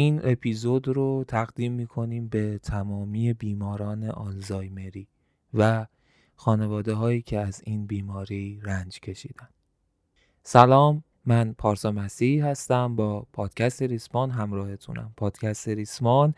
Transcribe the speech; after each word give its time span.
این 0.00 0.20
اپیزود 0.24 0.88
رو 0.88 1.24
تقدیم 1.28 1.72
می‌کنیم 1.72 2.28
به 2.28 2.58
تمامی 2.58 3.32
بیماران 3.32 4.04
آلزایمری 4.04 5.08
و 5.54 5.86
خانواده 6.34 6.94
هایی 6.94 7.22
که 7.22 7.38
از 7.38 7.62
این 7.64 7.86
بیماری 7.86 8.60
رنج 8.62 9.00
کشیدن. 9.00 9.48
سلام 10.42 11.04
من 11.26 11.52
پارسا 11.52 11.92
مسیح 11.92 12.46
هستم. 12.46 12.96
با 12.96 13.26
پادکست 13.32 13.82
ریسمان 13.82 14.30
همراهتونم. 14.30 15.12
پادکست 15.16 15.68
ریسمان 15.68 16.34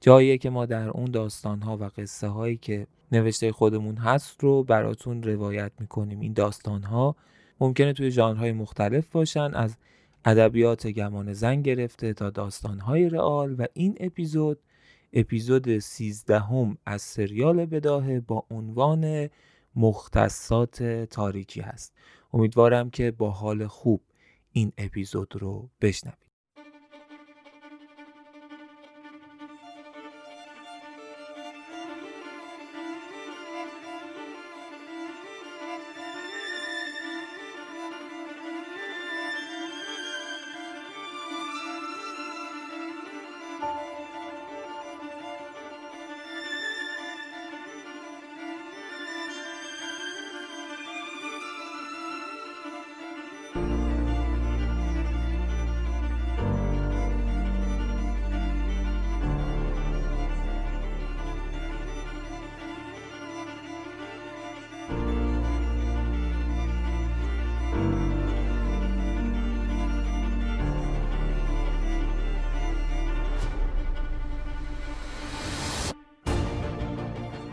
جاییه 0.00 0.38
که 0.38 0.50
ما 0.50 0.66
در 0.66 0.88
اون 0.88 1.10
داستان 1.10 1.62
ها 1.62 1.76
و 1.76 1.84
قصه 1.84 2.28
هایی 2.28 2.56
که 2.56 2.86
نوشته 3.12 3.52
خودمون 3.52 3.96
هست 3.96 4.42
رو 4.42 4.64
براتون 4.64 5.22
روایت 5.22 5.72
می‌کنیم. 5.80 6.20
این 6.20 6.32
داستان 6.32 6.82
ها 6.82 7.16
ممکنه 7.60 7.92
توی 7.92 8.10
ژانرهای 8.10 8.52
مختلف 8.52 9.08
باشن 9.08 9.54
از 9.54 9.76
ادبیات 10.24 10.86
گمان 10.86 11.32
زن 11.32 11.62
گرفته 11.62 12.12
تا 12.12 12.30
داستانهای 12.30 13.08
رئال 13.08 13.54
و 13.58 13.66
این 13.74 13.96
اپیزود 14.00 14.58
اپیزود 15.12 15.78
سیزدهم 15.78 16.78
از 16.86 17.02
سریال 17.02 17.66
بداهه 17.66 18.20
با 18.20 18.46
عنوان 18.50 19.28
مختصات 19.76 20.82
تاریکی 20.82 21.60
هست. 21.60 21.94
امیدوارم 22.32 22.90
که 22.90 23.10
با 23.10 23.30
حال 23.30 23.66
خوب 23.66 24.02
این 24.52 24.72
اپیزود 24.78 25.36
رو 25.36 25.70
بشنوید. 25.80 26.23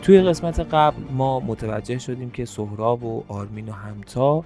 توی 0.02 0.20
قسمت 0.20 0.60
قبل 0.60 1.02
ما 1.12 1.40
متوجه 1.40 1.98
شدیم 1.98 2.30
که 2.30 2.44
سهراب 2.44 3.04
و 3.04 3.24
آرمین 3.28 3.68
و 3.68 3.72
همتا 3.72 4.44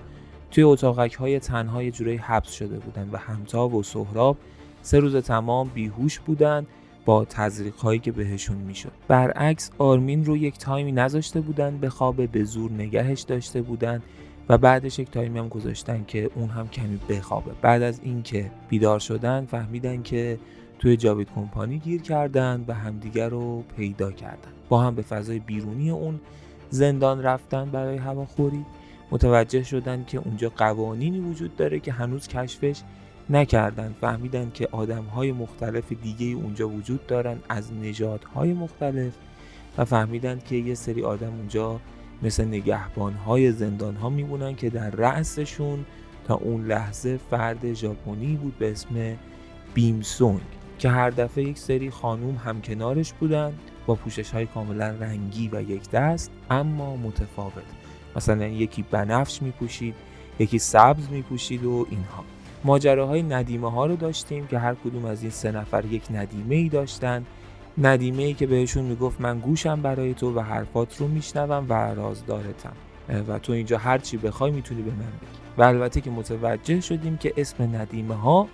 توی 0.51 0.65
اتاقک 0.65 1.15
های 1.15 1.39
تنهای 1.39 1.91
جوری 1.91 2.17
حبس 2.17 2.53
شده 2.53 2.79
بودن 2.79 3.09
و 3.13 3.17
همتا 3.17 3.69
و 3.69 3.83
سهراب 3.83 4.37
سه 4.83 4.99
روز 4.99 5.17
تمام 5.17 5.71
بیهوش 5.75 6.19
بودن 6.19 6.67
با 7.05 7.25
تزریق 7.25 7.75
هایی 7.75 7.99
که 7.99 8.13
بهشون 8.13 8.57
می‌شد. 8.57 8.93
برعکس 9.09 9.71
آرمین 9.79 10.25
رو 10.25 10.37
یک 10.37 10.59
تایمی 10.59 10.93
نذاشته 10.93 11.41
بودن 11.41 11.79
به 11.79 11.91
خوابه 11.91 12.27
به 12.27 12.45
زور 12.45 12.71
نگهش 12.73 13.21
داشته 13.21 13.63
بودن 13.63 14.03
و 14.49 14.59
بعدش 14.59 14.99
یک 14.99 15.11
تایمی 15.11 15.39
هم 15.39 15.49
گذاشتن 15.49 16.05
که 16.07 16.31
اون 16.35 16.49
هم 16.49 16.69
کمی 16.69 16.99
بخوابه. 17.09 17.51
بعد 17.63 17.83
از 17.83 18.01
اینکه 18.03 18.51
بیدار 18.69 18.99
شدن 18.99 19.45
فهمیدن 19.45 20.03
که 20.03 20.39
توی 20.79 20.97
جاوید 20.97 21.29
کمپانی 21.35 21.79
گیر 21.79 22.03
کردن 22.03 22.65
و 22.69 22.75
همدیگر 22.75 23.29
رو 23.29 23.63
پیدا 23.77 24.13
کردن. 24.13 24.51
با 24.69 24.83
هم 24.83 24.95
به 24.95 25.03
فضای 25.03 25.39
بیرونی 25.39 25.91
اون 25.91 26.21
زندان 26.71 27.23
رفتن 27.23 27.71
برای 27.71 27.97
هواخوری. 27.97 28.65
متوجه 29.11 29.63
شدن 29.63 30.05
که 30.05 30.19
اونجا 30.19 30.53
قوانینی 30.57 31.21
وجود 31.21 31.57
داره 31.57 31.81
که 31.81 31.93
هنوز 31.93 32.29
کشفش 32.29 32.83
نکردن. 33.31 33.95
فهمیدن 34.01 34.51
که 34.55 34.69
آدم 34.73 35.05
های 35.05 35.33
مختلف 35.33 35.93
دیگه 35.93 36.27
اونجا 36.27 36.69
وجود 36.69 37.07
دارن 37.07 37.39
از 37.49 37.73
نژادهای 37.73 38.53
مختلف. 38.53 39.13
و 39.79 39.85
فهمیدن 39.85 40.41
که 40.49 40.57
یه 40.57 40.75
سری 40.75 41.03
آدم 41.03 41.33
اونجا 41.33 41.81
مثل 42.23 42.45
نگهبان 42.45 43.13
های 43.13 43.53
زندان 43.53 43.97
ها 43.97 44.11
میمونن 44.11 44.57
که 44.57 44.71
در 44.71 44.91
رأسشون 44.91 45.87
تا 46.27 46.35
اون 46.35 46.67
لحظه 46.67 47.19
فرد 47.31 47.75
ژاپنی 47.75 48.37
بود 48.37 48.59
به 48.59 48.71
اسم 48.71 49.17
بیمسونگ 49.75 50.56
که 50.79 50.91
هر 50.91 51.11
دفعه 51.11 51.45
یک 51.45 51.59
سری 51.59 51.91
خانوم 51.91 52.37
هم 52.45 52.61
کنارش 52.61 53.13
بودن 53.13 53.53
با 53.87 53.95
پوشش 53.95 54.31
های 54.31 54.47
کاملا 54.47 54.89
رنگی 54.89 55.49
و 55.53 55.63
یک 55.63 55.91
دست 55.91 56.31
اما 56.51 56.97
متفاوت. 56.97 57.65
مثلا 58.17 58.47
یکی 58.47 58.85
بنفش 58.91 59.43
می 59.43 59.51
پوشید 59.51 59.95
یکی 60.39 60.59
سبز 60.59 61.11
می 61.11 61.23
پوشید 61.23 61.65
و 61.65 61.87
اینها. 61.91 62.25
ماجراهای 62.65 63.23
ندیمه 63.23 63.71
ها 63.71 63.87
رو 63.87 63.97
داشتیم 63.97 64.47
که 64.47 64.59
هر 64.59 64.75
کدوم 64.75 65.05
از 65.05 65.23
این 65.23 65.31
سه 65.31 65.53
نفر 65.53 65.85
یک 65.85 66.03
ندیمه 66.11 66.55
ای 66.55 66.69
داشتن. 66.69 67.27
ندیمه 67.79 68.23
ای 68.23 68.35
که 68.35 68.47
بهشون 68.47 68.85
می‌گفت 68.85 69.21
من 69.21 69.39
گوشم 69.39 69.83
برای 69.83 70.15
تو 70.15 70.35
و 70.35 70.41
حرفات 70.41 70.97
رو 70.97 71.09
میشنوم 71.09 71.67
و 71.69 71.95
رازدارتم. 71.95 72.73
و 73.29 73.39
تو 73.39 73.53
اینجا 73.53 73.79
هر 73.79 73.99
چی 73.99 74.17
بخوای 74.17 74.51
می‌تونی 74.51 74.83
به 74.83 74.91
من 74.91 74.97
بگی. 74.97 75.39
و 75.59 75.63
البته 75.63 76.01
که 76.01 76.11
متوجه 76.11 76.81
شدیم 76.81 77.17
که 77.17 77.33
اسم 77.37 77.77
ندیمه 77.77 78.15
ها 78.15 78.49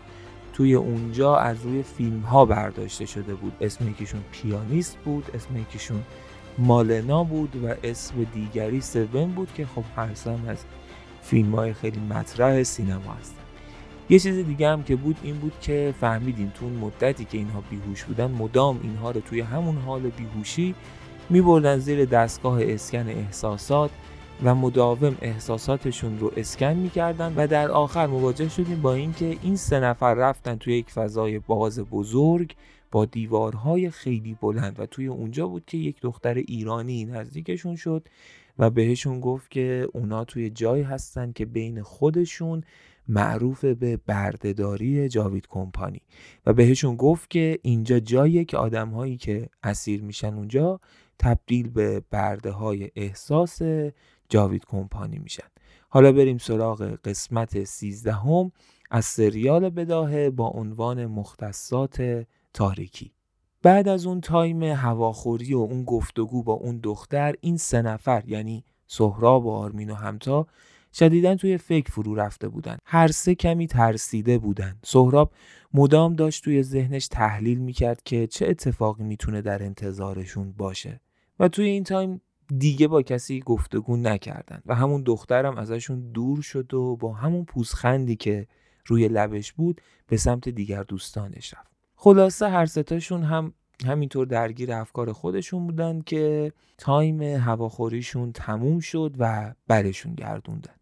توی 0.53 0.75
اونجا 0.75 1.37
از 1.37 1.63
روی 1.63 1.83
فیلم 1.83 2.21
ها 2.21 2.45
برداشته 2.45 3.07
شده 3.07 3.35
بود. 3.35 3.53
اسم 3.61 3.89
یکیشون 3.89 4.21
پیانیست 4.33 4.99
بود 5.05 5.31
اسم 5.35 5.57
یکیشون 5.57 6.03
مالنا 6.59 7.25
بود 7.25 7.65
و 7.65 7.75
اسم 7.83 8.15
دیگری 8.35 8.81
سون 8.81 9.33
بود 9.33 9.49
که 9.55 9.67
خب 9.67 9.85
هر 9.97 10.09
از 10.49 10.65
فیلم 11.23 11.55
های 11.55 11.73
خیلی 11.73 12.01
مطرح 12.01 12.62
سینما 12.62 13.12
هستن. 13.21 13.43
یه 14.11 14.19
چیز 14.19 14.47
دیگه 14.47 14.69
هم 14.69 14.83
که 14.83 14.97
بود 14.97 15.17
این 15.23 15.37
بود 15.37 15.53
که 15.61 15.95
فهمیدیم 16.01 16.53
تو 16.55 16.65
اون 16.65 16.75
مدتی 16.75 17.25
که 17.25 17.39
اینها 17.39 17.62
بیهوش 17.71 18.05
بودن 18.05 18.31
مدام 18.31 18.81
اینها 18.83 19.11
رو 19.11 19.21
توی 19.21 19.41
همون 19.41 19.77
حال 19.77 20.01
بیهوشی 20.01 20.75
می 21.31 21.41
زیر 21.79 22.05
دستگاه 22.05 22.59
اسکن 22.62 23.09
احساسات 23.09 23.91
و 24.44 24.54
مداوم 24.54 25.16
احساساتشون 25.22 26.19
رو 26.19 26.32
اسکن 26.37 26.72
می‌کردن 26.72 27.34
و 27.37 27.47
در 27.47 27.70
آخر 27.70 28.06
مواجه 28.06 28.48
شدیم 28.48 28.82
با 28.82 28.94
اینکه 28.94 29.37
این 29.43 29.56
سه 29.56 29.81
نفر 29.81 30.15
رفتن 30.15 30.56
توی 30.56 30.78
یک 30.78 30.91
فضای 30.91 31.38
باز 31.38 31.81
بزرگ 31.81 32.54
با 32.91 33.04
دیوارهای 33.04 33.91
خیلی 33.91 34.37
بلند 34.41 34.81
و 34.81 34.87
توی 34.87 35.06
اونجا 35.06 35.47
بود 35.48 35.65
که 35.66 35.78
یک 35.78 36.00
دختر 36.00 36.34
ایرانی 36.34 37.04
نزدیکشون 37.04 37.76
شد 37.76 38.06
و 38.59 38.70
بهشون 38.70 39.20
گفت 39.20 39.50
که 39.50 39.88
اونا 39.93 40.25
توی 40.25 40.50
جایی 40.50 40.82
هستن 40.82 41.32
که 41.32 41.47
بین 41.47 41.82
خودشون 41.82 42.64
معروف 43.09 43.64
به 43.64 43.97
بردهداری 43.97 45.09
جاوید 45.09 45.47
کمپانی. 45.49 46.00
و 46.47 46.53
بهشون 46.53 46.97
گفت 46.97 47.31
که 47.31 47.59
اینجا 47.62 48.00
جاییه 48.00 48.44
که 48.44 48.56
آدمهایی 48.56 49.16
که 49.16 49.49
اسیر 49.62 50.03
میشن 50.03 50.34
اونجا 50.34 50.81
تبدیل 51.19 51.69
به 51.69 52.03
برده 52.10 52.50
های 52.50 52.91
احساس 52.97 53.62
جاوید 54.32 54.65
کمپانی 54.65 55.19
میشن. 55.19 55.47
حالا 55.88 56.12
بریم 56.12 56.38
سراغ 56.38 56.98
قسمت 57.04 57.65
سیزدهم 57.65 58.53
از 58.91 59.04
سریال 59.04 59.70
بداهه 59.70 60.31
با 60.31 60.48
عنوان 60.48 61.06
مختصات 61.06 62.26
تاریکی. 62.54 63.12
بعد 63.62 63.88
از 63.88 64.06
اون 64.06 64.20
تایم 64.20 64.62
هواخوری 64.62 65.54
و 65.54 65.59
اون 65.59 65.84
گفتگو 65.84 66.43
با 66.43 66.53
اون 66.53 66.81
دختر 66.82 67.34
این 67.41 67.56
سه 67.56 67.82
نفر 67.82 68.22
یعنی 68.26 68.65
سهراب 68.87 69.47
و 69.47 69.50
آرمین 69.50 69.91
و 69.91 69.94
همتا 69.94 70.47
شدیدا 70.94 71.34
توی 71.34 71.59
فکر 71.59 71.93
فرو 71.93 72.14
رفته 72.14 72.49
بودن. 72.49 72.76
هر 72.84 73.09
سه 73.09 73.34
کمی 73.34 73.66
ترسیده 73.66 74.38
بودن. 74.38 74.78
سهراب 74.84 75.32
مدام 75.75 76.14
داشت 76.14 76.44
توی 76.44 76.62
ذهنش 76.62 77.09
تحلیل 77.09 77.59
می‌کرد 77.59 78.03
که 78.03 78.26
چه 78.26 78.46
اتفاقی 78.49 79.05
می‌تونه 79.05 79.43
در 79.43 79.62
انتظارشون 79.62 80.52
باشه. 80.52 81.00
و 81.38 81.49
توی 81.49 81.64
این 81.64 81.85
time 81.85 82.20
دیگه 82.58 82.88
با 82.88 83.02
کسی 83.02 83.40
گفتگو 83.40 83.96
نکردن 83.96 84.62
و 84.66 84.75
همون 84.75 85.02
دخترم 85.02 85.56
ازشون 85.56 86.12
دور 86.12 86.43
شد 86.43 86.75
و 86.75 86.96
با 86.96 87.12
همون 87.12 87.44
پوزخندی 87.44 88.16
که 88.16 88.46
روی 88.87 89.08
لبش 89.08 89.52
بود 89.52 89.81
به 90.06 90.16
سمت 90.16 90.49
دیگر 90.49 90.82
دوستانش 90.82 91.54
رفت. 91.54 91.72
خلاصه 91.96 92.49
هر 92.49 92.66
ستاشون 92.66 93.22
هم 93.22 93.54
همینطور 93.87 94.26
درگیر 94.26 94.72
افکار 94.72 95.12
خودشون 95.12 95.66
بودن 95.66 96.00
که 96.00 96.52
time 96.79 97.23
هواخوریشون 97.22 98.32
تموم 98.32 98.81
شد 98.81 99.14
و 99.19 99.54
برشون 99.66 100.14
گردوندن. 100.14 100.75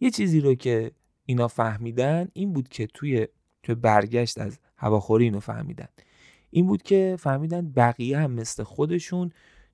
یه 0.00 0.10
چیزی 0.10 0.40
رو 0.40 0.54
که 0.54 0.90
اینا 1.26 1.48
فهمیدن 1.48 2.28
این 2.32 2.52
بود 2.52 2.68
که 2.68 2.86
توی 2.86 3.28
تو 3.62 3.74
برگشت 3.74 4.38
از 4.38 4.58
هواخوری 4.76 5.24
اینو 5.24 5.40
فهمیدن. 5.40 5.88
این 6.50 6.66
بود 6.66 6.82
که 6.82 7.16
فهمیدن 7.18 7.72
بقیه 7.72 8.18
هم 8.18 8.30
مثل 8.30 8.62
خودشون 8.62 9.30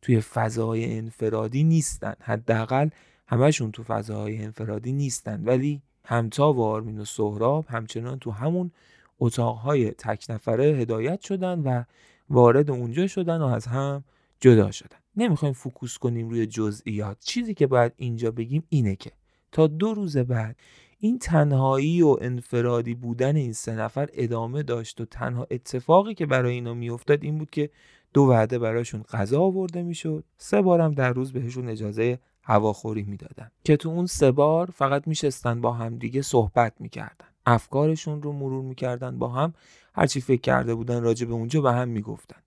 توی 0.06 0.20
فضاهای 0.20 0.98
انفرادی 0.98 1.64
نیستن. 1.64 2.14
حداقل 2.20 2.88
همشون 3.28 3.72
تو 3.72 3.82
فضاهای 3.82 4.44
انفرادی 4.44 4.92
نیستن. 4.92 5.44
ولی 5.44 5.82
همتا 6.04 6.52
و 6.52 6.62
آرمین 6.62 6.98
و 6.98 7.04
سهراب 7.04 7.64
همچنان 7.68 8.18
تو 8.18 8.30
همون 8.30 8.70
اتاقهای 9.18 9.90
تک 9.90 10.26
نفره 10.28 10.64
هدایت 10.64 11.20
شدن 11.20 11.58
و 11.58 11.84
وارد 12.30 12.70
اونجا 12.70 13.06
شدن 13.06 13.40
و 13.40 13.44
از 13.44 13.66
هم 13.66 14.04
جدا 14.40 14.70
شدن. 14.70 14.96
نمی‌خوایم 15.16 15.54
فوکوس 15.54 15.98
کنیم 15.98 16.28
روی 16.28 16.46
جزئیات. 16.46 17.16
چیزی 17.20 17.54
که 17.54 17.66
باید 17.66 17.92
اینجا 17.96 18.30
بگیم 18.30 18.62
اینه 18.68 18.96
که 18.96 19.12
تا 19.52 19.66
دو 19.66 19.94
روز 19.94 20.16
بعد 20.16 20.56
این 20.98 21.18
تنهایی 21.18 22.02
و 22.02 22.16
انفرادی 22.20 22.94
بودن 22.94 23.36
این 23.36 23.52
سه 23.52 23.74
نفر 23.74 24.08
ادامه 24.12 24.62
داشت 24.62 25.00
و 25.00 25.04
تنها 25.04 25.46
اتفاقی 25.50 26.14
که 26.14 26.26
برای 26.26 26.54
اینا 26.54 26.74
میافتاد 26.74 27.24
این 27.24 27.38
بود 27.38 27.50
که 27.50 27.70
دو 28.16 28.22
وعده 28.22 28.58
براشون 28.58 29.02
غذا 29.02 29.40
آورده 29.40 29.82
می‌شد. 29.82 30.24
سه 30.38 30.62
بارم 30.62 30.92
در 30.92 31.12
روز 31.12 31.32
بهشون 31.32 31.68
اجازه 31.68 32.18
هواخوری 32.42 33.02
می‌دادن. 33.02 33.50
که 33.64 33.76
تو 33.76 33.88
اون 33.88 34.06
سه 34.06 34.32
بار 34.32 34.70
فقط 34.74 35.08
میشستن 35.08 35.60
با 35.60 35.72
هم 35.72 35.98
دیگه 35.98 36.22
صحبت 36.22 36.72
می‌کردن. 36.80 37.26
افکارشون 37.46 38.22
رو 38.22 38.32
مرور 38.32 38.62
می‌کردن 38.62 39.18
با 39.18 39.28
هم. 39.28 39.54
هرچی 39.94 40.20
فکر 40.20 40.40
کرده 40.40 40.74
بودن 40.74 41.02
راجع 41.02 41.26
به 41.26 41.32
اونجا 41.32 41.60
به 41.60 41.72
هم 41.72 41.88
می‌گفتن. 41.88 42.40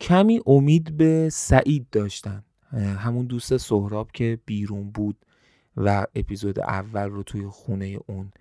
کمی 0.00 0.40
امید 0.46 0.96
به 0.96 1.28
سعید 1.32 1.86
داشتن. 1.92 2.44
همون 2.72 3.26
دوست 3.26 3.56
سهراب 3.56 4.12
که 4.12 4.38
بیرون 4.46 4.90
بود 4.90 5.16
و 5.76 6.06
اپیزود 6.14 6.60
اول 6.60 7.10
رو 7.10 7.22
توی 7.22 7.46
خونه 7.46 7.98
اون 8.06 8.32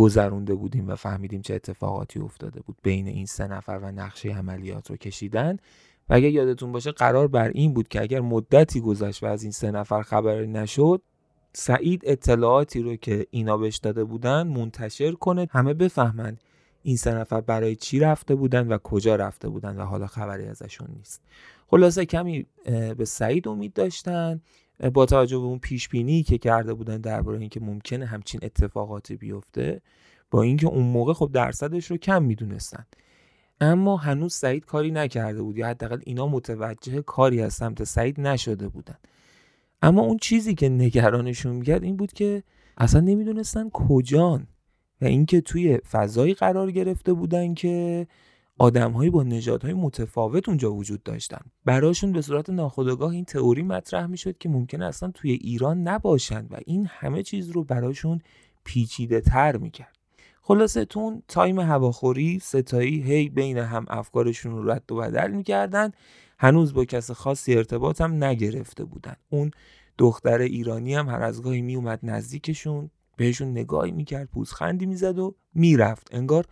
گذرونده 0.00 0.54
بودیم 0.54 0.88
و 0.88 0.94
فهمیدیم 0.94 1.42
چه 1.42 1.54
اتفاقاتی 1.54 2.20
افتاده 2.20 2.60
بود 2.60 2.76
بین 2.82 3.06
این 3.06 3.26
سه 3.26 3.46
نفر 3.46 3.80
و 3.82 3.92
نقشه 3.92 4.28
عملیات 4.28 4.90
رو 4.90 4.96
کشیدن. 4.96 5.56
و 6.08 6.14
اگر 6.14 6.28
یادتون 6.28 6.72
باشه 6.72 6.92
قرار 6.92 7.28
بر 7.28 7.48
این 7.48 7.74
بود 7.74 7.88
که 7.88 8.02
اگر 8.02 8.20
مدتی 8.20 8.80
گذشت 8.80 9.22
و 9.22 9.26
از 9.26 9.42
این 9.42 9.52
سه 9.52 9.70
نفر 9.70 10.02
خبری 10.02 10.46
نشد 10.46 11.02
سعید 11.52 12.02
اطلاعاتی 12.04 12.82
رو 12.82 12.96
که 12.96 13.26
اینا 13.30 13.56
بهش 13.56 13.76
داده 13.76 14.04
بودن 14.04 14.46
منتشر 14.46 15.12
کنه 15.12 15.48
همه 15.50 15.74
بفهمند 15.74 16.40
این 16.82 16.96
سه 16.96 17.14
نفر 17.14 17.40
برای 17.40 17.76
چی 17.76 18.00
رفته 18.00 18.34
بودن 18.34 18.68
و 18.68 18.78
کجا 18.78 19.16
رفته 19.16 19.48
بودن 19.48 19.76
و 19.76 19.84
حالا 19.84 20.06
خبری 20.06 20.46
ازشون 20.46 20.88
نیست. 20.96 21.22
خلاصه 21.66 22.06
کمی 22.06 22.46
به 22.96 23.04
سعید 23.04 23.48
امید 23.48 23.72
داشتن. 23.72 24.40
با 24.88 25.06
توجه 25.06 25.38
به 25.38 25.44
اون 25.44 25.58
پیش 25.58 25.88
بینی 25.88 26.22
که 26.22 26.38
کرده 26.38 26.74
بودن 26.74 27.00
درباره 27.00 27.38
اینکه 27.38 27.60
ممکنه 27.60 28.06
همچین 28.06 28.40
اتفاقاتی 28.42 29.16
بیفته 29.16 29.82
با 30.30 30.42
اینکه 30.42 30.66
اون 30.66 30.84
موقع 30.84 31.12
خب 31.12 31.30
درصدش 31.32 31.90
رو 31.90 31.96
کم 31.96 32.22
می‌دونستن. 32.22 32.86
اما 33.60 33.96
هنوز 33.96 34.34
سعید 34.34 34.64
کاری 34.64 34.90
نکرده 34.90 35.42
بود 35.42 35.56
یا 35.56 35.68
حداقل 35.68 36.00
اینا 36.04 36.26
متوجه 36.26 37.02
کاری 37.02 37.42
از 37.42 37.54
سمت 37.54 37.84
سعید 37.84 38.20
نشده 38.20 38.68
بودن. 38.68 38.98
اما 39.82 40.02
اون 40.02 40.16
چیزی 40.16 40.54
که 40.54 40.68
نگرانشون 40.68 41.56
می‌کرد 41.56 41.84
این 41.84 41.96
بود 41.96 42.12
که 42.12 42.42
اصلا 42.78 43.00
نمی‌دونستن 43.00 43.68
کجان 43.68 44.46
و 45.00 45.04
اینکه 45.04 45.40
توی 45.40 45.78
فضایی 45.78 46.34
قرار 46.34 46.70
گرفته 46.70 47.12
بودن 47.12 47.54
که 47.54 48.06
آدمهایی 48.60 49.10
با 49.10 49.22
نژادهای 49.22 49.74
متفاوت 49.74 50.48
اونجا 50.48 50.72
وجود 50.72 51.02
داشتن. 51.02 51.40
براشون 51.64 52.12
به 52.12 52.22
صورت 52.22 52.50
ناخودآگاه 52.50 53.10
این 53.10 53.24
تئوری 53.24 53.62
مطرح 53.62 54.06
می‌شد 54.06 54.38
که 54.38 54.48
ممکن 54.48 54.82
اصلا 54.82 55.10
توی 55.10 55.30
ایران 55.30 55.82
نباشند 55.82 56.52
و 56.52 56.56
این 56.66 56.86
همه 56.90 57.22
چیز 57.22 57.50
رو 57.50 57.64
براشون 57.64 58.20
پیچیده 58.64 59.20
تر 59.20 59.56
می‌کرد. 59.56 59.96
خلاصه 60.42 60.84
تون 60.84 61.22
تایم 61.28 61.60
هواخوری 61.60 62.38
ستایی 62.38 63.02
هی 63.02 63.28
بین 63.28 63.58
هم 63.58 63.84
افکارشون 63.88 64.52
رو 64.52 64.70
رد 64.70 64.92
و 64.92 64.96
بدل 64.96 65.30
می‌کردن. 65.30 65.90
هنوز 66.38 66.74
با 66.74 66.84
کس 66.84 67.10
خاصی 67.10 67.54
ارتباط 67.54 68.00
هم 68.00 68.24
نگرفته 68.24 68.84
بودن. 68.84 69.16
اون 69.30 69.50
دختر 69.98 70.38
ایرانی 70.38 70.94
هم 70.94 71.08
هر 71.08 71.22
از 71.22 71.42
گاهی 71.42 71.62
میومد 71.62 72.00
نزدیکشون 72.02 72.90
بهشون 73.16 73.50
نگاهی 73.50 73.92
می‌کرد 73.92 74.28
پوزخندی 74.28 74.86
می‌زد 74.86 75.18
و 75.18 75.34
می‌رفت. 75.54 76.14
انگار 76.14 76.44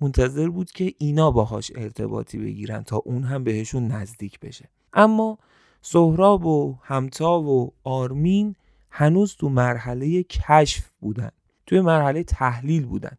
منتظر 0.00 0.48
بود 0.48 0.70
که 0.70 0.94
اینا 0.98 1.30
باهاش 1.30 1.72
ارتباطی 1.74 2.38
بگیرن 2.38 2.82
تا 2.82 2.96
اون 2.96 3.24
هم 3.24 3.44
بهشون 3.44 3.88
نزدیک 3.88 4.40
بشه. 4.40 4.68
اما 4.92 5.38
سهراب 5.82 6.46
و 6.46 6.78
همتا 6.82 7.40
و 7.42 7.72
آرمین 7.84 8.56
هنوز 8.90 9.36
تو 9.36 9.48
مرحله 9.48 10.22
کشف 10.22 10.88
بودن 11.00 11.30
توی 11.66 11.80
مرحله 11.80 12.22
تحلیل 12.22 12.86
بودن. 12.86 13.16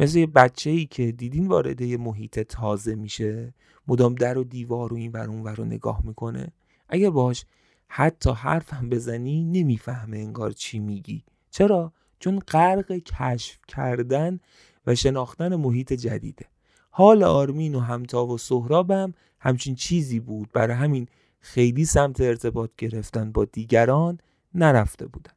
مثل 0.00 0.18
یه 0.18 0.26
بچه 0.26 0.70
ای 0.70 0.86
که 0.86 1.12
دیدین 1.12 1.48
وارد 1.48 1.80
یه 1.80 1.96
محیط 1.96 2.40
تازه 2.40 2.94
میشه 2.94 3.54
مدام 3.88 4.14
در 4.14 4.38
و 4.38 4.44
دیوار 4.44 4.92
و 4.92 4.96
این 4.96 5.12
ور 5.12 5.30
اون 5.30 5.46
رو 5.46 5.64
نگاه 5.64 6.00
می‌کنه؟ 6.04 6.52
اگر 6.88 7.10
باش 7.10 7.44
حتی 7.88 8.30
حرف 8.30 8.74
هم 8.74 8.88
بزنی 8.88 9.44
نمی‌فهمه 9.44 10.18
انگار 10.18 10.50
چی 10.50 10.78
میگی. 10.78 11.24
چرا؟ 11.50 11.92
چون 12.18 12.38
غرق 12.38 12.92
کشف 12.92 13.58
کردن 13.68 14.40
و 14.88 14.94
شناختن 14.94 15.56
محیط 15.56 15.92
جدیده. 15.92 16.46
حال 16.90 17.22
آرمین 17.22 17.74
و 17.74 17.80
همتا 17.80 18.26
و 18.26 18.38
سهرابم 18.38 19.14
همچین 19.40 19.74
چیزی 19.74 20.20
بود. 20.20 20.48
برای 20.52 20.76
همین 20.76 21.06
خیلی 21.40 21.84
سمت 21.84 22.20
ارتباط 22.20 22.70
گرفتن 22.78 23.32
با 23.32 23.44
دیگران 23.44 24.18
نرفته 24.54 25.06
بودن. 25.06 25.32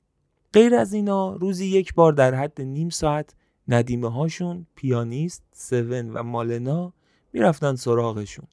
غیر 0.53 0.75
از 0.75 0.93
اینا 0.93 1.35
روزی 1.35 1.65
یک 1.65 1.93
بار 1.93 2.13
در 2.13 2.35
حد 2.35 2.61
نیم 2.61 2.89
ساعت 2.89 3.35
ندیمه 3.67 4.11
هاشون 4.11 4.67
پیانیست 4.75 5.43
سون 5.53 6.09
و 6.09 6.23
مالنا 6.23 6.93
می‌رفتن 7.33 7.75
سراغشون. 7.75 8.47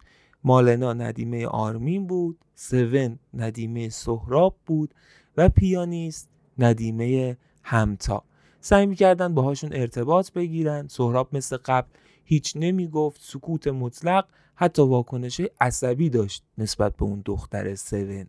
مالنا 0.45 0.93
ندیمه 0.93 1.47
آرمین 1.47 2.07
بود 2.07 2.39
سون 2.55 3.19
ندیمه 3.35 3.89
سهراب 3.89 4.57
بود 4.67 4.95
و 5.37 5.49
پیانیست 5.49 6.29
ندیمه 6.59 7.37
همتا. 7.63 8.25
سعی 8.61 8.87
می‌کردن 8.87 9.35
باهاشون 9.35 9.71
ارتباط 9.73 10.33
بگیرن. 10.33 10.89
سهراب 10.89 11.29
مثل 11.37 11.57
قبل 11.57 11.89
هیچ 12.25 12.53
نمی‌گفت 12.57 13.21
سکوت 13.25 13.69
مطلق 13.69 14.25
حتی 14.55 14.83
واکنش 14.83 15.41
عصبی 15.61 16.11
داشت 16.11 16.45
نسبت 16.59 16.97
به 16.97 17.05
اون 17.05 17.23
دختر 17.25 17.75
سون. 17.75 18.27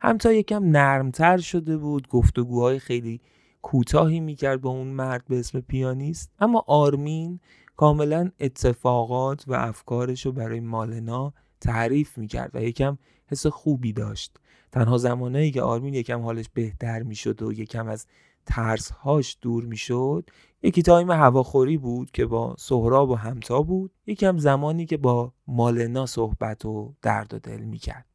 همتا 0.00 0.32
یکم 0.32 0.64
نرمتر 0.64 1.38
شده 1.38 1.76
بود 1.76 2.08
گفتگوهای 2.08 2.78
خیلی 2.78 3.20
کوتاهی 3.62 4.20
می‌کرد 4.20 4.60
با 4.60 4.70
اون 4.70 4.86
مرد 4.86 5.24
به 5.28 5.38
اسم 5.38 5.60
پیانیست. 5.60 6.30
اما 6.38 6.64
آرمین 6.66 7.40
کاملا 7.76 8.30
اتفاقات 8.40 9.44
و 9.46 9.54
افکارش 9.54 10.26
رو 10.26 10.32
برای 10.32 10.60
مالنا 10.60 11.32
تعریف 11.60 12.18
می‌کرد 12.18 12.50
و 12.54 12.62
یکم 12.62 12.98
حس 13.26 13.46
خوبی 13.46 13.92
داشت. 13.92 14.36
تنها 14.72 14.98
زمانهایی 14.98 15.50
که 15.50 15.62
آرمین 15.62 15.94
یکم 15.94 16.20
حالش 16.20 16.46
بهتر 16.54 17.02
می‌شد 17.02 17.42
و 17.42 17.52
یکم 17.52 17.88
از 17.88 18.06
ترسهاش 18.46 19.38
دور 19.40 19.64
می‌شد 19.64 20.30
یکی 20.62 20.82
تایم 20.82 21.10
هواخوری 21.10 21.78
بود 21.78 22.10
که 22.10 22.26
با 22.26 22.54
سهراب 22.58 23.10
و 23.10 23.14
همتا 23.14 23.62
بود 23.62 23.92
یکم 24.06 24.38
زمانی 24.38 24.86
که 24.86 24.96
با 24.96 25.32
مالنا 25.46 26.06
صحبت 26.06 26.64
و 26.64 26.94
درد 27.02 27.34
و 27.34 27.38
دل 27.38 27.60
می‌کرد. 27.60 28.06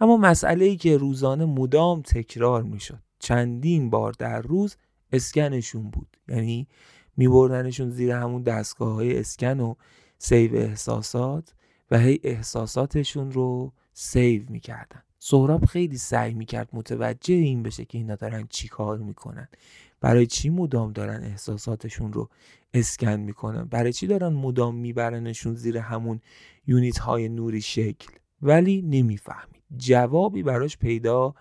اما 0.00 0.16
مسئله 0.16 0.64
ای 0.64 0.76
که 0.76 0.96
روزانه 0.96 1.44
مدام 1.44 2.02
تکرار 2.02 2.62
می‌شد. 2.62 3.02
چندین 3.18 3.90
بار 3.90 4.12
در 4.12 4.40
روز 4.40 4.76
اسکنشون 5.12 5.90
بود. 5.90 6.16
یعنی 6.28 6.68
میبردنشون 7.16 7.90
زیر 7.90 8.10
همون 8.10 8.42
دستگاه 8.42 8.94
های 8.94 9.18
اسکن 9.18 9.60
و 9.60 9.74
save 10.18 10.54
احساسات 10.54 11.54
و 11.90 11.98
هی 11.98 12.20
احساساتشون 12.22 13.32
رو 13.32 13.72
save 13.92 14.42
می‌کردن. 14.48 15.02
سهراب 15.28 15.64
خیلی 15.64 15.98
سعی 15.98 16.34
می‌کرد 16.34 16.68
متوجه 16.72 17.34
این 17.34 17.62
بشه 17.62 17.84
که 17.84 17.98
اینا 17.98 18.14
دارن 18.14 18.46
چی 18.50 18.68
کار 18.68 18.98
می‌کنن. 18.98 19.48
برای 20.00 20.26
چی 20.26 20.50
مدام 20.50 20.92
دارن 20.92 21.22
احساساتشون 21.24 22.12
رو 22.12 22.28
اسکن 22.74 23.16
می‌کنن؟ 23.16 23.64
برای 23.64 23.92
چی 23.92 24.06
دارن 24.06 24.28
مدام 24.28 24.74
میبرنشون 24.74 25.54
زیر 25.54 25.78
همون 25.78 26.20
unit 26.66 26.98
های 26.98 27.28
نوری 27.28 27.60
شکل؟ 27.60 28.08
ولی 28.42 28.82
نمی‌فهمید. 28.82 29.62
جوابی 29.76 30.42
براش 30.42 30.78
پیدا 30.78 31.34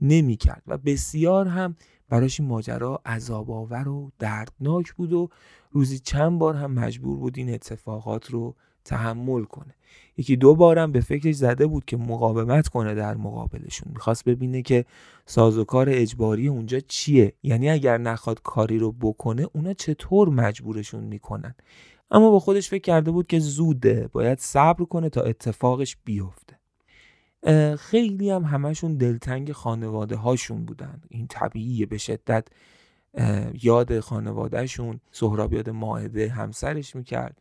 نمی‌کرد 0.00 0.62
و 0.66 0.78
بسیار 0.78 1.48
هم 1.48 1.76
براش 2.08 2.40
این 2.40 2.48
ماجرا 2.48 3.02
عذاب 3.06 3.50
آور 3.50 3.88
و 3.88 4.12
دردناک 4.18 4.92
بود 4.92 5.12
و 5.12 5.28
روزی 5.70 5.98
چند 5.98 6.38
بار 6.38 6.54
هم 6.54 6.72
مجبور 6.72 7.16
بود 7.16 7.38
این 7.38 7.54
اتفاقات 7.54 8.30
رو 8.30 8.56
تحمل 8.86 9.44
کنه. 9.44 9.74
یکی 10.16 10.36
دو 10.36 10.54
بارم 10.54 10.92
به 10.92 11.00
فکرش 11.00 11.34
زده 11.34 11.66
بود 11.66 11.84
که 11.84 11.96
مقاومت 11.96 12.68
کنه 12.68 12.94
در 12.94 13.14
مقابلشون. 13.14 13.92
می‌خواست 13.92 14.24
ببینه 14.24 14.62
که 14.62 14.84
سازوکار 15.26 15.86
اجباری 15.90 16.48
اونجا 16.48 16.80
چیه. 16.80 17.32
یعنی 17.42 17.70
اگر 17.70 17.98
نخواد 17.98 18.42
کاری 18.42 18.78
رو 18.78 18.92
بکنه 18.92 19.46
اونا 19.52 19.72
چطور 19.72 20.28
مجبورشون 20.28 21.04
می‌کنن؟ 21.04 21.54
اما 22.10 22.30
با 22.30 22.40
خودش 22.40 22.68
فکر 22.68 22.82
کرده 22.82 23.10
بود 23.10 23.26
که 23.26 23.38
زوده 23.38 24.08
باید 24.12 24.38
صبر 24.38 24.84
کنه 24.84 25.08
تا 25.08 25.20
اتفاقش 25.20 25.96
بیفته. 26.04 26.56
خیلی 27.76 28.30
هم 28.30 28.44
همشون 28.44 28.94
دلتنگ 28.96 29.52
خانواده 29.52 30.16
هاشون 30.16 30.64
بودن. 30.64 31.00
این 31.08 31.26
طبیعیه 31.26 31.86
به 31.86 31.98
شدت. 31.98 32.48
یاد 33.62 34.00
خانوادهشون 34.00 35.00
سهراب 35.10 35.52
یاد 35.52 35.70
ماهده 35.70 36.28
همسرش 36.28 36.96
می‌کرد. 36.96 37.38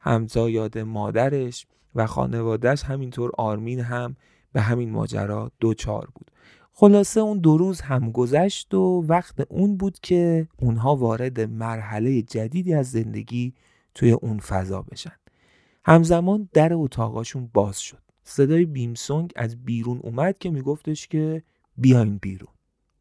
همزا 0.00 0.50
یاد 0.50 0.78
مادرش 0.78 1.66
و 1.94 2.06
خانوادهش 2.06 2.82
همینطور 2.82 3.30
آرمین 3.38 3.80
هم 3.80 4.16
به 4.52 4.60
همین 4.60 4.90
ماجرا 4.90 5.50
دوچار 5.60 6.08
بود. 6.14 6.30
خلاصه 6.72 7.20
اون 7.20 7.38
دو 7.38 7.58
روز 7.58 7.80
هم 7.80 8.10
گذشت 8.12 8.74
و 8.74 9.04
وقت 9.08 9.46
اون 9.48 9.76
بود 9.76 9.98
که 10.02 10.48
اونها 10.56 10.96
وارد 10.96 11.40
مرحله 11.40 12.22
جدیدی 12.22 12.74
از 12.74 12.90
زندگی 12.90 13.54
توی 13.94 14.12
اون 14.12 14.38
فضا 14.38 14.82
بشن. 14.82 15.16
همزمان 15.84 16.48
در 16.52 16.74
اتاقاشون 16.74 17.50
باز 17.52 17.80
شد. 17.80 18.02
صدای 18.24 18.64
بیمسونگ 18.64 19.32
از 19.36 19.64
بیرون 19.64 20.00
اومد 20.02 20.38
که 20.38 20.50
میگفتش 20.50 21.08
که 21.08 21.42
بیاین 21.76 22.18
بیرون. 22.18 22.52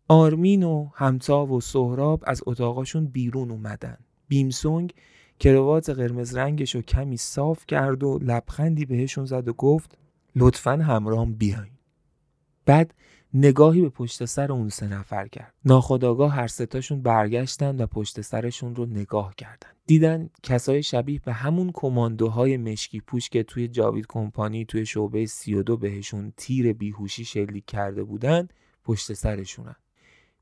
آرمین 0.08 0.63
و 0.63 0.89
همتا 0.94 1.46
و 1.46 1.62
سهراب 1.62 2.24
از 2.27 2.42
اتاقاشون 2.46 3.06
بیرون 3.06 3.51
اومدن. 3.51 3.98
بیمسونگ 4.27 4.94
کروات 5.39 5.89
قرمز 5.89 6.36
رنگش 6.36 6.75
رو 6.75 6.82
کمی 6.82 7.17
صاف 7.17 7.65
کرد 7.65 8.03
و 8.03 8.20
لبخندی 8.22 8.86
بهشون 8.86 9.25
زد 9.25 9.48
و 9.48 9.53
گفت 9.53 9.98
لطفا 10.36 10.72
همرام 10.72 11.34
بیاین. 11.34 11.72
بعد 12.65 12.94
نگاهی 13.34 13.82
به 13.82 13.89
پشت 13.89 14.25
سر 14.25 14.51
اون 14.51 14.70
سه 14.70 14.88
نفر 14.88 15.27
کرد. 15.27 15.53
ناخداگاه 15.65 16.34
هر 16.34 16.48
ستاشون 16.48 17.01
برگشتن 17.01 17.82
و 17.82 17.86
پشت 17.86 18.22
سرشون 18.22 18.75
رو 18.75 18.86
نگاه 18.86 19.36
کردن. 19.36 19.70
دیدن 19.86 20.29
کسای 20.44 20.84
شبیه 20.84 21.22
به 21.25 21.34
همون 21.34 21.72
کماندوهای 21.74 22.58
مشکی 22.58 23.00
پوش 23.00 23.29
که 23.29 23.44
توی 23.44 23.67
جاوید 23.67 24.06
کمپانی 24.10 24.65
توی 24.65 24.86
شعبه 24.86 25.25
32 25.25 25.77
بهشون 25.77 26.34
تیر 26.38 26.74
بیهوشی 26.74 27.25
شلیک 27.25 27.65
کرده 27.65 28.03
بودن 28.03 28.48
پشت 28.84 29.13
سرشونن. 29.13 29.75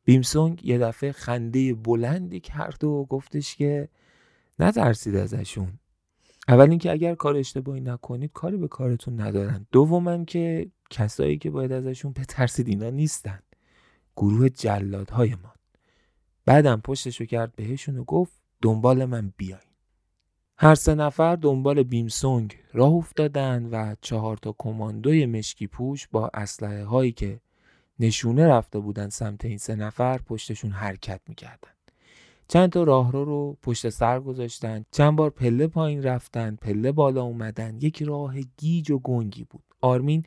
بیمسونگ 0.05 0.65
یه 0.65 0.77
دفعه 0.77 1.11
خنده 1.11 1.73
بلندی 1.73 2.39
کرد 2.39 2.83
و 2.83 3.05
گفتش 3.09 3.55
که 3.55 3.89
نترسید 4.59 5.15
ازشون. 5.15 5.79
اول 6.47 6.69
اینکه 6.69 6.91
اگر 6.91 7.15
کار 7.15 7.35
اشتباهی 7.35 7.81
نکنید 7.81 8.31
کاری 8.33 8.57
به 8.57 8.67
کارتون 8.67 9.21
ندارن. 9.21 9.67
دومم 9.71 10.25
که 10.25 10.71
کسایی 10.89 11.37
که 11.37 11.49
باید 11.49 11.71
ازشون 11.71 12.11
بترسید 12.11 12.67
اینا 12.67 12.89
نیستن. 12.89 13.39
گروه 14.17 14.49
جلادهای 14.49 15.35
ما 15.35 15.53
بعدم 16.45 16.81
پشتشو 16.81 17.25
کرد 17.25 17.55
بهشون 17.55 17.97
و 17.97 18.03
گفت 18.03 18.33
دنبال 18.61 19.05
من 19.05 19.33
بیاین. 19.37 19.59
هر 20.57 20.75
سه 20.75 20.95
نفر 20.95 21.35
دنبال 21.35 21.83
بیمسونگ 21.83 22.57
راه 22.73 22.91
افتادن 22.93 23.65
و 23.65 23.95
چهار 24.01 24.37
تا 24.37 24.55
کماندوی 24.57 25.25
مشکی 25.25 25.67
پوش 25.67 26.07
با 26.07 26.31
اسلحه 26.33 26.85
هایی 26.85 27.11
که 27.11 27.39
نشونه 27.99 28.47
رفته 28.47 28.79
بودن 28.79 29.09
سمت 29.09 29.45
این 29.45 29.57
سه 29.57 29.75
نفر 29.75 30.17
پشتشون 30.17 30.71
حرکت 30.71 31.21
می‌کردن. 31.27 31.74
چند 32.47 32.69
تا 32.69 32.83
راهرو 32.83 33.25
رو 33.25 33.57
پشت 33.61 33.89
سر 33.89 34.19
گذاشتن 34.19 34.85
چند 34.91 35.15
بار 35.15 35.29
پله 35.29 35.67
پایین 35.67 36.03
رفتن 36.03 36.55
پله 36.55 36.91
بالا 36.91 37.23
اومدن. 37.23 37.77
یک 37.81 38.03
راه 38.03 38.35
گیج 38.57 38.91
و 38.91 38.99
گنگی 38.99 39.43
بود. 39.43 39.63
آرمین 39.81 40.23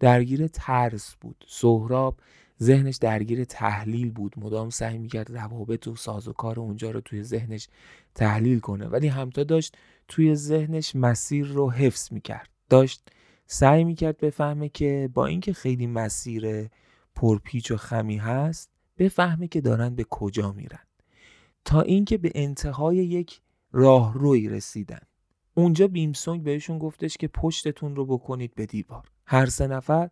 درگیر 0.00 0.46
ترس 0.46 1.14
بود. 1.20 1.44
سهراب 1.48 2.16
ذهنش 2.62 2.96
درگیر 2.96 3.44
تحلیل 3.44 4.10
بود. 4.10 4.34
مدام 4.36 4.70
سعی 4.70 4.98
می‌کرد 4.98 5.36
روابط 5.36 5.86
و 5.86 5.96
سازوکار 5.96 6.60
اونجا 6.60 6.90
رو 6.90 7.00
توی 7.00 7.22
ذهنش 7.22 7.68
تحلیل 8.14 8.60
کنه. 8.60 8.86
ولی 8.86 9.08
همتا 9.08 9.44
داشت 9.44 9.76
توی 10.08 10.34
ذهنش 10.34 10.96
مسیر 10.96 11.46
رو 11.46 11.70
حفظ 11.70 12.12
می‌کرد. 12.12 12.48
داشت 12.68 13.10
سعی 13.46 13.84
می‌کرد 13.84 14.18
بفهمه 14.18 14.68
که 14.68 15.10
با 15.14 15.26
اینکه 15.26 15.52
خیلی 15.52 15.86
مسیر 15.86 16.68
پرپیچ 17.14 17.70
و 17.70 17.76
خمی 17.76 18.16
هست 18.16 18.70
بفهمه 18.98 19.48
که 19.48 19.60
دارن 19.60 19.94
به 19.94 20.04
کجا 20.04 20.52
میرن. 20.52 20.87
تا 21.64 21.80
اینکه 21.80 22.18
به 22.18 22.32
انتهای 22.34 22.96
یک 22.96 23.40
راهروی 23.72 24.48
رسیدن. 24.48 25.00
اونجا 25.54 25.88
بیمسونگ 25.88 26.42
بهشون 26.42 26.78
گفتش 26.78 27.16
که 27.16 27.28
پشتتون 27.28 27.96
رو 27.96 28.06
بکنید 28.06 28.54
به 28.54 28.66
دیوار. 28.66 29.04
هر 29.26 29.46
سه 29.46 29.66
نفر 29.66 30.10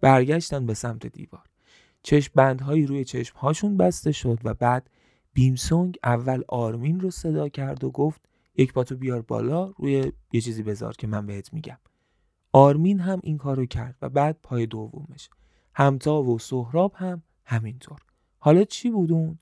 برگشتن 0.00 0.66
به 0.66 0.74
سمت 0.74 1.06
دیوار. 1.06 1.44
چشم 2.02 2.32
بندهایی 2.34 2.86
روی 2.86 3.04
چشم 3.04 3.38
هاشون 3.38 3.76
بسته 3.76 4.12
شد 4.12 4.38
و 4.44 4.54
بعد 4.54 4.90
بیمسونگ 5.32 5.98
اول 6.04 6.42
آرمین 6.48 7.00
رو 7.00 7.10
صدا 7.10 7.48
کرد 7.48 7.84
و 7.84 7.90
گفت 7.90 8.28
یک 8.56 8.72
پاتو 8.72 8.96
بیار 8.96 9.22
بالا 9.22 9.72
روی 9.78 10.12
یه 10.32 10.40
چیزی 10.40 10.62
بذار 10.62 10.92
که 10.92 11.06
من 11.06 11.26
بهت 11.26 11.52
میگم. 11.52 11.78
آرمین 12.52 13.00
هم 13.00 13.20
این 13.22 13.38
کارو 13.38 13.66
کرد 13.66 13.96
و 14.02 14.08
بعد 14.08 14.38
پای 14.42 14.66
دومش. 14.66 15.30
همتا 15.74 16.22
و 16.22 16.38
سهراب 16.38 16.92
هم 16.96 17.22
همینطور. 17.44 17.98
حالا 18.38 18.64
چی 18.64 18.90
بود 18.90 19.14
اون؟ 19.14 19.38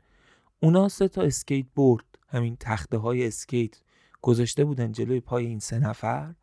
اونا 0.63 0.89
سه 0.89 1.09
تا 1.09 1.23
اسکیت 1.23 1.67
بورد 1.75 2.05
همین 2.29 2.57
تخته 2.61 2.99
های 2.99 3.27
اسکیت 3.27 3.81
گذاشته 4.23 4.65
بودن 4.65 4.93
جلوی 4.93 5.21
پای 5.21 5.47
این 5.47 5.59
سه 5.59 5.79
نفر 5.79 6.35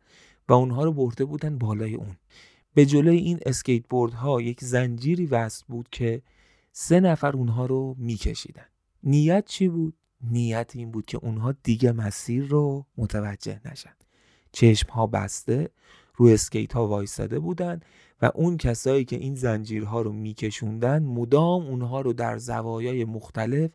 و 0.48 0.52
اونها 0.52 0.84
رو 0.84 0.92
برده 0.92 1.24
بودن 1.24 1.58
بالای 1.58 1.94
اون. 1.94 2.16
به 2.74 2.86
جلوی 2.86 3.16
این 3.18 3.38
اسکیت 3.46 3.88
بورد 3.88 4.12
ها 4.12 4.40
یک 4.40 4.64
زنجیری 4.64 5.26
وصل 5.26 5.64
بود 5.68 5.88
که 5.92 6.22
سه 6.72 7.00
نفر 7.00 7.32
اونها 7.32 7.66
رو 7.66 7.94
میکشیدن. 7.98 8.66
نیت 9.02 9.44
چی 9.46 9.68
بود؟ 9.68 9.94
نیت 10.20 10.72
این 10.74 10.90
بود 10.90 11.06
که 11.06 11.18
اونها 11.22 11.52
دیگه 11.62 11.92
مسیر 11.92 12.44
رو 12.44 12.86
متوجه 12.96 13.60
نشن. 13.64 13.94
چشم 14.52 14.90
ها 14.90 15.06
بسته 15.06 15.70
روی 16.16 16.32
اسکیت 16.34 16.72
ها 16.72 16.86
وایستاده 16.86 17.38
بودن 17.38 17.80
و 18.22 18.30
اون 18.34 18.56
کسایی 18.56 19.04
که 19.04 19.16
این 19.16 19.34
زنجیرها 19.34 20.02
رو 20.02 20.12
میکشوندن 20.12 21.02
مدام 21.02 21.66
اونها 21.66 22.00
رو 22.00 22.12
در 22.12 22.38
زوایای 22.38 23.04
مختلف 23.04 23.70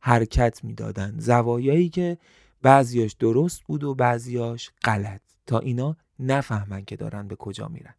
حرکت 0.00 0.64
می‌دادن. 0.64 1.14
زوایایی 1.18 1.88
که 1.88 2.18
بعضیاش 2.62 3.12
درست 3.12 3.62
بود 3.62 3.84
و 3.84 3.94
بعضیاش 3.94 4.70
غلط. 4.84 5.20
تا 5.46 5.58
اینا 5.58 5.96
نفهمن 6.18 6.84
که 6.84 6.96
دارن 6.96 7.28
به 7.28 7.36
کجا 7.36 7.68
میرن. 7.68 7.94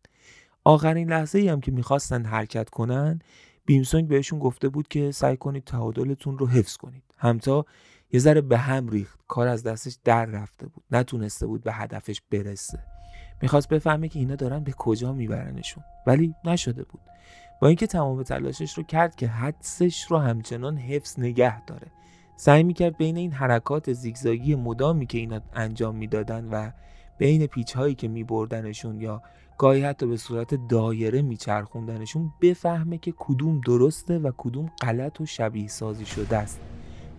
آخرین 0.63 1.09
لحظه 1.09 1.39
ای 1.39 1.49
هم 1.49 1.61
که 1.61 1.71
می‌خواستن 1.71 2.25
حرکت 2.25 2.69
کنن 2.69 3.19
بیمسونگ 3.65 4.07
بهشون 4.07 4.39
گفته 4.39 4.69
بود 4.69 4.87
که 4.87 5.11
سعی 5.11 5.37
کنید 5.37 5.63
تعادلتون 5.63 6.37
رو 6.37 6.47
حفظ 6.47 6.77
کنید. 6.77 7.03
همتا 7.17 7.65
یه 8.11 8.19
ذره 8.19 8.41
به 8.41 8.57
هم 8.57 8.89
ریخت. 8.89 9.19
کار 9.27 9.47
از 9.47 9.63
دستش 9.63 9.97
در 10.03 10.25
رفته 10.25 10.67
بود. 10.67 10.83
نتونسته 10.91 11.47
بود 11.47 11.63
به 11.63 11.73
هدفش 11.73 12.21
برسه. 12.31 12.79
می‌خواست 13.41 13.69
بفهمه 13.69 14.07
که 14.07 14.19
اینا 14.19 14.35
دارن 14.35 14.59
به 14.59 14.71
کجا 14.71 15.13
میبرنشون. 15.13 15.83
ولی 16.07 16.35
نشده 16.45 16.83
بود. 16.83 17.01
با 17.61 17.67
اینکه 17.67 17.87
تمام 17.87 18.23
تلاشش 18.23 18.73
رو 18.73 18.83
کرد 18.83 19.15
که 19.15 19.27
حدسش 19.27 20.03
رو 20.03 20.17
همچنان 20.17 20.77
حفظ 20.77 21.19
نگه 21.19 21.61
داره. 21.61 21.87
سعی 22.35 22.63
می‌کرد 22.63 22.97
بین 22.97 23.17
این 23.17 23.31
حرکات 23.31 23.93
زیگزاگی 23.93 24.55
مدامی 24.55 25.05
که 25.05 25.17
اینا 25.17 25.41
انجام 25.53 25.95
می‌دادن 25.95 26.45
و 26.51 26.71
بین 27.17 27.47
پیچ 27.47 27.75
هایی 27.75 27.95
که 27.95 28.07
میبردنشون 28.07 29.01
یا 29.01 29.21
گاهی 29.57 29.81
حتی 29.81 30.07
به 30.07 30.17
صورت 30.17 30.67
دایره 30.69 31.21
میچرخوندنشون 31.21 32.33
بفهمه 32.41 32.97
که 32.97 33.13
کدوم 33.17 33.61
درسته 33.65 34.19
و 34.19 34.31
کدوم 34.37 34.71
غلط 34.81 35.21
و 35.21 35.25
شبیه 35.25 35.67
سازی 35.67 36.05
شده 36.05 36.37
است. 36.37 36.59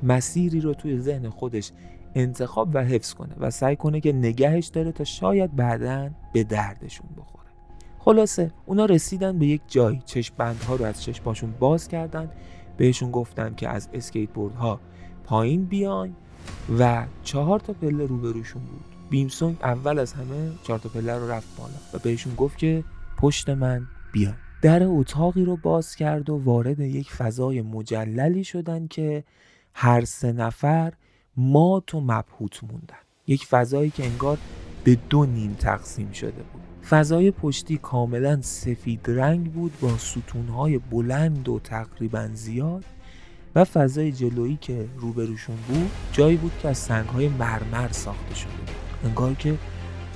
مسیری 0.03 0.61
رو 0.61 0.75
توی 0.75 1.01
ذهن 1.01 1.29
خودش 1.29 1.73
انتخاب 2.15 2.69
و 2.75 2.85
حفظ 2.85 3.15
کنه 3.15 3.35
و 3.39 3.51
سعی 3.51 3.77
کنه 3.77 4.01
که 4.01 4.13
نگهش 4.13 4.67
داره 4.67 4.93
تا 4.93 5.05
شاید 5.05 5.57
بعدا 5.57 6.11
به 6.33 6.45
دردشون 6.45 7.09
بخوره. 7.17 7.38
خلاصه 8.09 8.53
اونا 8.67 8.85
رسیدن 8.85 9.39
به 9.39 9.47
یک 9.47 9.61
جای. 9.69 9.99
چشم 10.07 10.35
بندها 10.39 10.77
رو 10.77 10.85
از 10.85 11.03
چشماشون 11.03 11.55
باز 11.59 11.89
کردن. 11.89 12.31
بهشون 12.77 13.11
گفتن 13.11 13.55
که 13.55 13.69
از 13.69 13.89
اسکیت 13.93 14.29
ها 14.59 14.81
پایین 15.25 15.65
بیاین 15.65 16.15
و 16.79 17.07
چهار 17.23 17.61
تا 17.61 17.73
پله 17.73 18.07
روبروشون 18.07 18.63
بود. 18.63 18.85
بیمسونگ 19.11 19.57
اول 19.63 19.99
از 19.99 20.13
همه 20.13 20.51
چهار 20.63 20.79
تا 20.79 20.89
پله 20.89 21.19
رو 21.19 21.31
رفت 21.31 21.57
بالا 21.59 21.73
و 21.95 21.99
بهشون 21.99 22.35
گفت 22.35 22.59
که 22.59 22.85
پشت 23.19 23.49
من 23.49 23.87
بیاین 24.13 24.35
در 24.63 24.83
اتاقی 24.85 25.45
رو 25.45 25.57
باز 25.57 25.97
کرد 25.97 26.31
و 26.31 26.37
وارد 26.45 26.81
یک 26.81 27.13
فضای 27.13 27.63
مجللی 27.63 28.45
شدن 28.45 28.87
که 28.87 29.25
هر 29.75 30.05
سه 30.05 30.33
نفر 30.33 30.93
مات 31.37 31.95
و 31.95 32.01
مبهوت 32.01 32.65
موندن. 32.65 32.97
یک 33.27 33.47
فضایی 33.47 33.91
که 33.91 34.05
انگار 34.05 34.39
به 34.85 34.99
دو 35.11 35.27
نیم 35.27 35.57
تقسیم 35.61 36.13
شده 36.13 36.43
بود. 36.53 36.68
فضای 36.91 37.31
پشتی 37.31 37.79
کاملا 37.79 38.43
سفید 38.43 39.01
رنگ 39.07 39.53
بود 39.53 39.73
با 39.81 39.99
ستونهای 39.99 40.79
بلند 40.79 41.49
و 41.49 41.59
تقریبا 41.59 42.29
زیاد 42.35 42.85
و 43.55 43.65
فضای 43.65 44.13
جلویی 44.13 44.59
که 44.61 44.89
روبروشون 44.97 45.57
بود 45.69 45.91
جایی 46.13 46.37
بود 46.37 46.53
که 46.63 46.69
از 46.69 46.79
سنگهای 46.79 47.29
مرمر 47.29 47.89
ساخته 47.93 48.35
شده 48.35 48.51
بود. 48.51 48.71
انگار 49.05 49.35
که 49.35 49.59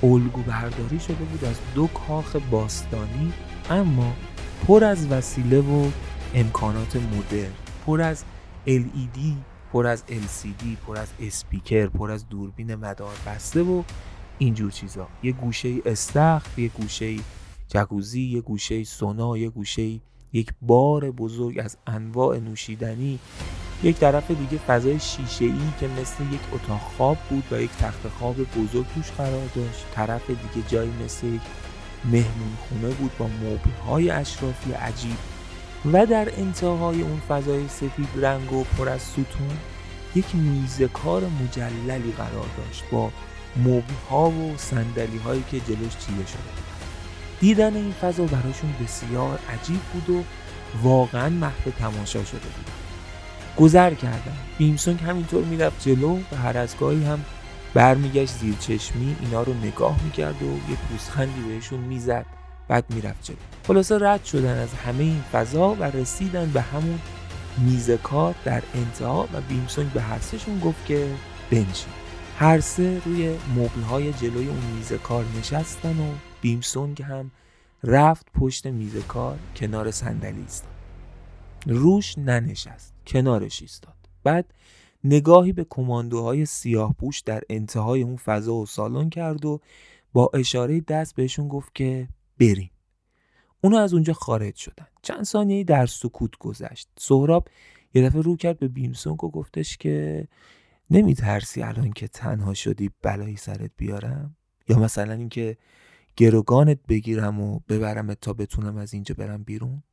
الگو 0.03 0.41
برداری 0.41 0.99
شده 0.99 1.13
بود 1.15 1.45
از 1.45 1.55
دو 1.75 1.87
کاخ 1.87 2.35
باستانی 2.51 3.33
اما 3.69 4.13
پر 4.67 4.83
از 4.83 5.11
وسیله 5.11 5.59
و 5.59 5.91
امکانات 6.33 6.95
مدرن. 6.95 7.53
پر 7.85 8.01
از 8.01 8.23
LED 8.67 9.19
پر 9.73 9.87
از 9.87 10.03
LCD 10.09 10.65
پر 10.87 10.97
از 10.97 11.07
اسپیکر 11.19 11.87
پر 11.87 12.11
از 12.11 12.29
دوربین 12.29 12.75
مدار 12.75 13.15
بسته 13.27 13.63
و 13.63 13.83
اینجور 14.37 14.71
چیزا. 14.71 15.07
یه 15.23 15.31
گوشه 15.31 15.75
استخر 15.85 16.59
یه 16.59 16.67
گوشه 16.67 17.15
جکوزی 17.67 18.21
یه 18.21 18.41
گوشه 18.41 18.83
سونا 18.83 19.37
یه 19.37 19.49
گوشه 19.49 19.99
یک 20.33 20.53
بار 20.61 21.11
بزرگ 21.11 21.59
از 21.59 21.77
انواع 21.87 22.39
نوشیدنی. 22.39 23.19
یک 23.83 23.95
طرف 23.95 24.31
دیگه 24.31 24.57
فضای 24.57 24.99
شیشه 24.99 25.45
ای 25.45 25.53
که 25.79 25.87
مثل 25.87 26.23
یک 26.33 26.41
اتاق 26.53 26.79
خواب 26.79 27.17
بود 27.29 27.43
و 27.51 27.61
یک 27.61 27.71
تخت 27.71 28.07
خواب 28.07 28.35
بزرگ 28.35 28.85
توش 28.95 29.11
قرار 29.11 29.47
داشت. 29.55 29.85
طرف 29.93 30.29
دیگه 30.29 30.67
جایی 30.67 30.91
مثل 31.05 31.27
یک 31.27 31.41
مهمون 32.05 32.57
خونه 32.69 32.93
بود 32.93 33.11
با 33.17 33.27
مبل 33.27 33.71
های 33.87 34.09
اشرافی 34.09 34.71
عجیب. 34.71 35.17
و 35.93 36.05
در 36.05 36.39
انتهای 36.39 37.01
اون 37.01 37.19
فضای 37.19 37.67
سفید 37.67 38.09
رنگ 38.15 38.53
و 38.53 38.63
پر 38.63 38.89
از 38.89 39.01
ستون 39.01 39.57
یک 40.15 40.35
میزکار 40.35 41.23
مجللی 41.43 42.11
قرار 42.11 42.45
داشت 42.57 42.83
با 42.91 43.11
مبل 43.57 43.93
ها 44.09 44.29
و 44.29 44.53
صندلی 44.57 45.17
هایی 45.17 45.43
که 45.51 45.59
جلوش 45.59 45.97
چیده 45.97 46.25
شده. 46.25 46.63
دیدن 47.39 47.75
این 47.75 47.93
فضا 48.01 48.23
براشون 48.23 48.73
بسیار 48.83 49.39
عجیب 49.49 49.79
بود 49.79 50.09
و 50.09 50.23
واقعا 50.83 51.29
محو 51.29 51.71
تماشا 51.79 52.23
شده 52.25 52.39
بود. 52.39 52.71
گذر 53.57 53.93
کردن. 53.93 54.37
بیمسونگ 54.57 54.99
همینطور 54.99 55.43
می‌رفت 55.43 55.89
جلو 55.89 56.19
و 56.31 56.35
هر 56.35 56.57
از 56.57 56.77
گاهی 56.77 57.03
هم 57.03 57.25
برمیگشت 57.73 58.33
زیر 58.33 58.55
چشمی 58.55 59.15
اینا 59.21 59.43
رو 59.43 59.53
نگاه 59.53 60.03
می‌کرد 60.03 60.43
و 60.43 60.45
یه 60.45 60.77
پوزخندی 60.89 61.41
بهشون 61.41 61.79
می‌زد. 61.79 62.25
بعد 62.67 62.85
می‌رفت 62.89 63.23
جلو. 63.23 63.37
خلاصه 63.67 63.97
رد 64.01 64.25
شدن 64.25 64.57
از 64.57 64.73
همه 64.73 65.03
این 65.03 65.23
فضا 65.31 65.73
و 65.73 65.83
رسیدن 65.83 66.51
به 66.51 66.61
همون 66.61 66.99
میز 67.57 67.91
کار 67.91 68.35
در 68.45 68.63
انتها 68.75 69.27
و 69.33 69.41
بیمسونگ 69.41 69.91
به 69.91 70.01
هر 70.01 70.19
گفت 70.63 70.85
که 70.85 71.07
بنشین. 71.51 71.93
هر 72.43 72.59
سه 72.59 73.01
روی 73.05 73.35
های 73.89 74.13
جلوی 74.13 74.47
اون 74.47 74.59
میز 74.77 74.93
کار 74.93 75.25
نشستن 75.39 75.99
و 75.99 76.11
بیمسونگ 76.41 77.01
هم 77.01 77.31
رفت 77.83 78.27
پشت 78.33 78.67
میز 78.67 78.95
کار 79.07 79.39
کنار 79.55 79.91
صندلی 79.91 80.41
ایستاد. 80.41 80.71
روش 81.65 82.17
ننشست 82.17 82.93
کنارش 83.07 83.61
ایستاد. 83.61 83.95
بعد 84.23 84.53
نگاهی 85.03 85.53
به 85.53 85.65
کماندوهای 85.69 86.45
سیاه 86.45 86.93
پوش 86.93 87.19
در 87.19 87.41
انتهای 87.49 88.01
اون 88.01 88.15
فضا 88.15 88.53
و 88.53 88.65
سالن 88.65 89.09
کرد 89.09 89.45
و 89.45 89.61
با 90.13 90.31
اشاره 90.33 90.81
دست 90.81 91.15
بهشون 91.15 91.47
گفت 91.47 91.75
که 91.75 92.07
بریم. 92.39 92.71
اونو 93.61 93.77
از 93.77 93.93
اونجا 93.93 94.13
خارج 94.13 94.55
شدن. 94.55 94.87
چند 95.01 95.23
ثانیه 95.23 95.63
در 95.63 95.85
سکوت 95.85 96.37
گذشت. 96.39 96.89
سهراب 96.97 97.47
یه 97.93 98.09
دفعه 98.09 98.21
رو 98.21 98.35
کرد 98.35 98.59
به 98.59 98.67
بیمسونگ 98.67 99.23
و 99.23 99.31
گفتش 99.31 99.77
که 99.77 100.27
نمی 100.89 101.13
ترسی 101.13 101.63
الان 101.63 101.91
که 101.91 102.07
تنها 102.07 102.53
شدی 102.53 102.91
بلایی 103.01 103.37
سرت 103.37 103.71
بیارم؟ 103.77 104.35
یا 104.69 104.79
مثلا 104.79 105.13
اینکه 105.13 105.57
گروگانت 106.17 106.79
بگیرم 106.87 107.41
و 107.41 107.59
ببرم 107.69 108.13
تا 108.13 108.33
بتونم 108.33 108.77
از 108.77 108.93
اینجا 108.93 109.15
برم 109.17 109.43
بیرون؟ 109.43 109.83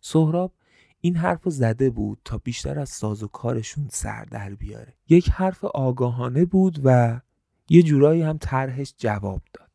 سهراب 0.00 0.52
این 1.00 1.16
حرف 1.16 1.48
زده 1.48 1.90
بود 1.90 2.18
تا 2.24 2.38
بیشتر 2.38 2.78
از 2.78 2.88
ساز 2.88 3.22
و 3.22 3.28
کارشون 3.28 3.88
سر 3.90 4.24
در 4.24 4.54
بیاره. 4.54 4.94
یک 5.08 5.30
حرف 5.30 5.64
آگاهانه 5.64 6.44
بود 6.44 6.80
و 6.84 7.20
یه 7.68 7.82
جورایی 7.82 8.22
هم 8.22 8.38
طرحش 8.38 8.94
جواب 8.98 9.42
داد. 9.54 9.68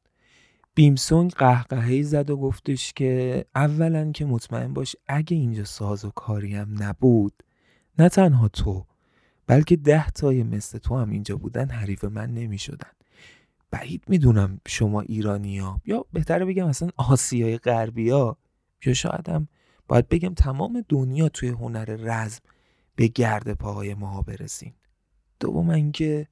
بیمسونگ 0.75 1.31
قهقهی 1.31 2.03
زد 2.03 2.29
و 2.29 2.37
گفتش 2.37 2.93
که 2.93 3.45
اولا 3.55 4.11
که 4.11 4.25
مطمئن 4.25 4.73
باش 4.73 4.95
اگه 5.07 5.37
اینجا 5.37 5.63
ساز 5.63 6.05
و 6.05 6.09
کاری 6.09 6.55
هم 6.55 6.83
نبود 6.83 7.43
نه 7.99 8.09
تنها 8.09 8.47
تو 8.47 8.85
بلکه 9.47 9.75
ده 9.75 10.09
تای 10.09 10.43
مثل 10.43 10.77
تو 10.77 10.97
هم 10.97 11.09
اینجا 11.09 11.37
بودن 11.37 11.69
حریف 11.69 12.03
من 12.03 12.33
نمی 12.33 12.57
شدن 12.57 12.91
بعید 13.71 14.03
می‌دونم 14.07 14.61
شما 14.67 15.01
ایرانی 15.01 15.59
ها 15.59 15.81
یا 15.85 16.05
بهتره 16.13 16.45
بگم 16.45 16.67
اصلا 16.67 16.89
آسیای 16.97 17.57
غربی 17.57 18.09
ها 18.09 18.37
یا 18.85 18.93
شاید 18.93 19.29
هم 19.29 19.47
باید 19.87 20.09
بگم 20.09 20.33
تمام 20.33 20.85
دنیا 20.89 21.29
توی 21.29 21.49
هنر 21.49 21.85
رزم 21.85 22.41
به 22.95 23.07
گرد 23.07 23.53
پاهای 23.53 23.93
ماها 23.93 24.21
برسین. 24.21 24.73
دوم 25.39 25.69
اینکه 25.69 26.27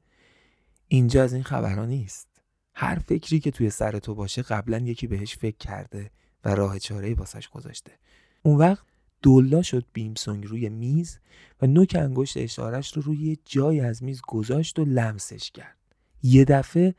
اینجا 0.88 1.24
از 1.24 1.34
این 1.34 1.44
خبرها 1.44 1.86
نیست. 1.86 2.28
هر 2.76 3.00
فکری 3.00 3.40
که 3.40 3.52
توی 3.52 3.70
سر 3.70 4.00
تو 4.00 4.16
باشه 4.16 4.42
قبلا 4.42 4.78
یکی 4.78 5.08
بهش 5.08 5.38
فکر 5.38 5.58
کرده 5.58 6.12
و 6.46 6.56
راه 6.56 6.80
چاره 6.80 7.14
واسش 7.14 7.50
گذاشته. 7.50 7.92
اون 8.44 8.58
وقت 8.58 8.86
دولا 9.22 9.62
شد 9.62 9.86
بیمسونگ 9.94 10.48
روی 10.48 10.70
میز 10.70 11.20
و 11.62 11.68
نوک 11.68 11.96
انگشت 12.00 12.38
اشارش 12.38 12.94
رو 12.94 13.02
روی 13.02 13.38
جای 13.46 13.80
از 13.80 14.04
میز 14.04 14.22
گذاشت 14.28 14.80
و 14.80 14.86
لمسش 14.86 15.52
کرد. 15.52 15.78
یه 16.24 16.46
دفعه 16.46 16.96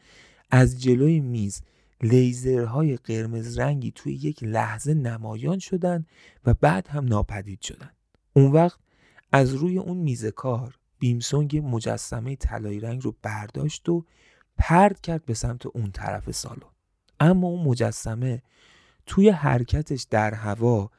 از 0.51 0.83
جلوی 0.83 1.21
میز 1.21 1.63
لیزرهای 2.03 2.97
قرمز 2.97 3.59
رنگی 3.59 3.93
توی 3.95 4.13
یک 4.13 4.43
لحظه 4.43 4.95
نمایان 4.95 5.59
شدن 5.59 6.07
و 6.45 6.55
بعد 6.55 6.89
هم 6.89 7.05
ناپدید 7.05 7.61
شدن. 7.61 7.91
اون 8.33 8.53
وقت 8.53 8.79
از 9.33 9.55
روی 9.55 9.79
اون 9.79 9.97
میز 9.97 10.25
کار 10.25 10.79
بیمسونگ 10.99 11.63
مجسمه 11.65 12.37
طلایی 12.37 12.81
رنگ 12.81 13.03
رو 13.05 13.17
برداشت 13.23 13.89
و 13.89 14.05
پرد 14.59 15.01
کرد 15.01 15.25
به 15.25 15.35
سمت 15.35 15.67
اون 15.67 15.91
طرف 15.91 16.31
سالن. 16.31 16.63
اما 17.21 17.49
اون 17.49 17.69
مجسمه 17.69 18.43
توی 19.07 19.31
حرکتش 19.31 20.07
در 20.11 20.35
هوا 20.35 20.91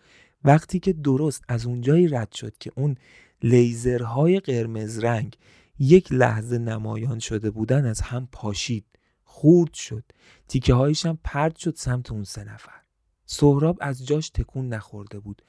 وقتی 0.46 0.80
که 0.80 0.94
درست 0.94 1.44
از 1.48 1.66
اونجایی 1.66 2.08
رد 2.08 2.32
شد 2.32 2.58
که 2.60 2.72
اون 2.76 2.96
لیزرهای 3.44 4.40
قرمز 4.40 5.00
رنگ 5.00 5.38
یک 5.80 6.12
لحظه 6.12 6.58
نمایان 6.58 7.20
شده 7.20 7.52
بودن 7.52 7.86
از 7.86 8.02
هم 8.02 8.28
پاشید 8.32 8.86
خورد 9.24 9.74
شد 9.74 10.04
تیکه 10.48 10.74
هایش 10.74 11.06
هم 11.06 11.20
پرد 11.24 11.56
شد 11.56 11.76
سمت 11.76 12.12
اون 12.12 12.24
سه 12.24 12.44
نفر. 12.44 12.82
سهراب 13.26 13.78
از 13.82 14.08
جاش 14.08 14.30
تکون 14.30 14.70
نخورده 14.70 15.20
بود 15.20 15.42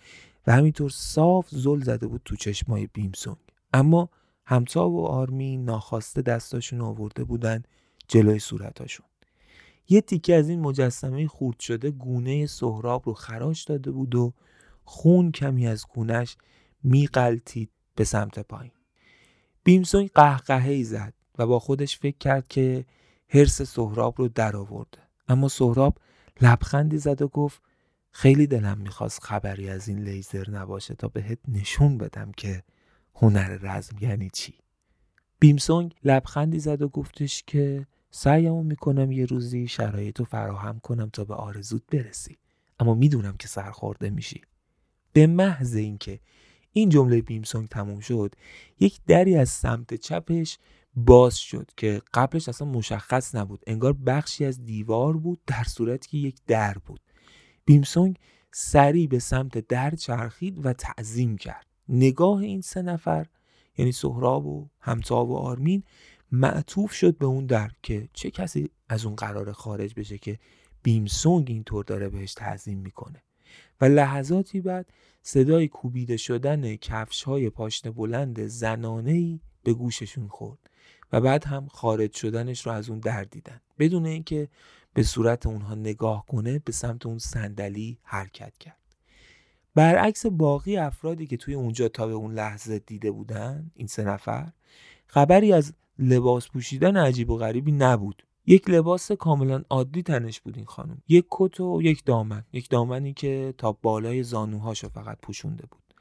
و 0.46 0.52
همینطور 0.52 0.90
صاف 0.90 1.48
زل 1.50 1.80
زده 1.80 2.06
بود 2.06 2.20
تو 2.24 2.36
چشمای 2.36 2.86
بیمسونگ. 2.86 3.36
اما 3.72 4.10
همتا 4.46 4.90
و 4.90 5.06
آرمی 5.06 5.56
ناخواسته 5.56 6.22
دستاشون 6.22 6.80
آورده 6.80 7.24
بودن 7.24 7.62
جلوی 8.08 8.38
صورتاشون. 8.38 9.06
یه 9.88 10.00
تیکه 10.00 10.34
از 10.34 10.48
این 10.48 10.60
مجسمه 10.60 11.26
خورد 11.26 11.60
شده 11.60 11.90
گونه 11.90 12.46
سهراب 12.46 13.02
رو 13.06 13.14
خراش 13.14 13.64
داده 13.64 13.90
بود 13.90 14.14
و 14.14 14.32
خون 14.84 15.32
کمی 15.32 15.66
از 15.66 15.84
گونش 15.94 16.36
میقلتید 16.82 17.70
به 17.94 18.04
سمت 18.04 18.38
پایین. 18.38 18.72
بیمسونگ 19.64 20.10
قهقهی 20.14 20.84
زد 20.84 21.14
و 21.38 21.46
با 21.46 21.58
خودش 21.58 21.98
فکر 21.98 22.18
کرد 22.18 22.48
که 22.48 22.84
حرس 23.28 23.62
سهراب 23.62 24.14
رو 24.18 24.28
در 24.28 24.56
آورده. 24.56 24.98
اما 25.28 25.48
سهراب 25.48 25.98
لبخندی 26.40 26.98
زد 26.98 27.22
و 27.22 27.28
گفت 27.28 27.62
خیلی 28.10 28.46
دلم 28.46 28.78
می‌خواست 28.78 29.22
خبری 29.22 29.68
از 29.68 29.88
این 29.88 29.98
لیزر 29.98 30.50
نباشه 30.50 30.94
تا 30.94 31.08
بهت 31.08 31.38
نشون 31.48 31.98
بدم 31.98 32.32
که 32.32 32.62
هنر 33.14 33.48
رزم 33.48 33.96
یعنی 34.00 34.30
چی. 34.30 34.54
بیمسونگ 35.38 35.94
لبخندی 36.04 36.58
زد 36.58 36.82
و 36.82 36.88
گفتش 36.88 37.42
که 37.46 37.86
سعیمو 38.10 38.62
می‌کنم 38.62 39.12
یه 39.12 39.26
روزی 39.26 39.68
شرایط 39.68 40.18
رو 40.18 40.24
فراهم 40.24 40.78
کنم 40.78 41.10
تا 41.12 41.24
به 41.24 41.34
آرزوت 41.34 41.82
برسی. 41.92 42.38
اما 42.80 42.94
می‌دونم 42.94 43.36
که 43.36 43.48
سرخورده 43.48 44.10
میشی. 44.10 44.40
به 45.14 45.26
محض 45.26 45.74
اینکه 45.74 46.20
این 46.72 46.88
جمله 46.88 47.22
بیمسونگ 47.22 47.68
تموم 47.68 48.00
شد 48.00 48.34
یک 48.80 49.00
دری 49.06 49.36
از 49.36 49.48
سمت 49.48 49.94
چپش 49.94 50.58
باز 50.96 51.38
شد 51.38 51.70
که 51.76 52.02
قبلش 52.14 52.48
اصلا 52.48 52.68
مشخص 52.68 53.34
نبود. 53.34 53.62
انگار 53.66 53.92
بخشی 53.92 54.44
از 54.44 54.64
دیوار 54.64 55.16
بود 55.16 55.40
در 55.46 55.64
صورتی 55.64 56.08
که 56.08 56.18
یک 56.18 56.36
در 56.46 56.78
بود. 56.78 57.00
بیمسونگ 57.64 58.18
سریع 58.52 59.08
به 59.08 59.18
سمت 59.18 59.58
در 59.58 59.90
چرخید 59.90 60.66
و 60.66 60.72
تعظیم 60.72 61.36
کرد. 61.36 61.66
نگاه 61.88 62.38
این 62.38 62.60
سه 62.60 62.82
نفر 62.82 63.26
یعنی 63.78 63.92
سهراب 63.92 64.46
و 64.46 64.68
همتا 64.80 65.26
و 65.26 65.36
آرمین 65.36 65.82
معطوف 66.32 66.92
شد 66.92 67.18
به 67.18 67.26
اون 67.26 67.46
در 67.46 67.70
که 67.82 68.08
چه 68.12 68.30
کسی 68.30 68.70
از 68.88 69.04
اون 69.04 69.14
قرار 69.14 69.52
خارج 69.52 69.94
بشه 69.94 70.18
که 70.18 70.38
بیمسونگ 70.82 71.50
اینطور 71.50 71.84
داره 71.84 72.08
بهش 72.08 72.34
تعظیم 72.34 72.78
می‌کنه. 72.78 73.23
و 73.80 73.84
لحظاتی 73.84 74.60
بعد 74.60 74.90
صدای 75.22 75.68
کوبیده 75.68 76.16
شدن 76.16 76.76
کفش 76.76 77.22
های 77.22 77.50
پاشنه 77.50 77.92
بلند 77.92 78.46
زنانه 78.46 79.40
به 79.62 79.72
گوششون 79.72 80.28
خورد 80.28 80.70
و 81.12 81.20
بعد 81.20 81.44
هم 81.44 81.66
خارج 81.66 82.12
شدنش 82.12 82.66
رو 82.66 82.72
از 82.72 82.90
اون 82.90 82.98
در 82.98 83.24
دیدن. 83.24 83.60
بدون 83.78 84.06
اینکه 84.06 84.48
به 84.94 85.02
صورت 85.02 85.46
اونها 85.46 85.74
نگاه 85.74 86.26
کنه 86.26 86.58
به 86.58 86.72
سمت 86.72 87.06
اون 87.06 87.18
صندلی 87.18 87.98
حرکت 88.02 88.58
کرد. 88.58 88.76
برعکس 89.74 90.26
باقی 90.26 90.76
افرادی 90.76 91.26
که 91.26 91.36
توی 91.36 91.54
اونجا 91.54 91.88
تا 91.88 92.06
به 92.06 92.12
اون 92.12 92.34
لحظه 92.34 92.78
دیده 92.78 93.10
بودن 93.10 93.70
این 93.74 93.86
سه 93.86 94.04
نفر 94.04 94.52
خبری 95.06 95.52
از 95.52 95.72
لباس 95.98 96.48
پوشیدن 96.48 96.96
عجیب 96.96 97.30
و 97.30 97.36
غریبی 97.36 97.72
نبود. 97.72 98.22
یک 98.46 98.70
لباس 98.70 99.12
کاملا 99.12 99.62
عادی 99.70 100.02
تنش 100.02 100.40
بود 100.40 100.56
این 100.56 100.66
خانم. 100.66 101.02
یک 101.08 101.24
کت 101.30 101.60
و 101.60 101.80
یک 101.82 102.04
دامن. 102.04 102.44
یک 102.52 102.68
دامنی 102.70 103.12
که 103.12 103.54
تا 103.58 103.72
بالای 103.72 104.22
زانوهاشو 104.22 104.88
فقط 104.88 105.18
پوشونده 105.22 105.66
بود. 105.66 105.94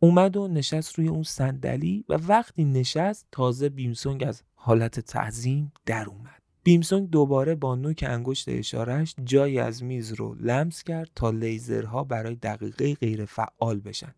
اومد 0.00 0.36
و 0.36 0.48
نشست 0.48 0.98
روی 0.98 1.08
اون 1.08 1.22
صندلی 1.22 2.04
و 2.08 2.14
وقتی 2.14 2.64
نشست 2.64 3.26
تازه 3.32 3.68
بیمسونگ 3.68 4.24
از 4.24 4.42
حالت 4.54 5.00
تعظیم 5.00 5.72
در 5.86 6.06
اومد. 6.06 6.42
بیمسونگ 6.62 7.10
دوباره 7.10 7.54
با 7.54 7.74
نوک 7.74 8.04
انگشت 8.08 8.48
اشارش 8.48 9.14
جایی 9.24 9.58
از 9.58 9.82
میز 9.82 10.12
رو 10.12 10.34
لمس 10.34 10.82
کرد 10.82 11.10
تا 11.14 11.30
لیزرها 11.30 12.04
برای 12.04 12.34
دقیقه 12.34 12.94
غیر 12.94 13.24
فعال 13.24 13.80
بشن 13.80 14.14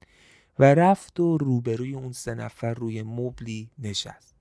و 0.59 0.75
رفت 0.75 1.21
و 1.21 1.39
روبروی 1.39 1.95
اون 1.95 2.13
سه 2.13 2.35
نفر 2.35 2.75
روی 2.75 3.03
مبلی 3.03 3.71
نشست. 3.79 4.36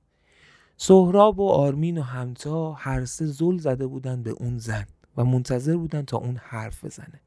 سهراب 0.78 1.40
و 1.40 1.50
آرمین 1.50 1.98
و 1.98 2.02
همتا 2.02 2.74
هر 2.74 3.06
سه 3.06 3.26
زل 3.26 3.58
زده 3.58 3.88
بودن 3.88 4.24
به 4.24 4.30
اون 4.30 4.58
زن 4.58 4.86
و 5.18 5.26
منتظر 5.26 5.78
بودن 5.78 6.02
تا 6.02 6.18
اون 6.18 6.38
حرف 6.38 6.86
بزنه. 6.86 7.22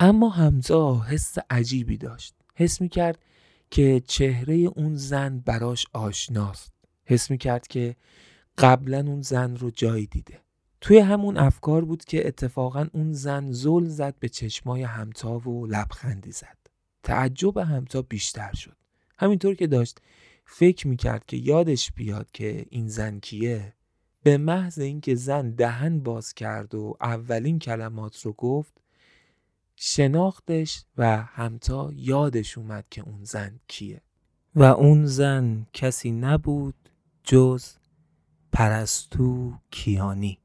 اما 0.00 0.28
همتا 0.28 1.00
حس 1.00 1.38
عجیبی 1.50 1.96
داشت. 1.96 2.34
حس 2.54 2.80
می‌کرد 2.80 3.18
که 3.70 4.02
چهره 4.06 4.54
اون 4.54 4.94
زن 4.94 5.38
براش 5.38 5.86
آشناست. 5.92 6.72
حس 7.04 7.30
می‌کرد 7.30 7.66
که 7.66 7.96
قبلا 8.58 8.98
اون 8.98 9.22
زن 9.22 9.56
رو 9.56 9.70
جایی 9.70 10.06
دیده. 10.06 10.40
توی 10.80 10.98
همون 10.98 11.36
افکار 11.36 11.84
بود 11.84 12.04
که 12.04 12.28
اتفاقا 12.28 12.86
اون 12.92 13.12
زن 13.12 13.52
زل 13.52 13.84
زد 13.84 14.14
به 14.18 14.28
چشمای 14.28 14.82
همتا 14.82 15.38
و 15.38 15.66
لبخندی 15.66 16.32
زد. 16.32 16.56
تعجب 17.02 17.58
همتا 17.58 18.02
بیشتر 18.02 18.52
شد. 18.52 18.76
همینطور 19.18 19.54
که 19.54 19.66
داشت 19.66 19.98
فکر 20.52 20.88
می‌کرد 20.88 21.26
که 21.26 21.36
یادش 21.36 21.92
بیاد 21.92 22.30
که 22.30 22.66
این 22.70 22.88
زن 22.88 23.20
کیه. 23.20 23.74
به 24.22 24.38
محض 24.38 24.78
اینکه 24.78 25.14
زن 25.14 25.50
دهن 25.50 26.00
باز 26.00 26.34
کرد 26.34 26.74
و 26.74 26.96
اولین 27.00 27.58
کلمات 27.58 28.22
رو 28.22 28.32
گفت 28.32 28.80
شناختش 29.76 30.84
و 30.96 31.16
همتا 31.22 31.90
یادش 31.94 32.58
اومد 32.58 32.86
که 32.90 33.02
اون 33.02 33.24
زن 33.24 33.60
کیه. 33.68 34.02
و 34.54 34.62
اون 34.62 35.06
زن 35.06 35.66
کسی 35.72 36.10
نبود 36.10 36.88
جز 37.24 37.66
پرستو 38.52 39.54
کیانی. 39.70 40.39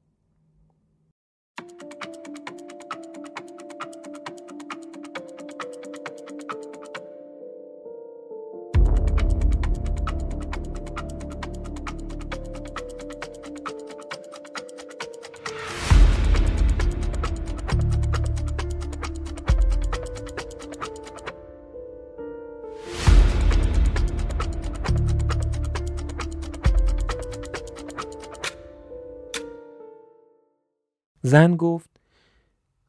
زن 31.25 31.55
گفت 31.55 31.89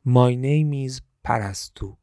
My 0.07 0.35
name 0.35 0.88
is 0.88 1.01
پرستو. 1.25 1.96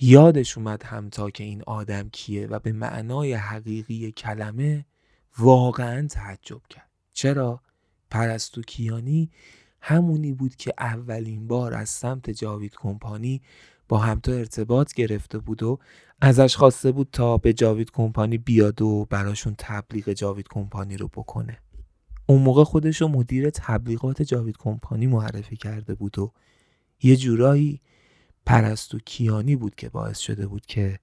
یادش 0.00 0.58
اومد 0.58 0.82
همتا 0.82 1.30
که 1.30 1.44
این 1.44 1.62
آدم 1.66 2.08
کیه 2.08 2.46
و 2.46 2.58
به 2.58 2.72
معنای 2.72 3.34
حقیقی 3.34 4.12
کلمه 4.12 4.86
واقعا 5.38 6.06
تعجب 6.06 6.60
کرد. 6.70 6.90
چرا؟ 7.12 7.60
پرستو 8.10 8.62
کیانی 8.62 9.30
همونی 9.80 10.32
بود 10.32 10.56
که 10.56 10.72
اولین 10.78 11.48
بار 11.48 11.74
از 11.74 11.88
سمت 11.88 12.30
جاوید 12.30 12.74
کمپانی 12.76 13.42
با 13.88 13.98
همتا 13.98 14.32
ارتباط 14.32 14.92
گرفته 14.92 15.38
بود 15.38 15.62
و 15.62 15.78
ازش 16.20 16.56
خواسته 16.56 16.92
بود 16.92 17.08
تا 17.12 17.38
به 17.38 17.52
جاوید 17.52 17.90
کمپانی 17.90 18.38
بیاد 18.38 18.82
و 18.82 19.06
براشون 19.10 19.54
تبلیغ 19.58 20.12
جاوید 20.12 20.48
کمپانی 20.48 20.96
رو 20.96 21.08
بکنه. 21.08 21.58
اون 22.30 22.42
موقع 22.42 22.64
خودش 22.64 23.02
رو 23.02 23.08
مدیر 23.08 23.50
تبلیغات 23.50 24.22
جاوید 24.22 24.56
کمپانی 24.56 25.06
معرفی 25.06 25.56
کرده 25.56 25.94
بود 25.94 26.18
و 26.18 26.32
یه 27.02 27.16
جورایی 27.16 27.80
پرستو 28.46 28.98
کیانی 28.98 29.56
بود 29.56 29.74
که 29.74 29.88
باعث 29.88 30.18
شده 30.18 30.46
بود 30.46 30.66
که 30.66 30.98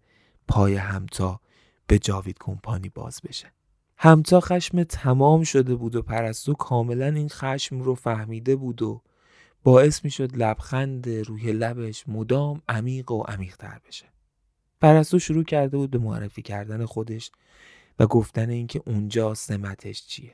پای 0.47 0.75
همتا 0.75 1.39
به 1.87 1.99
جاوید 1.99 2.37
کمپانی 2.39 2.89
باز 2.89 3.21
بشه. 3.27 3.51
همتا 3.97 4.39
خشم 4.39 4.83
تمام 4.83 5.43
شده 5.43 5.75
بود 5.75 5.95
و 5.95 6.01
پرستو 6.01 6.53
کاملا 6.53 7.07
این 7.07 7.29
خشم 7.29 7.79
رو 7.79 7.95
فهمیده 7.95 8.55
بود 8.55 8.81
و 8.81 9.01
باعث 9.63 10.03
می 10.03 10.11
شد 10.11 10.37
لبخند 10.37 11.09
روی 11.09 11.53
لبش 11.53 12.03
مدام 12.07 12.61
عمیق 12.69 13.11
و 13.11 13.21
عمیقتر 13.21 13.79
بشه. 13.87 14.05
پرستو 14.81 15.19
شروع 15.19 15.43
کرده 15.43 15.77
بود 15.77 15.91
به 15.91 15.97
معرفی 15.97 16.41
کردن 16.41 16.85
خودش 16.85 17.31
و 17.99 18.07
گفتن 18.07 18.49
اینکه 18.49 18.81
اونجا 18.85 19.33
سمتش 19.33 20.05
چیه. 20.07 20.33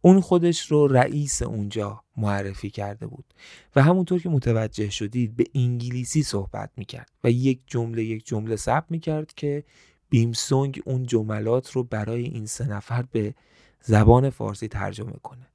اون 0.00 0.20
خودش 0.20 0.66
رو 0.66 0.86
رئیس 0.86 1.42
اونجا 1.42 2.02
معرفی 2.16 2.70
کرده 2.70 3.06
بود. 3.06 3.24
و 3.76 3.82
همونطور 3.82 4.20
که 4.20 4.28
متوجه 4.28 4.90
شدید 4.90 5.36
به 5.36 5.44
انگلیسی 5.54 6.22
صحبت 6.22 6.70
می‌کرد 6.76 7.10
و 7.24 7.30
یک 7.30 7.60
جمله 7.66 8.04
یک 8.04 8.26
جمله 8.26 8.56
ثبت 8.56 8.84
می‌کرد 8.90 9.32
که 9.34 9.64
بیمسونگ 10.10 10.82
اون 10.86 11.02
جملات 11.02 11.70
رو 11.70 11.84
برای 11.84 12.22
این 12.22 12.46
سه 12.46 12.68
نفر 12.68 13.02
به 13.02 13.34
زبان 13.82 14.30
فارسی 14.30 14.68
ترجمه 14.68 15.12
کنه. 15.22 15.46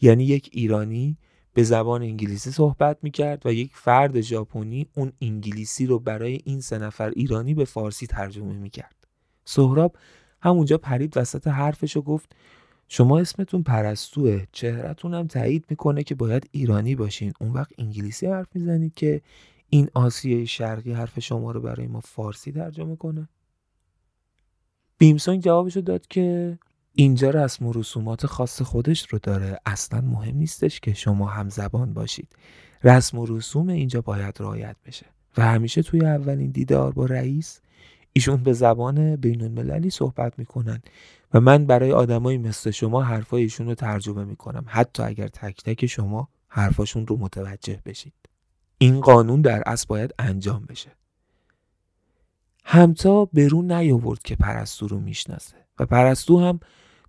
یعنی 0.00 0.24
یک 0.24 0.50
ایرانی 0.52 1.18
به 1.54 1.62
زبان 1.62 2.02
انگلیسی 2.02 2.50
صحبت 2.50 2.98
می‌کرد 3.02 3.46
و 3.46 3.52
یک 3.52 3.70
فرد 3.74 4.20
ژاپنی 4.20 4.86
اون 4.94 5.12
انگلیسی 5.20 5.86
رو 5.86 5.98
برای 5.98 6.40
این 6.44 6.60
سه 6.60 6.78
نفر 6.78 7.10
ایرانی 7.10 7.54
به 7.54 7.64
فارسی 7.64 8.06
ترجمه 8.06 8.54
می‌کرد. 8.54 9.06
سهراب 9.44 9.96
همونجا 10.40 10.78
پرید 10.78 11.16
وسط 11.16 11.46
حرفش 11.46 11.96
و 11.96 12.02
گفت 12.02 12.36
شما 12.96 13.18
اسمتون 13.18 13.62
پرستوه. 13.62 14.44
چهرتون 14.52 15.14
هم 15.14 15.26
تایید 15.26 15.64
می‌کنه 15.70 16.02
که 16.02 16.14
باید 16.14 16.48
ایرانی 16.52 16.94
باشین. 16.94 17.32
اون 17.40 17.50
وقت 17.50 17.72
انگلیسی 17.78 18.26
حرف 18.26 18.46
می‌زنید 18.54 18.94
که 18.94 19.20
این 19.70 19.88
آسیای 19.94 20.46
شرقی 20.46 20.92
حرف 20.92 21.20
شما 21.20 21.50
رو 21.50 21.60
برای 21.60 21.86
ما 21.86 22.00
فارسی 22.00 22.52
ترجمه 22.52 22.96
کنه. 22.96 23.28
بیمسونگ 24.98 25.42
جوابشو 25.42 25.80
داد 25.80 26.06
که 26.06 26.58
اینجا 26.92 27.30
رسم 27.30 27.66
و 27.66 27.72
رسومات 27.72 28.26
خاص 28.26 28.62
خودش 28.62 29.06
رو 29.10 29.18
داره. 29.22 29.58
اصلا 29.66 30.00
مهم 30.00 30.36
نیستش 30.36 30.80
که 30.80 30.94
شما 30.94 31.26
هم 31.26 31.48
زبان 31.48 31.92
باشید. 31.92 32.28
رسم 32.84 33.18
و 33.18 33.26
رسوم 33.26 33.68
اینجا 33.68 34.00
باید 34.00 34.36
رعایت 34.40 34.76
بشه. 34.86 35.06
و 35.36 35.42
همیشه 35.42 35.82
توی 35.82 36.00
اولین 36.00 36.50
دیدار 36.50 36.92
با 36.92 37.06
رئیس 37.06 37.60
ایشون 38.12 38.36
به 38.36 38.52
زبان 38.52 39.16
بین 39.16 39.42
المللی 39.42 39.90
صحبت 39.90 40.38
می‌کنن. 40.38 40.80
و 41.34 41.40
من 41.40 41.66
برای 41.66 41.92
آدمایی 41.92 42.38
مثل 42.38 42.70
شما 42.70 43.02
حرفای 43.02 43.42
ایشون 43.42 43.66
رو 43.66 43.74
ترجمه 43.74 44.24
می‌کنم 44.24 44.64
حتی 44.66 45.02
اگر 45.02 45.28
تک 45.28 45.62
تک 45.62 45.86
شما 45.86 46.28
حرفاشون 46.48 47.06
رو 47.06 47.16
متوجه 47.16 47.82
بشید. 47.86 48.12
این 48.78 49.00
قانون 49.00 49.40
در 49.40 49.62
اصل 49.66 49.86
باید 49.88 50.14
انجام 50.18 50.64
بشه. 50.64 50.90
همتا 52.64 53.24
برون 53.24 53.72
نیاورد 53.72 54.22
که 54.22 54.36
پرستو 54.36 54.88
رو 54.88 55.00
می‌شناسه 55.00 55.56
و 55.78 55.86
پرستو 55.86 56.40
هم 56.40 56.60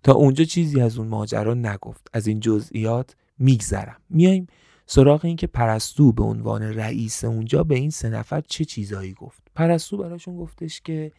تا 0.02 0.12
اونجا 0.12 0.44
چیزی 0.44 0.80
از 0.80 0.98
اون 0.98 1.08
ماجرا 1.08 1.54
نگفت. 1.54 2.06
از 2.12 2.26
این 2.26 2.40
جزئیات 2.40 3.16
میگذرم. 3.38 4.00
میایم 4.10 4.46
سراغ 4.86 5.24
این 5.24 5.36
که 5.36 5.46
پرستو 5.46 6.12
به 6.12 6.22
عنوان 6.22 6.62
رئیس 6.62 7.24
اونجا 7.24 7.64
به 7.64 7.74
این 7.74 7.90
سه 7.90 8.08
نفر 8.08 8.40
چه 8.40 8.64
چیزایی 8.64 9.12
گفت. 9.12 9.42
پرستو 9.54 9.96
براشون 9.96 10.36
گفتش 10.36 10.80
که 10.80 11.12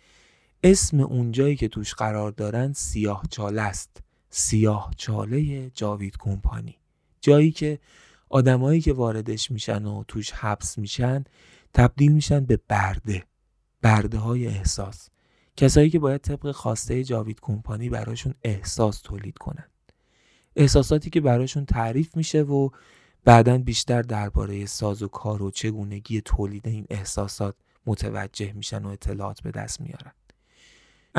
اسم 0.72 1.00
اونجایی 1.00 1.56
که 1.56 1.68
توش 1.68 1.94
قرار 1.94 2.32
دارن 2.32 2.74
سیاه 2.74 3.24
چاله 3.30 3.62
است. 3.62 4.04
سیاه 4.30 4.94
چاله 4.98 5.70
جاوید 5.70 6.18
کمپانی. 6.18 6.78
جایی 7.22 7.52
که 7.52 7.80
آدمایی 8.30 8.82
که 8.82 8.94
واردش 8.94 9.52
میشن 9.52 9.86
و 9.86 10.04
توش 10.08 10.32
حبس 10.32 10.78
میشن 10.78 11.24
تبدیل 11.74 12.12
میشن 12.12 12.46
به 12.46 12.60
برده. 12.68 13.24
برده 13.82 14.18
های 14.18 14.48
احساس. 14.48 15.10
کسایی 15.58 15.90
که 15.90 16.00
باید 16.00 16.22
طبق 16.22 16.52
خواسته 16.52 17.04
جاوید 17.04 17.40
کمپانی 17.42 17.90
براشون 17.90 18.34
احساس 18.44 19.02
تولید 19.02 19.38
کنن. 19.38 19.66
احساساتی 20.56 21.10
که 21.10 21.22
براشون 21.22 21.66
تعریف 21.66 22.18
میشه 22.18 22.42
و 22.42 22.70
بعدا 23.26 23.58
بیشتر 23.58 24.02
درباره 24.02 24.66
ساز 24.66 25.04
و 25.04 25.08
کار 25.08 25.44
و 25.44 25.52
چگونگی 25.52 26.22
تولید 26.22 26.68
این 26.68 26.88
احساسات 26.90 27.56
متوجه 27.86 28.54
میشن 28.54 28.86
و 28.86 28.88
اطلاعات 28.88 29.42
به 29.42 29.52
دست 29.52 29.82
میارن. 29.82 30.12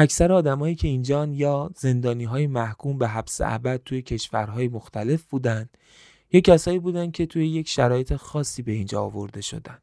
اکثر 0.00 0.32
آدمایی 0.32 0.74
که 0.74 0.88
اینجان 0.88 1.32
یا 1.32 1.70
زندانی 1.76 2.24
های 2.24 2.46
محکوم 2.46 2.98
به 2.98 3.08
حبس 3.08 3.40
ابد 3.40 3.80
توی 3.84 4.02
کشورهای 4.02 4.68
مختلف 4.68 5.22
بودن 5.22 5.68
یا 6.32 6.40
کسایی 6.40 6.78
بودن 6.78 7.10
که 7.10 7.26
توی 7.26 7.48
یک 7.48 7.68
شرایط 7.68 8.16
خاصی 8.16 8.62
به 8.62 8.72
اینجا 8.72 9.02
آورده 9.02 9.40
شدن. 9.40 9.78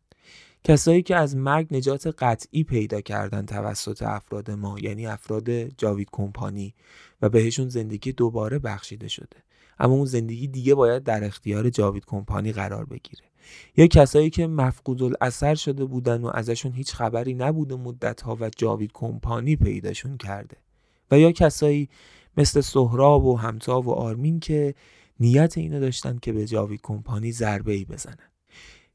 کسایی 0.64 1.02
که 1.02 1.16
از 1.16 1.36
مرگ 1.36 1.68
نجات 1.72 2.08
قطعی 2.08 2.64
پیدا 2.64 3.02
کردن 3.02 3.46
توسط 3.46 4.04
افراد 4.04 4.52
ما 4.52 4.80
یعنی 4.80 5.08
افراد 5.08 5.50
جاوید 5.52 6.08
کمپانی 6.12 6.74
و 7.22 7.30
بهشون 7.30 7.70
زندگی 7.70 8.12
دوباره 8.12 8.60
بخشیده 8.60 9.08
شده. 9.08 9.38
اما 9.80 9.94
اون 9.94 10.06
زندگی 10.06 10.48
دیگه 10.48 10.76
باید 10.76 11.04
در 11.04 11.24
اختیار 11.24 11.70
جاوید 11.70 12.06
کمپانی 12.06 12.52
قرار 12.52 12.86
بگیره. 12.86 13.24
یا 13.78 13.88
کسایی 13.88 14.30
که 14.30 14.48
مفقود 14.48 15.04
الاثر 15.04 15.56
شده 15.56 15.86
بودن 15.86 16.22
و 16.22 16.32
ازشون 16.34 16.72
هیچ 16.72 16.94
خبری 16.94 17.34
نبوده 17.34 17.76
مدت 17.76 18.22
ها 18.22 18.38
و 18.40 18.50
جاوید 18.58 18.92
کمپانی 18.94 19.56
پیداشون 19.56 20.18
کرده. 20.18 20.58
و 21.12 21.20
یا 21.20 21.32
کسایی 21.32 21.90
مثل 22.38 22.62
سهراب 22.62 23.26
و 23.26 23.38
همتا 23.38 23.82
و 23.82 23.92
آرمین 23.92 24.40
که 24.40 24.76
نیت 25.20 25.58
اینو 25.58 25.80
داشتن 25.80 26.18
که 26.22 26.34
به 26.34 26.46
جاوید 26.46 26.80
کمپانی 26.84 27.32
ضربه 27.32 27.74
ای 27.74 27.86
بزنن. 27.86 28.30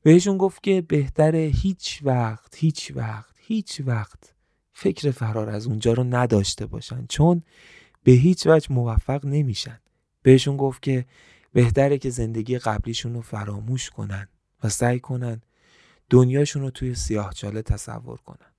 بهشون 0.03 0.39
گفت 0.39 0.63
که 0.63 0.81
بهتره 0.81 1.39
هیچ 1.39 2.01
وقت 2.05 2.55
هیچ 2.57 2.93
وقت 2.95 3.35
هیچ 3.39 3.81
وقت 3.87 4.35
فکر 4.73 5.11
فرار 5.11 5.51
از 5.51 5.67
اونجا 5.67 5.93
رو 5.93 6.05
نداشته 6.05 6.67
باشن 6.67 7.07
چون 7.09 7.43
به 8.05 8.13
هیچ 8.13 8.47
وجه 8.47 8.73
موفق 8.73 9.25
نمیشن. 9.25 9.81
بهشون 10.23 10.57
گفت 10.57 10.83
که 10.83 11.07
بهتره 11.53 11.99
که 11.99 12.11
زندگی 12.11 12.59
قبلیشون 12.59 13.15
رو 13.15 13.21
فراموش 13.21 13.91
کنن. 13.91 14.29
و 14.63 14.69
سعی 14.69 15.01
کنن 15.01 15.43
دنیاشون 16.11 16.63
رو 16.63 16.71
توی 16.71 16.95
سیاهچاله 16.95 17.63
تصور 17.63 18.19
کنن. 18.19 18.53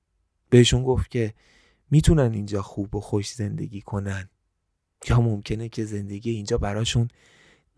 بهشون 0.50 0.84
گفت 0.84 1.12
که 1.12 1.34
می‌تونن 1.92 2.34
اینجا 2.34 2.62
خوب 2.62 2.96
و 2.96 3.02
خوش 3.02 3.34
زندگی 3.34 3.82
کنن. 3.82 4.30
یا 5.10 5.22
ممکنه 5.22 5.70
که 5.70 5.86
زندگی 5.86 6.32
اینجا 6.32 6.58
براشون 6.58 7.08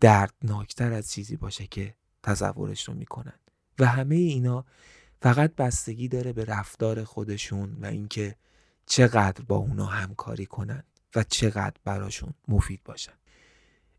دردناکتر 0.00 0.92
از 0.92 1.10
چیزی 1.10 1.36
باشه 1.36 1.66
که 1.66 1.94
تصورش 2.22 2.88
رو 2.88 2.94
می‌کنن. 2.94 3.38
و 3.78 3.86
همه 3.86 4.14
اینا 4.14 4.64
فقط 5.20 5.54
بستگی 5.54 6.08
داره 6.08 6.32
به 6.32 6.44
رفتار 6.44 7.04
خودشون 7.04 7.76
و 7.80 7.86
اینکه 7.86 8.36
چقدر 8.86 9.44
با 9.44 9.56
اونا 9.56 9.86
همکاری 9.86 10.46
کنن 10.46 10.82
و 11.14 11.22
چقدر 11.22 11.76
براشون 11.84 12.34
مفید 12.48 12.80
باشن. 12.84 13.12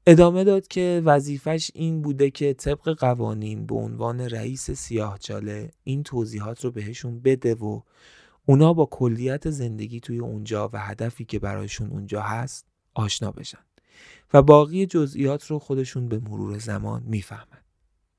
ادامه 0.08 0.44
داد 0.44 0.68
که 0.68 1.02
وظیفش 1.06 1.72
این 1.74 2.02
بوده 2.02 2.32
که 2.32 2.54
طبق 2.54 2.90
قوانین 3.00 3.66
به 3.66 3.76
عنوان 3.76 4.22
رئیس 4.22 4.72
سیاهچاله 4.72 5.72
این 5.84 6.04
توضیحات 6.04 6.66
رو 6.66 6.72
بهشون 6.72 7.20
بده 7.20 7.56
و 7.56 7.82
اونا 8.46 8.74
با 8.74 8.86
کلیت 8.86 9.50
زندگی 9.50 10.00
توی 10.00 10.20
اونجا 10.20 10.70
و 10.74 10.80
هدفی 10.80 11.26
که 11.26 11.40
برایشون 11.40 11.90
اونجا 11.90 12.22
هست 12.22 12.66
آشنا 12.94 13.32
بشن 13.32 13.60
و 14.34 14.42
باقی 14.42 14.86
جزئیات 14.86 15.46
رو 15.46 15.60
خودشون 15.60 16.08
به 16.08 16.20
مرور 16.20 16.58
زمان 16.58 17.04
می‌فهمن. 17.06 17.62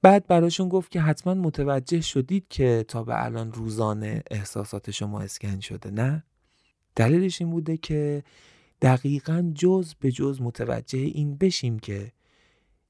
بعد 0.02 0.26
براشون 0.26 0.68
گفت 0.68 0.90
که 0.90 1.00
حتما 1.00 1.34
متوجه 1.34 2.00
شدید 2.00 2.46
که 2.48 2.84
تا 2.88 3.04
به 3.04 3.24
الان 3.24 3.52
روزانه 3.52 4.22
احساسات 4.30 4.90
شما 4.90 5.20
اسکن 5.20 5.60
شده 5.60 5.90
نه؟ 5.90 6.24
دلیلش 6.96 7.40
این 7.40 7.50
بوده 7.50 7.76
که 7.76 8.22
دقیقا 8.82 9.52
جز 9.54 9.94
به 9.94 10.12
جز 10.12 10.40
متوجه 10.40 10.98
این 10.98 11.36
بشیم 11.36 11.78
که 11.78 12.12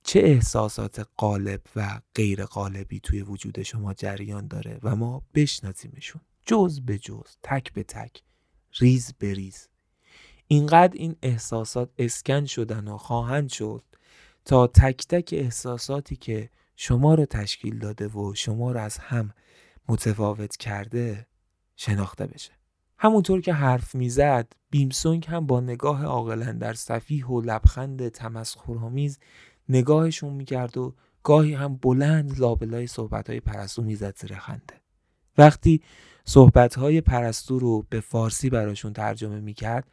چه 0.03 0.21
احساسات 0.21 1.09
قالب 1.17 1.61
و 1.77 2.01
غیر 2.15 2.45
قالبی 2.45 3.01
توی 3.01 3.23
وجود 3.23 3.63
شما 3.63 3.95
جریان 3.95 4.47
داره 4.49 4.79
و 4.83 4.97
ما 4.97 5.23
بشناسیمشون. 5.35 6.21
جز 6.47 6.81
به 6.81 6.99
جز 6.99 7.37
تک 7.43 7.73
به 7.73 7.83
تک 7.83 8.23
ریز 8.73 9.15
به 9.19 9.35
ریز. 9.35 9.69
اینقدر 10.47 10.99
این 10.99 11.17
احساسات 11.23 11.91
اسکن 11.99 12.45
شدن 12.45 12.89
و 12.89 12.99
خواهند 12.99 13.49
شد 13.49 13.85
تا 14.45 14.67
تک 14.67 15.07
تک 15.09 15.29
احساساتی 15.33 16.17
که 16.17 16.51
شما 16.77 17.15
رو 17.15 17.25
تشکیل 17.25 17.79
داده 17.79 18.09
و 18.09 18.35
شما 18.35 18.73
رو 18.73 18.81
از 18.81 18.99
هم 18.99 19.35
متفاوت 19.89 20.57
کرده 20.57 21.27
شناخته 21.77 22.27
بشه. 22.27 22.56
همونطور 22.99 23.41
که 23.41 23.53
حرف 23.53 23.95
می‌زد 23.95 24.53
بیمسونگ 24.71 25.27
هم 25.29 25.47
با 25.47 25.61
نگاه 25.61 26.05
عاقلا 26.05 26.53
در 26.53 26.75
صفیح 26.75 27.27
و 27.27 27.41
لبخند 27.41 28.09
تمسخرآمیز 28.09 29.19
نگاهشون 29.69 30.33
می‌کرد 30.33 30.79
و 30.79 30.95
گاهی 31.23 31.55
هم 31.55 31.77
بلند 31.77 32.39
لابلای 32.39 32.87
صحبتهای 32.87 33.41
پرستو 33.41 33.83
می‌زد 33.83 34.19
زیر 34.19 34.35
خنده. 34.39 34.75
وقتی 35.39 35.83
صحبتهای 36.25 37.01
پرستو 37.01 37.59
رو 37.59 37.87
به 37.91 38.01
فارسی 38.01 38.51
براشون 38.51 38.93
ترجمه 38.93 39.41
می‌کرد 39.41 39.91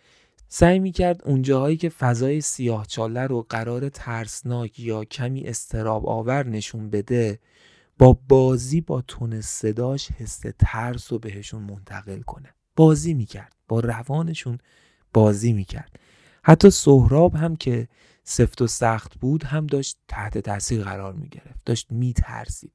سعی 0.47 0.79
می‌کرد 0.79 1.21
اونجاهایی 1.25 1.77
که 1.77 1.89
فضای 1.89 2.41
سیاه 2.41 2.85
چاله 2.85 3.21
رو 3.21 3.45
قرار 3.49 3.89
ترسناک 3.89 4.79
یا 4.79 5.03
کمی 5.03 5.43
استراب 5.43 6.07
آور 6.07 6.47
نشون 6.47 6.89
بده 6.89 7.39
با 7.97 8.19
بازی 8.29 8.81
با 8.81 9.01
تون 9.01 9.41
صداش 9.41 10.11
حس 10.11 10.43
ترس 10.59 11.11
رو 11.11 11.19
بهشون 11.19 11.61
منتقل 11.61 12.21
کنه. 12.21 12.49
بازی 12.75 13.13
می‌کرد. 13.13 13.55
با 13.67 13.79
روانشون 13.79 14.57
بازی 15.13 15.53
می‌کرد. 15.53 15.99
حتی 16.43 16.69
سهراب 16.69 17.35
هم 17.35 17.55
که 17.55 17.87
سفت 18.23 18.61
و 18.61 18.67
سخت 18.67 19.15
بود 19.15 19.43
هم 19.43 19.67
داشت 19.67 19.97
تحت 20.07 20.37
تاثیر 20.37 20.83
قرار 20.83 21.13
می‌گرفت. 21.13 21.59
داشت 21.65 21.91
میترسید. 21.91 22.73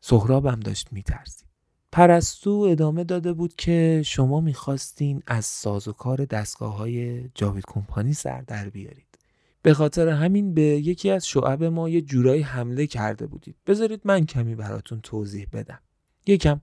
سهراب 0.00 0.46
هم 0.46 0.60
داشت 0.60 0.92
میترسید. 0.92 1.44
پرستو 1.92 2.50
ادامه 2.50 3.04
داده 3.04 3.32
بود 3.32 3.54
که 3.56 4.02
شما 4.04 4.40
می‌خواستین 4.40 5.22
از 5.26 5.44
سازوکار 5.44 6.24
دستگاه 6.24 6.76
های 6.76 7.28
جاوید 7.34 7.64
کمپانی 7.66 8.14
سر 8.14 8.40
در 8.40 8.68
بیارید. 8.68 9.18
به 9.62 9.74
خاطر 9.74 10.08
همین 10.08 10.54
به 10.54 10.62
یکی 10.62 11.10
از 11.10 11.28
شعب 11.28 11.64
ما 11.64 11.88
یه 11.88 12.00
جورایی 12.00 12.42
حمله 12.42 12.86
کرده 12.86 13.26
بودید. 13.26 13.56
بذارید 13.66 14.00
من 14.04 14.26
کمی 14.26 14.54
براتون 14.54 15.00
توضیح 15.00 15.46
بدم. 15.52 15.80
یکم 16.26 16.60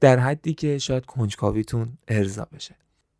در 0.00 0.18
حدی 0.18 0.54
که 0.54 0.78
شاید 0.78 1.06
کنجکاویتون 1.06 1.98
ارضا 2.08 2.48
بشه. 2.52 2.74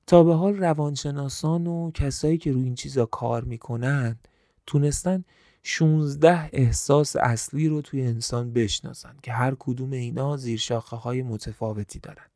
تا 0.06 0.24
به 0.24 0.34
حال 0.34 0.56
روانشناسان 0.56 1.66
و 1.66 1.90
کسایی 1.90 2.38
که 2.38 2.52
روی 2.52 2.64
این 2.64 2.74
چیزا 2.74 3.06
کار 3.06 3.44
می‌کنن 3.44 4.18
تونستن 4.66 5.24
16 5.62 6.50
احساس 6.52 7.16
اصلی 7.16 7.68
رو 7.68 7.82
توی 7.82 8.02
انسان 8.02 8.52
بشناسن 8.52 9.16
که 9.22 9.32
هر 9.32 9.56
کدوم 9.58 9.90
اینا 9.90 10.36
زیر 10.36 10.58
شاخه 10.58 10.96
های 10.96 11.22
متفاوتی 11.22 11.98
دارن. 11.98 12.26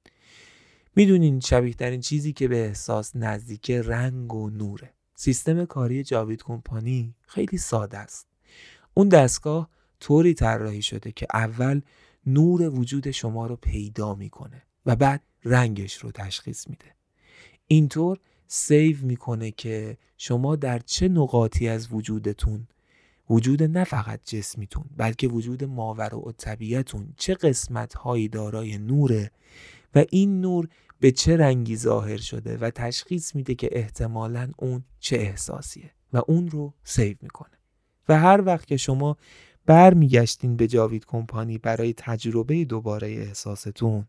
می‌دونین 0.97 1.41
شبیه 1.41 1.75
ترین 1.75 2.01
چیزی 2.01 2.33
که 2.33 2.49
به 2.49 2.67
احساس 2.67 3.17
نزدیک 3.17 3.71
رنگ 3.71 4.35
و 4.35 4.51
نوره. 4.51 4.91
سیستم 5.15 5.65
کاری 5.65 6.05
جاوید 6.05 6.43
کمپانی 6.43 7.15
خیلی 7.27 7.59
ساده 7.59 7.99
است. 7.99 8.27
اون 8.95 9.09
دستگاه 9.09 9.69
طوری 10.01 10.35
طراحی 10.35 10.83
شده 10.83 11.13
که 11.13 11.27
اول 11.35 11.81
نور 12.27 12.63
وجود 12.63 13.11
شما 13.11 13.47
رو 13.47 13.57
پیدا 13.57 14.15
می‌کنه 14.15 14.63
و 14.87 14.97
بعد 14.97 15.23
رنگش 15.45 15.97
رو 15.97 16.11
تشخیص 16.11 16.69
میده. 16.69 16.95
اینطور 17.67 18.19
سیو 18.47 18.97
می‌کنه 19.03 19.51
که 19.51 19.99
شما 20.17 20.57
در 20.57 20.79
چه 20.79 21.09
نقاطی 21.09 21.69
از 21.69 21.93
وجودتون 21.93 22.69
وجود 23.31 23.63
نه 23.63 23.85
فقط 23.85 24.21
جسمیتون 24.25 24.85
بلکه 24.97 25.29
وجود 25.29 25.65
ماور 25.65 26.15
و 26.15 26.33
طبیعتون 26.39 27.15
چه 27.17 27.35
قسمت 27.35 27.95
هایی 27.95 28.29
دارای 28.29 28.79
نوره 28.79 29.31
و 29.95 30.05
این 30.11 30.41
نور 30.41 30.69
به 31.01 31.11
چه 31.11 31.37
رنگی 31.37 31.77
ظاهر 31.77 32.17
شده 32.17 32.57
و 32.57 32.71
تشخیص 32.71 33.35
میده 33.35 33.55
که 33.55 33.69
احتمالا 33.73 34.51
اون 34.59 34.85
چه 35.01 35.17
احساسیه 35.17 35.91
و 36.13 36.23
اون 36.27 36.49
رو 36.49 36.75
سیو 36.85 37.17
می‌کنه. 37.21 37.59
و 38.09 38.19
هر 38.19 38.43
وقت 38.47 38.67
که 38.67 38.77
شما 38.77 39.17
برمیگشتین 39.67 40.57
به 40.57 40.67
جاوید 40.67 41.07
کمپانی 41.07 41.59
برای 41.59 41.95
تجربه 41.97 42.65
دوباره 42.65 43.09
احساستون. 43.09 44.07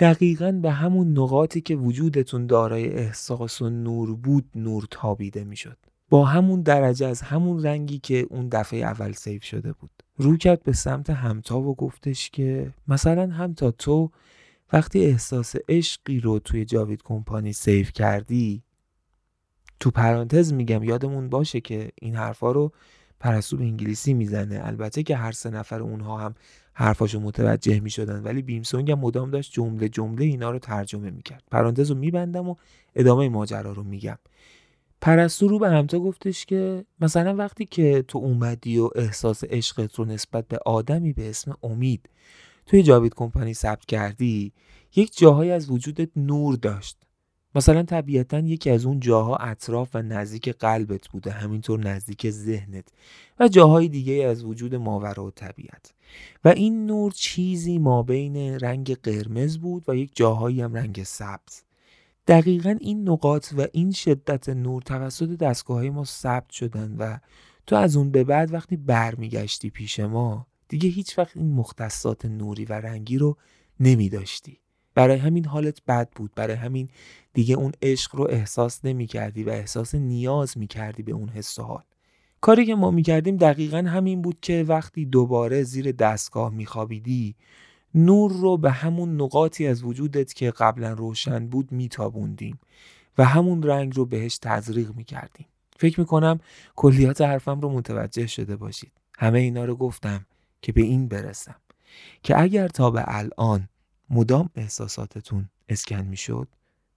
دقیقا 0.00 0.52
به 0.52 0.70
همون 0.70 1.18
نقاطی 1.18 1.60
که 1.60 1.76
وجودتون 1.76 2.46
دارای 2.46 2.88
احساس 2.88 3.62
و 3.62 3.70
نور 3.70 4.14
بود 4.14 4.44
نور 4.54 4.86
تابیده 4.90 5.44
می‌شد. 5.44 5.78
با 6.08 6.24
همون 6.24 6.62
درجه 6.62 7.06
از 7.06 7.22
همون 7.22 7.62
رنگی 7.62 7.98
که 7.98 8.26
اون 8.30 8.48
دفعه 8.48 8.80
اول 8.80 9.12
سیف 9.12 9.44
شده 9.44 9.72
بود. 9.72 9.90
رو 10.16 10.36
کرد 10.36 10.62
به 10.62 10.72
سمت 10.72 11.10
همتا 11.10 11.60
و 11.60 11.74
گفتش 11.74 12.30
که 12.30 12.72
مثلا 12.88 13.32
همتا 13.32 13.70
تو 13.70 14.10
وقتی 14.72 15.04
احساس 15.04 15.54
عشقی 15.68 16.20
رو 16.20 16.38
توی 16.38 16.64
جاوید 16.64 17.02
کمپانی 17.02 17.52
سیف 17.52 17.92
کردی 17.92 18.62
تو 19.80 19.90
پرانتز 19.90 20.52
میگم 20.52 20.82
یادمون 20.82 21.28
باشه 21.28 21.60
که 21.60 21.90
این 22.00 22.14
حرفا 22.14 22.52
رو 22.52 22.72
پرستو 23.24 23.56
به 23.56 23.64
انگلیسی 23.64 24.14
می‌زنه. 24.14 24.60
البته 24.64 25.02
که 25.02 25.16
هر 25.16 25.32
سه 25.32 25.50
نفر 25.50 25.82
اونها 25.82 26.18
هم 26.18 26.34
حرفاشو 26.72 27.20
متوجه 27.20 27.80
می‌شدن 27.80 28.22
ولی 28.22 28.42
بیمسونگ 28.42 28.90
هم 28.90 28.98
مدام 28.98 29.30
داشت 29.30 29.52
جمله 29.52 29.88
جمله 29.88 30.24
اینا 30.24 30.50
رو 30.50 30.58
ترجمه 30.58 31.10
می‌کرد. 31.10 31.42
پرانتز 31.50 31.90
رو 31.90 31.96
میبندم 31.96 32.48
و 32.48 32.54
ادامه 32.94 33.28
ماجرا 33.28 33.72
رو 33.72 33.82
میگم. 33.82 34.18
پرستو 35.00 35.48
رو 35.48 35.58
به 35.58 35.68
همتا 35.70 35.98
گفتش 35.98 36.46
که 36.46 36.84
مثلا 37.00 37.36
وقتی 37.36 37.64
که 37.66 38.04
تو 38.08 38.18
اومدی 38.18 38.78
و 38.78 38.90
احساس 38.94 39.44
عشقت 39.44 39.94
رو 39.94 40.04
نسبت 40.04 40.48
به 40.48 40.58
آدمی 40.66 41.12
به 41.12 41.30
اسم 41.30 41.56
امید 41.62 42.08
توی 42.66 42.82
جاوید 42.82 43.14
کمپانی 43.14 43.54
ثبت 43.54 43.84
کردی 43.84 44.52
یک 44.96 45.18
جاهایی 45.18 45.50
از 45.50 45.70
وجودت 45.70 46.08
نور 46.16 46.56
داشت. 46.56 46.98
مثلا 47.54 47.82
طبیعتا 47.82 48.38
یکی 48.38 48.70
از 48.70 48.86
اون 48.86 49.00
جاها 49.00 49.36
اطراف 49.36 49.90
و 49.94 50.02
نزدیک 50.02 50.48
قلبت 50.48 51.08
بوده 51.08 51.30
همینطور 51.30 51.80
نزدیک 51.80 52.30
ذهنت 52.30 52.88
و 53.40 53.48
جاهای 53.48 53.88
دیگه 53.88 54.24
از 54.24 54.44
وجود 54.44 54.74
ماورا 54.74 55.24
و 55.24 55.30
طبیعت. 55.30 55.92
و 56.44 56.48
این 56.48 56.86
نور 56.86 57.12
چیزی 57.12 57.78
ما 57.78 58.02
بین 58.02 58.36
رنگ 58.36 58.96
قرمز 58.96 59.58
بود 59.58 59.84
و 59.88 59.96
یک 59.96 60.10
جاهایی 60.14 60.60
هم 60.60 60.74
رنگ 60.74 61.02
سبز. 61.02 61.62
دقیقا 62.26 62.76
این 62.80 63.08
نقاط 63.08 63.52
و 63.56 63.66
این 63.72 63.92
شدت 63.92 64.48
نور 64.48 64.82
توسط 64.82 65.28
دستگاه 65.28 65.82
ما 65.82 66.04
ثبت 66.04 66.50
شدن 66.50 66.96
و 66.98 67.18
تو 67.66 67.76
از 67.76 67.96
اون 67.96 68.10
به 68.10 68.24
بعد 68.24 68.52
وقتی 68.52 68.76
برمیگشتی 68.76 69.70
پیش 69.70 70.00
ما 70.00 70.46
دیگه 70.68 70.88
هیچ 70.88 71.18
وقت 71.18 71.36
این 71.36 71.52
مختصات 71.52 72.24
نوری 72.24 72.64
و 72.64 72.72
رنگی 72.72 73.18
رو 73.18 73.36
نمی 73.80 74.08
داشتی 74.08 74.58
برای 74.94 75.18
همین 75.18 75.44
حالت 75.44 75.82
بد 75.84 76.08
بود. 76.16 76.30
برای 76.34 76.56
همین 76.56 76.88
دیگه 77.32 77.54
اون 77.54 77.72
عشق 77.82 78.16
رو 78.16 78.26
احساس 78.30 78.84
نمی 78.84 79.06
کردی 79.06 79.44
و 79.44 79.50
احساس 79.50 79.94
نیاز 79.94 80.58
می 80.58 80.66
کردی 80.66 81.02
به 81.02 81.12
اون 81.12 81.28
حس 81.28 81.58
و 81.58 81.62
حال. 81.62 81.82
کاری 82.40 82.66
که 82.66 82.74
ما 82.74 82.90
می 82.90 83.02
کردیم 83.02 83.36
دقیقا 83.36 83.78
همین 83.78 84.22
بود 84.22 84.38
که 84.40 84.64
وقتی 84.68 85.04
دوباره 85.06 85.62
زیر 85.62 85.92
دستگاه 85.92 86.52
می 86.52 86.66
خوابیدی 86.66 87.34
نور 87.94 88.32
رو 88.32 88.56
به 88.56 88.70
همون 88.70 89.20
نقاطی 89.20 89.66
از 89.66 89.84
وجودت 89.84 90.32
که 90.32 90.50
قبلا 90.50 90.92
روشن 90.92 91.46
بود 91.46 91.72
میتابوندیم 91.72 92.60
و 93.18 93.24
همون 93.24 93.62
رنگ 93.62 93.96
رو 93.96 94.06
بهش 94.06 94.38
تزریق 94.38 94.94
می‌کردیم. 94.96 95.46
فکر 95.76 96.00
می‌کنم 96.00 96.40
کلیات 96.76 97.20
حرفم 97.20 97.60
رو 97.60 97.68
متوجه 97.68 98.26
شده 98.26 98.56
باشید. 98.56 98.92
همه 99.18 99.38
اینا 99.38 99.64
رو 99.64 99.76
گفتم 99.76 100.26
که 100.62 100.72
به 100.72 100.82
این 100.82 101.08
برسم 101.08 101.56
که 102.22 102.40
اگر 102.40 102.68
تا 102.68 102.90
به 102.90 103.04
الان 103.06 103.68
مدام 104.10 104.50
احساساتتون 104.54 105.48
اسکن 105.68 106.04
می‌شد؟ 106.04 106.48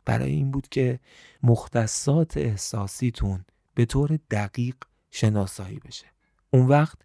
برای 0.05 0.31
این 0.31 0.51
بود 0.51 0.67
که 0.69 0.99
مختصات 1.43 2.37
احساسیتون 2.37 3.45
به 3.73 3.85
طور 3.85 4.19
دقیق 4.31 4.75
شناسایی 5.11 5.79
بشه. 5.79 6.05
اون 6.51 6.67
وقت 6.67 6.97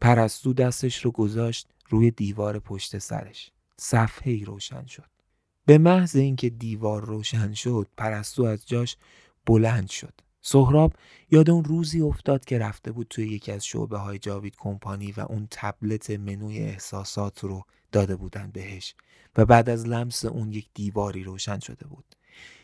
پرستو 0.00 0.52
دستش 0.52 1.04
رو 1.04 1.10
گذاشت 1.10 1.68
روی 1.88 2.10
دیوار 2.10 2.58
پشت 2.58 2.98
سرش. 2.98 3.50
صفحه 3.76 4.32
ای 4.32 4.44
روشن 4.44 4.86
شد. 4.86 5.08
به 5.66 5.78
محض 5.78 6.16
اینکه 6.16 6.50
دیوار 6.50 7.04
روشن 7.04 7.52
شد 7.52 7.88
پرستو 7.96 8.44
از 8.44 8.66
جاش 8.66 8.96
بلند 9.46 9.90
شد. 9.90 10.14
سهراب 10.40 10.92
یاد 11.30 11.50
اون 11.50 11.64
روزی 11.64 12.00
افتاد 12.00 12.44
که 12.44 12.58
رفته 12.58 12.92
بود 12.92 13.06
توی 13.10 13.26
یکی 13.26 13.52
از 13.52 13.66
شعبه 13.66 13.98
های 13.98 14.18
جاوید 14.18 14.56
کمپانی 14.56 15.12
و 15.12 15.20
اون 15.20 15.48
تبلت 15.50 16.10
منوی 16.10 16.58
احساسات 16.58 17.44
رو 17.44 17.64
داده 17.92 18.16
بودن 18.16 18.50
بهش 18.50 18.94
و 19.36 19.44
بعد 19.44 19.70
از 19.70 19.86
لمس 19.86 20.24
اون 20.24 20.52
یک 20.52 20.68
دیواری 20.74 21.24
روشن 21.24 21.58
شده 21.58 21.86
بود. 21.86 22.04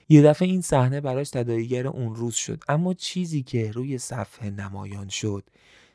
یه 0.09 0.23
دفعه 0.23 0.49
این 0.49 0.61
صحنه 0.61 1.01
براش 1.01 1.31
تداعیگر 1.31 1.87
اون 1.87 2.15
روز 2.15 2.35
شد 2.35 2.65
اما 2.69 2.95
چیزی 2.95 3.43
که 3.43 3.73
روی 3.73 3.99
صفحه 3.99 4.51
نمایان 4.51 5.09
شد 5.09 5.45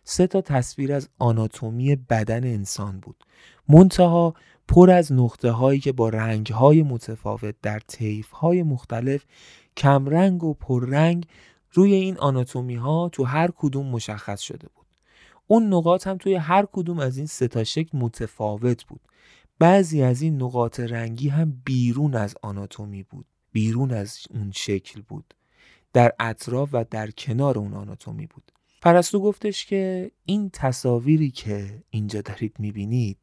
سه 0.04 0.28
تا 0.28 0.42
تصویر 0.42 0.94
از 0.94 1.10
آناتومی 1.20 1.96
بدن 1.96 2.44
انسان 2.44 3.00
بود. 3.00 3.24
منتها 3.68 4.34
پر 4.68 4.92
از 4.92 5.12
نقطه 5.12 5.52
هایی 5.52 5.80
که 5.80 5.92
با 5.92 6.10
رنگ 6.10 6.48
های 6.48 6.84
متفاوت 6.84 7.56
در 7.62 7.80
طیف 7.80 8.32
های 8.32 8.64
مختلف 8.64 9.26
کمرنگ 9.78 10.44
و 10.44 10.54
پررنگ 10.54 11.26
روی 11.72 11.94
این 11.94 12.18
آناتومی 12.18 12.76
ها 12.76 13.10
تو 13.10 13.24
هر 13.24 13.50
کدوم 13.58 13.86
مشخص 13.86 14.42
شده 14.42 14.68
بود. 14.76 14.86
اون 15.48 15.74
نقاط 15.74 16.08
هم 16.08 16.18
توی 16.18 16.36
هر 16.36 16.66
کدوم 16.72 17.00
از 17.00 17.18
این 17.18 17.26
سه 17.26 17.48
تا 17.48 17.64
شکل 17.64 17.98
متفاوت 17.98 18.84
بود. 18.86 19.02
بعضی 19.60 20.02
از 20.02 20.22
این 20.22 20.42
نقاط 20.42 20.80
رنگی 20.80 21.30
هم 21.30 21.62
بیرون 21.66 22.16
از 22.16 22.36
آناتومی 22.42 23.04
بود 23.04 23.26
بیرون 23.52 23.92
از 23.92 24.20
اون 24.30 24.52
شکل 24.52 25.02
بود. 25.02 25.34
در 25.94 26.14
اطراف 26.20 26.70
و 26.72 26.86
در 26.92 27.12
کنار 27.12 27.58
اون 27.60 27.74
آناتومی 27.74 28.28
بود. 28.28 28.52
پرستو 28.82 29.20
گفتش 29.20 29.66
که 29.66 30.12
این 30.26 30.50
تصاویری 30.50 31.32
که 31.32 31.84
اینجا 31.90 32.22
دارید 32.22 32.56
می‌بینید 32.60 33.18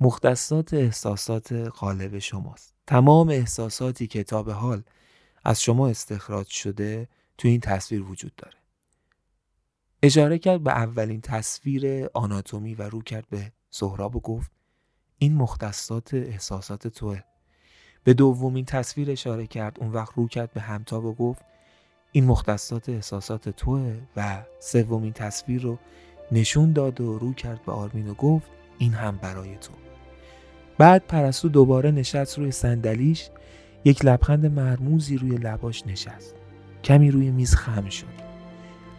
مختصات 0.00 0.74
احساسات 0.74 1.52
غالب 1.52 2.18
شماست. 2.18 2.74
تمام 2.86 3.28
احساساتی 3.28 4.06
که 4.06 4.24
تا 4.24 4.42
به 4.42 4.52
حال 4.52 4.82
از 5.44 5.62
شما 5.62 5.88
استخراج 5.88 6.48
شده 6.48 7.08
تو 7.38 7.48
این 7.48 7.60
تصویر 7.60 8.02
وجود 8.02 8.34
داره. 8.36 8.56
اشاره 10.02 10.38
کرد 10.38 10.62
به 10.62 10.70
اولین 10.70 11.20
تصویر 11.20 12.06
آناتومی 12.14 12.74
و 12.74 12.82
رو 12.82 13.02
کرد 13.02 13.26
به 13.30 13.52
سهراب 13.70 14.16
و 14.16 14.20
گفت 14.20 14.55
این 15.18 15.34
مختصات 15.34 16.14
احساسات 16.14 16.88
توه. 16.88 17.20
به 18.04 18.14
دومین 18.14 18.64
تصویر 18.64 19.10
اشاره 19.10 19.46
کرد 19.46 19.76
اون 19.80 19.92
وقت 19.92 20.12
رو 20.16 20.28
کرد 20.28 20.52
به 20.52 20.60
همتا 20.60 21.00
و 21.00 21.14
گفت 21.14 21.42
این 22.12 22.24
مختصات 22.24 22.88
احساسات 22.88 23.48
توه 23.48 23.96
و 24.16 24.42
سومین 24.60 25.12
تصویر 25.12 25.62
رو 25.62 25.78
نشون 26.32 26.72
داد 26.72 27.00
و 27.00 27.18
رو 27.18 27.34
کرد 27.34 27.64
به 27.64 27.72
آرمین 27.72 28.08
و 28.08 28.14
گفت 28.14 28.46
این 28.78 28.92
هم 28.92 29.16
برای 29.16 29.56
تو. 29.56 29.72
بعد 30.78 31.06
پرستو 31.06 31.48
دوباره 31.48 31.90
نشست 31.90 32.38
روی 32.38 32.50
صندلیش 32.50 33.30
یک 33.84 34.04
لبخند 34.04 34.46
مرموزی 34.46 35.16
روی 35.16 35.36
لباش 35.36 35.86
نشست. 35.86 36.34
کمی 36.84 37.10
روی 37.10 37.30
میز 37.30 37.54
خم 37.54 37.88
شد. 37.88 38.25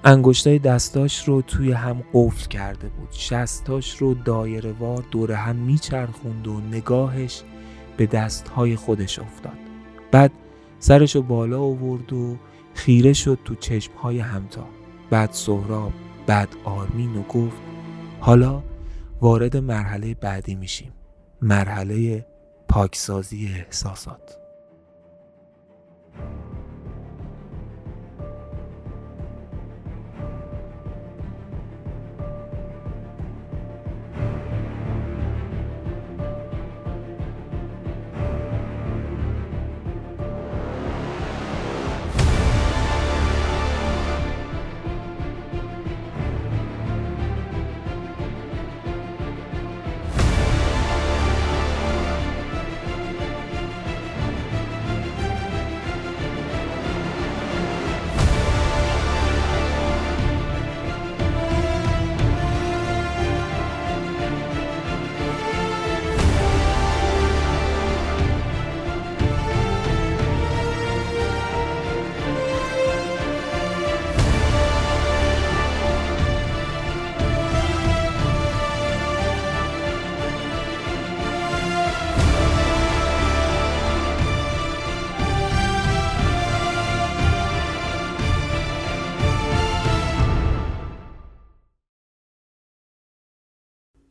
انگشتای 0.07 0.59
دستاش 0.59 1.27
رو 1.27 1.41
توی 1.41 1.71
هم 1.71 2.03
قفل 2.13 2.47
کرده 2.47 2.89
بود. 2.89 3.07
شستاش 3.11 3.97
رو 3.97 4.13
دایره 4.13 4.71
وار 4.71 5.03
دور 5.11 5.31
هم 5.31 5.55
میچرخوند 5.55 6.47
و 6.47 6.59
نگاهش 6.59 7.43
به 7.97 8.05
دستهای 8.05 8.75
خودش 8.75 9.19
افتاد. 9.19 9.57
بعد 10.11 10.31
سرش 10.79 11.15
رو 11.15 11.21
بالا 11.21 11.61
آورد 11.61 12.13
و 12.13 12.37
خیره 12.73 13.13
شد 13.13 13.39
تو 13.45 13.55
چشمهای 13.55 14.19
همتا. 14.19 14.67
بعد 15.09 15.31
سهراب 15.31 15.93
بعد 16.27 16.49
آرمین 16.63 17.15
و 17.15 17.23
گفت 17.23 17.61
حالا 18.19 18.63
وارد 19.21 19.57
مرحله 19.57 20.13
بعدی 20.13 20.55
میشیم. 20.55 20.91
مرحله 21.41 22.25
پاکسازی 22.67 23.47
احساسات. 23.47 24.46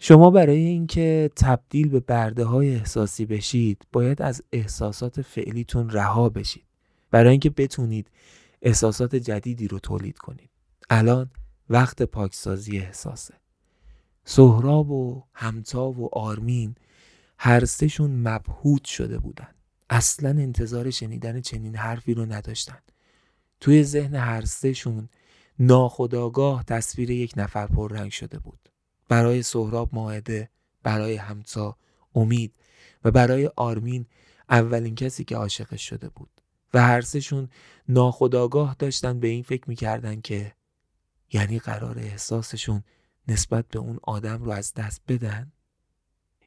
شما 0.08 0.30
برای 0.30 0.58
اینکه 0.58 1.30
تبدیل 1.36 1.88
به 1.88 2.00
برده 2.00 2.44
های 2.44 2.74
احساسی 2.74 3.26
بشید 3.26 3.86
باید 3.92 4.22
از 4.22 4.42
احساسات 4.52 5.22
فعلیتون 5.22 5.90
رها 5.90 6.28
بشید. 6.28 6.64
برای 7.10 7.30
اینکه 7.30 7.50
بتونید 7.50 8.10
احساسات 8.62 9.16
جدیدی 9.16 9.68
رو 9.68 9.78
تولید 9.78 10.18
کنید. 10.18 10.50
الان 10.90 11.30
وقت 11.70 12.02
پاکسازی 12.02 12.78
احساسه. 12.78 13.34
سهراب 14.24 14.90
و 14.90 15.22
همتا 15.34 15.90
و 15.90 16.14
آرمین 16.14 16.74
هر 17.38 17.64
سهشون 17.64 18.10
مبهوت 18.28 18.84
شده 18.84 19.18
بودن. 19.18 19.54
اصلا 19.90 20.28
انتظار 20.28 20.90
شنیدن 20.90 21.40
چنین 21.40 21.76
حرفی 21.76 22.14
رو 22.14 22.26
نداشتن. 22.26 22.78
توی 23.60 23.84
ذهن 23.84 24.14
هر 24.14 24.44
سهشون 24.44 25.08
ناخداگاه 25.58 26.64
تصویر 26.64 27.10
یک 27.10 27.32
نفر 27.36 27.66
پررنگ 27.66 28.10
شده 28.10 28.38
بود. 28.38 28.66
برای 29.08 29.42
سهراب 29.42 29.90
ماعده 29.92 30.50
برای 30.82 31.14
همتا 31.14 31.76
امید 32.14 32.54
و 33.04 33.10
برای 33.10 33.50
آرمین 33.56 34.06
اولین 34.50 34.94
کسی 34.94 35.24
که 35.24 35.36
عاشقش 35.36 35.88
شده 35.88 36.08
بود 36.08 36.30
و 36.74 36.82
هر 36.82 37.00
سهشون 37.00 37.48
ناخداگاه 37.88 38.76
داشتن 38.78 39.20
به 39.20 39.28
این 39.28 39.42
فکر 39.42 39.64
می‌کردن 39.68 40.20
که 40.20 40.52
یعنی 41.32 41.58
قرار 41.58 41.98
احساسشون 41.98 42.82
نسبت 43.28 43.68
به 43.68 43.78
اون 43.78 43.98
آدم 44.02 44.42
رو 44.42 44.50
از 44.50 44.74
دست 44.74 45.02
بدن؟ 45.08 45.52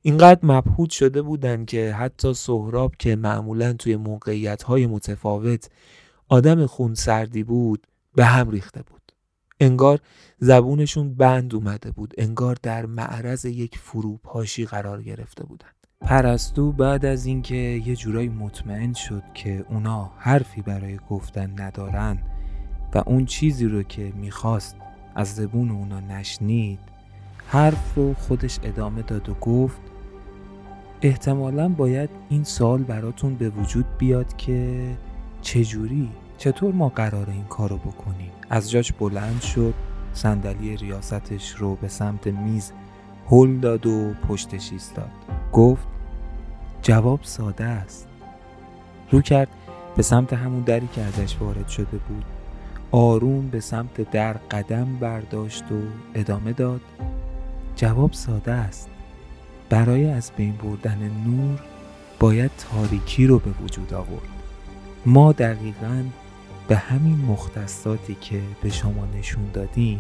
اینقدر 0.01 0.39
مبهود 0.43 0.89
شده 0.89 1.21
بودن 1.21 1.65
که 1.65 1.93
حتی 1.93 2.33
سهراب 2.33 2.95
که 2.99 3.15
معمولا 3.15 3.73
توی 3.73 3.95
موقعیت 3.95 4.63
های 4.63 4.87
متفاوت 4.87 5.69
آدم 6.27 6.65
خون 6.65 6.93
سردی 6.93 7.43
بود 7.43 7.87
به 8.15 8.25
هم 8.25 8.49
ریخته 8.49 8.81
بود. 8.81 8.98
انگار 9.59 9.99
زبونشون 10.39 11.13
بند 11.13 11.55
اومده 11.55 11.91
بود 11.91 12.13
انگار 12.17 12.57
در 12.63 12.85
معرض 12.85 13.45
یک 13.45 13.77
فروپاشی 13.77 14.65
قرار 14.65 15.03
گرفته 15.03 15.45
بودن. 15.45 15.67
پرستو 16.01 16.71
بعد 16.71 17.05
از 17.05 17.25
اینکه 17.25 17.55
یه 17.55 17.95
جورایی 17.95 18.29
مطمئن 18.29 18.93
شد 18.93 19.23
که 19.33 19.65
اونا 19.69 20.11
حرفی 20.17 20.61
برای 20.61 20.99
گفتن 21.09 21.61
ندارن 21.61 22.17
و 22.93 23.03
اون 23.05 23.25
چیزی 23.25 23.65
رو 23.65 23.83
که 23.83 24.13
می‌خواست 24.15 24.75
از 25.15 25.35
زبون 25.35 25.71
اونا 25.71 25.99
نشنید 25.99 26.79
حرف 27.47 27.95
رو 27.95 28.13
خودش 28.13 28.59
ادامه 28.63 29.01
داد 29.01 29.29
و 29.29 29.33
گفت 29.33 29.81
احتمالا 31.01 31.69
باید 31.69 32.09
این 32.29 32.43
سال 32.43 32.83
براتون 32.83 33.35
به 33.35 33.49
وجود 33.49 33.85
بیاد 33.97 34.37
که 34.37 34.89
چجوری 35.41 36.09
چطور 36.37 36.73
ما 36.73 36.89
قرار 36.89 37.29
این 37.29 37.45
کارو 37.45 37.77
بکنیم؟ 37.77 38.31
از 38.49 38.71
جاش 38.71 38.91
بلند 38.91 39.41
شد 39.41 39.73
صندلی 40.13 40.77
ریاستش 40.77 41.51
رو 41.51 41.75
به 41.75 41.87
سمت 41.87 42.27
میز 42.27 42.71
هل 43.29 43.59
داد 43.59 43.85
و 43.85 44.13
پشتش 44.27 44.71
ایستاد. 44.71 45.11
گفت 45.53 45.87
جواب 46.81 47.19
ساده 47.23 47.63
است. 47.63 48.07
رو 49.11 49.21
کرد 49.21 49.47
به 49.95 50.03
سمت 50.03 50.33
همون 50.33 50.61
دری 50.61 50.89
که 50.95 51.01
ازش 51.01 51.35
وارد 51.39 51.67
شده 51.67 51.97
بود. 51.97 52.23
آروم 52.91 53.47
به 53.47 53.59
سمت 53.59 54.11
در 54.11 54.33
قدم 54.33 54.95
برداشت 54.99 55.63
و 55.71 55.75
ادامه 56.15 56.53
داد 56.53 56.81
جواب 57.75 58.13
ساده 58.13 58.51
است. 58.51 58.89
برای 59.69 60.05
از 60.05 60.31
بین 60.37 60.55
بردن 60.55 61.11
نور 61.25 61.59
باید 62.19 62.51
تاریکی 62.57 63.27
رو 63.27 63.39
به 63.39 63.51
وجود 63.63 63.93
آورد. 63.93 64.29
ما 65.05 65.31
دقیقا 65.31 66.03
به 66.69 66.77
همین 66.77 67.25
مختصاتی 67.25 68.15
که 68.21 68.41
به 68.61 68.69
شما 68.69 69.05
نشون 69.05 69.51
دادیم 69.53 69.99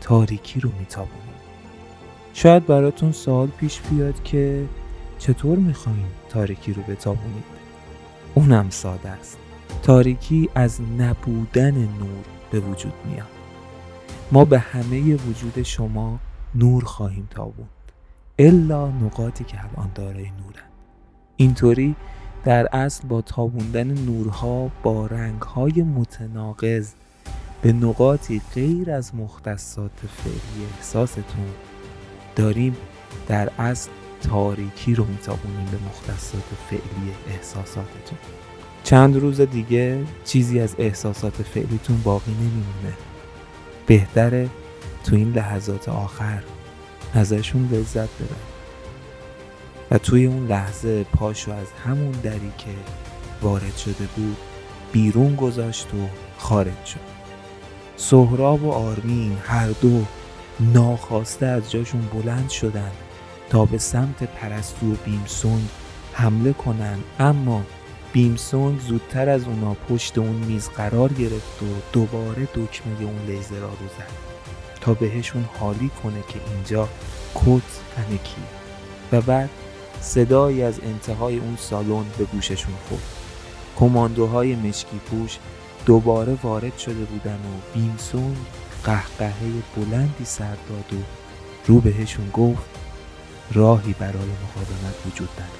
تاریکی 0.00 0.60
رو 0.60 0.70
میتابونیم. 0.78 1.22
شاید 2.34 2.66
براتون 2.66 3.12
سوال 3.12 3.48
پیش 3.48 3.80
بیاد 3.80 4.22
که 4.22 4.64
چطور 5.18 5.58
می‌خواین 5.58 6.06
تاریکی 6.28 6.72
رو 6.72 6.82
بتابونید؟ 6.82 7.44
اونم 8.34 8.70
ساده 8.70 9.08
است. 9.08 9.38
تاریکی 9.82 10.48
از 10.54 10.80
نبودن 10.98 11.74
نور 11.74 12.24
به 12.50 12.60
وجود 12.60 12.92
میاد. 13.04 13.28
ما 14.32 14.44
به 14.44 14.58
همه 14.58 15.14
وجود 15.14 15.62
شما 15.62 16.18
نور 16.54 16.84
خواهیم 16.84 17.28
تابوند. 17.30 17.68
الا 18.38 18.88
نقاطی 18.88 19.44
که 19.44 19.58
الان 19.64 19.90
دارای 19.94 20.30
نورن. 20.30 20.68
اینطوری 21.36 21.96
در 22.48 22.68
اصل 22.72 23.08
با 23.08 23.22
تابوندن 23.22 23.86
نورها 23.86 24.70
با 24.82 25.06
رنگهای 25.06 25.82
متناقض 25.82 26.90
به 27.62 27.72
نقاطی 27.72 28.42
غیر 28.54 28.90
از 28.90 29.14
مختصات 29.14 29.90
فعلی 30.16 30.66
احساستون 30.76 31.46
داریم 32.36 32.76
در 33.28 33.50
اصل 33.58 33.90
تاریکی 34.22 34.94
رو 34.94 35.04
میتابونیم 35.04 35.64
به 35.70 35.78
مختصات 35.88 36.44
فعلی 36.70 37.12
احساساتتون. 37.30 38.18
چند 38.84 39.16
روز 39.16 39.40
دیگه 39.40 40.04
چیزی 40.24 40.60
از 40.60 40.74
احساسات 40.78 41.42
فعلیتون 41.42 42.00
باقی 42.04 42.32
نمیمونه. 42.32 42.96
بهتره 43.86 44.48
تو 45.04 45.16
این 45.16 45.32
لحظات 45.32 45.88
آخر 45.88 46.42
ازشون 47.14 47.68
لذت 47.72 48.08
ببرید. 48.16 48.57
و 49.90 49.98
توی 49.98 50.26
اون 50.26 50.46
لحظه 50.46 51.04
پاشو 51.04 51.52
از 51.52 51.66
همون 51.86 52.10
دری 52.10 52.52
که 52.58 52.70
وارد 53.42 53.76
شده 53.76 54.08
بود 54.16 54.36
بیرون 54.92 55.36
گذاشت 55.36 55.86
و 55.94 56.08
خارج 56.38 56.84
شد. 56.84 57.18
سهراب 57.96 58.64
و 58.64 58.72
آرمین 58.72 59.38
هر 59.42 59.68
دو 59.68 60.04
ناخواسته 60.60 61.46
از 61.46 61.70
جاشون 61.70 62.08
بلند 62.14 62.50
شدن 62.50 62.90
تا 63.50 63.64
به 63.64 63.78
سمت 63.78 64.22
پرستو 64.22 64.92
و 64.92 64.96
بیمسونگ 65.04 65.68
حمله 66.12 66.52
کنن 66.52 66.98
اما 67.18 67.62
بیمسونگ 68.12 68.80
زودتر 68.80 69.28
از 69.28 69.44
اونا 69.44 69.74
پشت 69.74 70.18
اون 70.18 70.36
میز 70.36 70.68
قرار 70.68 71.12
گرفت 71.12 71.62
و 71.62 71.66
دوباره 71.92 72.44
دکمه 72.44 73.02
اون 73.02 73.26
لیزر 73.26 73.60
رو 73.60 73.88
زد 73.98 74.28
تا 74.80 74.94
بهشون 74.94 75.44
حالی 75.60 75.90
کنه 76.02 76.22
که 76.28 76.40
اینجا 76.54 76.88
کت 77.34 77.62
تنه 77.96 78.18
و 79.12 79.20
بعد 79.20 79.50
صدایی 80.00 80.62
از 80.62 80.80
انتهای 80.82 81.38
اون 81.38 81.56
سالن 81.56 82.04
به 82.18 82.24
گوششون 82.24 82.74
خورد. 82.88 83.02
کماندوهای 83.76 84.54
مشکی 84.54 84.98
پوش 85.10 85.38
دوباره 85.86 86.38
وارد 86.42 86.78
شده 86.78 87.04
بودن 87.04 87.34
و 87.34 87.74
بیمسون 87.74 88.36
قهقهه 88.84 89.52
بلندی 89.76 90.24
سر 90.24 90.56
داد 90.68 91.00
و 91.00 91.02
رو 91.66 91.80
بهشون 91.80 92.30
گفت 92.30 92.68
راهی 93.52 93.94
برای 93.98 94.12
مقاومت 94.14 95.06
وجود 95.06 95.28
داره 95.36 95.57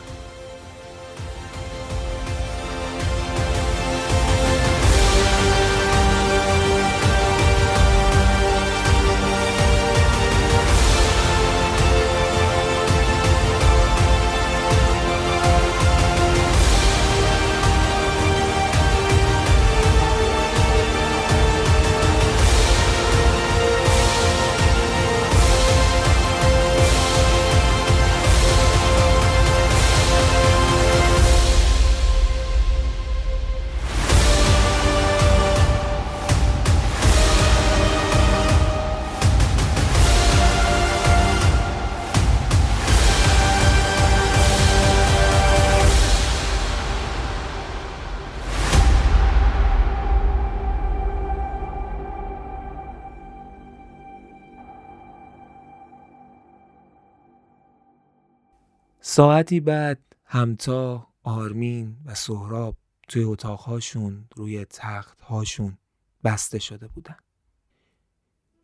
ساعتی 59.18 59.60
بعد 59.60 59.98
همتا 60.24 61.06
آرمین 61.22 61.96
و 62.06 62.14
سهراب 62.14 62.76
توی 63.08 63.24
اتاقهاشون 63.24 64.24
روی 64.36 64.64
تختهاشون 64.64 65.78
بسته 66.24 66.58
شده 66.58 66.88
بودن. 66.88 67.16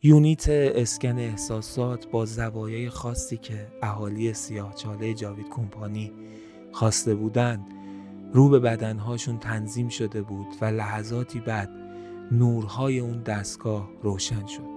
یونیت 0.02 0.48
اسکن 0.48 1.18
احساسات 1.18 2.06
با 2.10 2.24
زوایای 2.26 2.90
خاصی 2.90 3.36
که 3.36 3.72
اهالی 3.82 4.32
چاله 4.76 5.14
جاوید 5.14 5.48
کمپانی 5.48 6.12
خواسته 6.72 7.14
بودن 7.14 7.66
رو 8.32 8.48
به 8.48 8.58
بدنهاشون 8.58 9.38
تنظیم 9.38 9.88
شده 9.88 10.22
بود 10.22 10.46
و 10.60 10.64
لحظاتی 10.64 11.40
بعد 11.40 11.70
نورهای 12.32 12.98
اون 12.98 13.22
دستگاه 13.22 13.90
روشن 14.02 14.46
شد. 14.46 14.74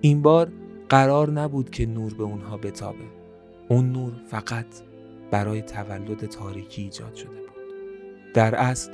این 0.00 0.22
بار 0.22 0.52
قرار 0.88 1.30
نبود 1.30 1.70
که 1.70 1.86
نور 1.86 2.14
به 2.14 2.22
اونها 2.22 2.56
بتابه. 2.56 3.15
اون 3.68 3.92
نور 3.92 4.12
فقط 4.30 4.66
برای 5.30 5.62
تولد 5.62 6.26
تاریکی 6.26 6.82
ایجاد 6.82 7.14
شده 7.14 7.30
بود. 7.30 7.50
در 8.34 8.54
اصل 8.54 8.92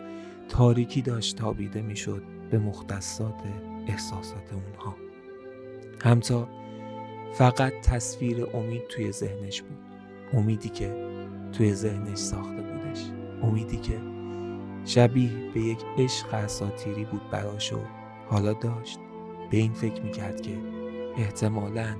تاریکی 0.49 1.03
داشت 1.03 1.37
تابیده 1.37 1.83
می‌شد 1.83 2.23
به 2.51 2.59
مختصات 2.59 3.35
احساسات 3.87 4.53
اونها. 4.53 4.97
همتا 6.03 6.49
فقط 7.33 7.73
تصویر 7.83 8.47
امید 8.55 8.87
توی 8.89 9.13
ذهنش 9.13 9.63
بود. 9.63 9.79
امیدی 10.33 10.69
که 10.69 11.07
توی 11.53 11.75
ذهنش 11.75 12.19
ساخته 12.19 12.63
بودش. 12.63 13.01
امیدی 13.43 13.77
که 13.77 13.99
شبیه 14.85 15.31
به 15.55 15.61
یک 15.61 15.79
عشق 15.99 16.35
اساتیری 16.35 17.05
بود 17.05 17.31
براش 17.31 17.73
و 17.73 17.79
حالا 18.29 18.53
داشت 18.53 18.99
به 19.51 19.57
این 19.57 19.73
فکر 19.73 20.03
می‌کرد 20.03 20.41
که 20.41 20.57
احتمالا 21.17 21.97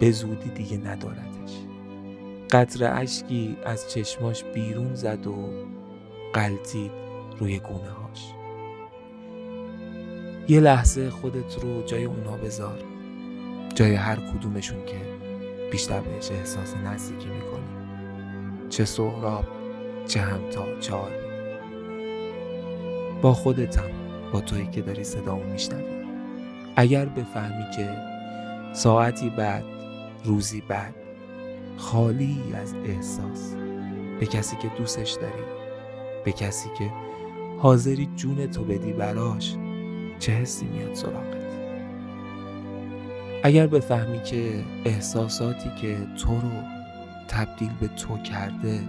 به 0.00 0.10
زودی 0.10 0.50
دیگه 0.50 0.76
نداردش. 0.76 1.71
قطر 2.52 3.00
اشکی 3.00 3.56
از 3.64 3.90
چشماش 3.90 4.44
بیرون 4.44 4.94
زد 4.94 5.26
و 5.26 5.48
قلتید 6.32 6.90
روی 7.38 7.58
گونه 7.58 7.90
هاش 7.90 8.32
یه 10.48 10.60
لحظه 10.60 11.10
خودت 11.10 11.58
رو 11.62 11.82
جای 11.82 12.04
اونا 12.04 12.36
بذار. 12.36 12.78
جای 13.74 13.94
هر 13.94 14.16
کدومشون 14.16 14.84
که 14.86 14.96
بیشتر 15.70 16.00
بهش 16.00 16.30
احساس 16.30 16.74
نزدیکی 16.76 17.28
می‌کنی. 17.28 18.68
چه 18.68 18.84
سهراب 18.84 19.44
چه 20.06 20.20
همتا 20.20 20.80
چه 20.80 20.92
با 23.22 23.34
خودتم 23.34 23.90
با 24.32 24.40
تویی 24.40 24.66
که 24.66 24.82
داری 24.82 25.04
صدامو 25.04 25.44
میشنوی. 25.44 26.04
اگر 26.76 27.04
بفهمی 27.04 27.64
که 27.76 27.96
ساعتی 28.72 29.30
بعد 29.30 29.64
روزی 30.24 30.60
بعد 30.60 31.01
خالی 31.76 32.38
از 32.54 32.74
احساس. 32.74 33.54
به 34.20 34.26
کسی 34.26 34.56
که 34.56 34.70
دوستش 34.78 35.12
داری 35.12 35.42
به 36.24 36.32
کسی 36.32 36.68
که 36.78 36.90
حاضری 37.58 38.08
جون 38.16 38.46
تو 38.46 38.64
بدی 38.64 38.92
براش 38.92 39.56
چه 40.18 40.32
حسی 40.32 40.66
میاد 40.66 40.94
سراغت؟ 40.94 41.42
اگر 43.42 43.66
بفهمی 43.66 44.22
که 44.22 44.64
احساساتی 44.84 45.70
که 45.80 45.96
تو 46.18 46.40
رو 46.40 46.50
تبدیل 47.28 47.70
به 47.80 47.88
تو 47.88 48.18
کرده 48.18 48.80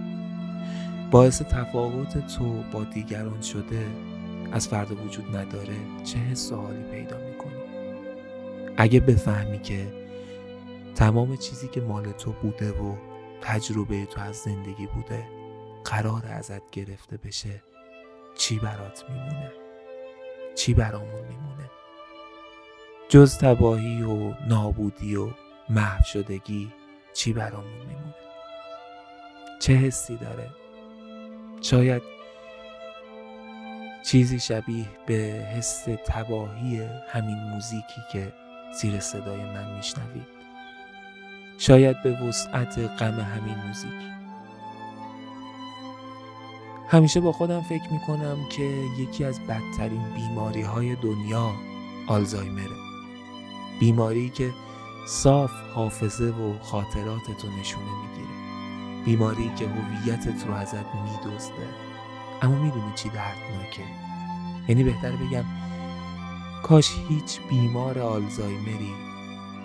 باعث 1.10 1.42
تفاوت 1.42 2.26
تو 2.26 2.62
با 2.72 2.84
دیگران 2.84 3.40
شده 3.40 3.86
از 4.52 4.68
فرد 4.68 5.06
وجود 5.06 5.36
نداره 5.36 5.76
چه 6.04 6.18
حس 6.18 6.52
پیدا 6.92 7.16
می‌کنی؟ 7.16 7.52
اگه 8.76 9.00
بفهمی 9.00 9.58
که 9.58 10.03
تمام 10.94 11.36
چیزی 11.36 11.68
که 11.68 11.80
مال 11.80 12.12
تو 12.12 12.32
بوده 12.32 12.72
و 12.72 12.96
تجربه 13.40 14.06
تو 14.06 14.20
از 14.20 14.36
زندگی 14.36 14.86
بوده 14.86 15.28
قرار 15.84 16.26
ازت 16.26 16.70
گرفته 16.70 17.16
بشه. 17.16 17.62
چی 18.34 18.58
برات 18.58 19.04
میمونه؟ 19.10 19.52
چی 20.54 20.74
برامون 20.74 21.20
میمونه؟ 21.28 21.70
جز 23.08 23.38
تباهی 23.38 24.02
و 24.02 24.34
نابودی 24.48 25.16
و 25.16 25.28
محو 25.70 26.04
شدگی 26.04 26.72
چی 27.12 27.32
برامون 27.32 27.78
میمونه؟ 27.78 28.14
چه 29.60 29.72
حسی 29.72 30.16
داره؟ 30.16 30.50
شاید 31.62 32.02
چیزی 34.06 34.40
شبیه 34.40 34.86
به 35.06 35.14
حس 35.56 35.84
تباهی 36.06 36.82
همین 37.08 37.36
موزیکی 37.36 38.00
که 38.12 38.32
زیر 38.80 39.00
صدای 39.00 39.44
من 39.44 39.76
میشنوید 39.76 40.33
شاید 41.58 42.02
به 42.02 42.22
وسعت 42.22 42.78
غم 42.78 43.20
همین 43.20 43.54
موزیک. 43.66 44.04
همیشه 46.88 47.20
با 47.20 47.32
خودم 47.32 47.60
فکر 47.60 47.92
می‌کنم 47.92 48.36
که 48.50 48.62
یکی 48.98 49.24
از 49.24 49.40
بدترین 49.40 50.02
بیماری 50.14 50.62
های 50.62 50.96
دنیا 50.96 51.50
آلزایمره. 52.06 52.76
بیماری 53.80 54.30
که 54.30 54.50
صاف 55.08 55.50
حافظه 55.74 56.24
و 56.24 56.58
خاطراتتو 56.62 57.48
نشونه 57.60 57.90
می‌گیره. 58.02 58.34
بیماری 59.04 59.52
که 59.56 59.68
هویتت 59.68 60.46
رو 60.46 60.54
ازت 60.54 60.74
میدزده. 60.74 61.68
اما 62.42 62.54
می‌دونی 62.54 62.92
چی 62.94 63.08
دردناکه. 63.08 63.82
یعنی 64.68 64.84
بهتر 64.84 65.10
بگم 65.10 65.44
کاش 66.62 66.90
هیچ 67.08 67.40
بیمار 67.50 67.98
آلزایمری 67.98 68.92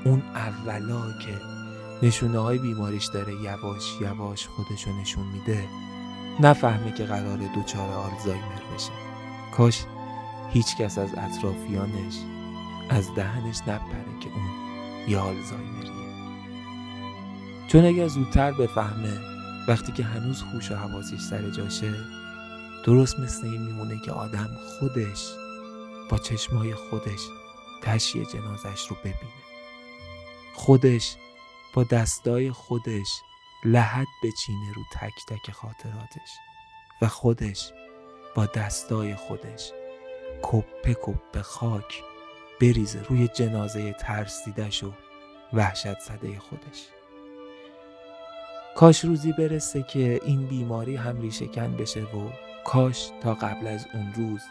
اون 0.05 0.21
اولا 0.35 1.11
که 1.11 1.58
نشونه 2.03 2.39
های 2.39 2.57
بیماریش 2.57 3.05
داره 3.05 3.33
یواش 3.33 3.97
یواش 4.01 4.47
خودشو 4.47 4.91
نشون 4.91 5.25
میده. 5.25 5.67
نفهمه 6.39 6.91
که 6.91 7.05
قرار 7.05 7.37
دوچار 7.37 7.89
آلزایمر 7.93 8.61
بشه. 8.75 8.91
کاش 9.57 9.83
هیچ 10.49 10.77
کس 10.77 10.97
از 10.97 11.09
اطرافیانش 11.17 12.15
از 12.89 13.15
دهنش 13.15 13.61
نپره 13.61 14.19
که 14.19 14.29
اون 14.29 14.49
یه 15.07 15.17
آلزایمریه. 15.17 16.09
چون 17.67 17.85
اگر 17.85 18.07
زودتر 18.07 18.51
بفهمه 18.51 19.19
وقتی 19.67 19.91
که 19.91 20.03
هنوز 20.03 20.41
خوش 20.41 20.71
و 20.71 20.75
حواسش 20.75 21.19
سر 21.19 21.49
جاشه 21.49 21.93
درست 22.85 23.19
مثل 23.19 23.47
این 23.47 23.61
میمونه 23.61 23.99
که 23.99 24.11
آدم 24.11 24.49
خودش 24.79 25.25
با 26.09 26.17
چشمای 26.17 26.75
خودش 26.75 27.19
تشیه 27.81 28.25
جنازش 28.25 28.87
رو 28.87 28.95
ببینه. 28.99 29.39
خودش 30.53 31.15
با 31.73 31.83
دستای 31.83 32.51
خودش 32.51 33.21
لحد 33.65 34.07
بچینه 34.23 34.73
رو 34.75 34.83
تک 34.93 35.25
تک 35.27 35.51
خاطراتش 35.51 36.29
و 37.01 37.07
خودش 37.07 37.71
با 38.35 38.45
دستای 38.45 39.15
خودش 39.15 39.71
کپه 40.41 40.97
کپه 41.01 41.41
خاک 41.41 42.03
بریزه 42.61 43.03
روی 43.03 43.27
جنازه 43.27 43.93
ترسیدش 43.93 44.83
و 44.83 44.93
وحشت 45.53 45.99
زده 45.99 46.39
خودش. 46.39 46.87
کاش 48.75 49.05
روزی 49.05 49.33
برسه 49.33 49.83
که 49.83 50.19
این 50.25 50.45
بیماری 50.47 50.95
هم 50.95 51.21
ریشهکن 51.21 51.77
بشه 51.77 52.01
و 52.01 52.29
کاش 52.65 53.09
تا 53.21 53.33
قبل 53.33 53.67
از 53.67 53.87
اون 53.93 54.13
روز 54.13 54.41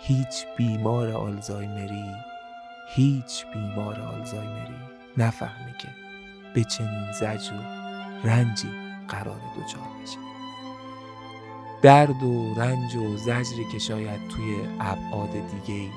هیچ 0.00 0.46
بیمار 0.58 1.12
آلزایمری 1.12 2.14
هیچ 2.94 3.46
بیمار 3.54 4.00
آلزایمری 4.00 4.76
نفهمه 5.16 5.74
که 5.80 6.05
به 6.56 6.64
چنین 6.64 7.12
زجر 7.12 7.54
و 7.54 7.62
رنجی 8.28 8.70
قرار 9.08 9.40
دوچار 9.54 9.88
بشه 10.02 10.18
درد 11.82 12.22
و 12.22 12.54
رنج 12.54 12.96
و 12.96 13.16
زجری 13.16 13.64
که 13.72 13.78
شاید 13.78 14.28
توی 14.28 14.56
ابعاد 14.80 15.30
دیگه 15.32 15.90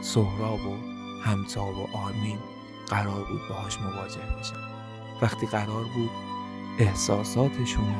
سهراب 0.00 0.66
و 0.66 0.76
همتا 1.24 1.64
و 1.64 1.96
آرمین 1.96 2.38
قرار 2.88 3.24
بود 3.24 3.40
باهاش 3.48 3.78
مواجه 3.80 4.20
بشن. 4.40 4.56
وقتی 5.22 5.46
قرار 5.46 5.84
بود 5.84 6.10
احساساتشون 6.78 7.94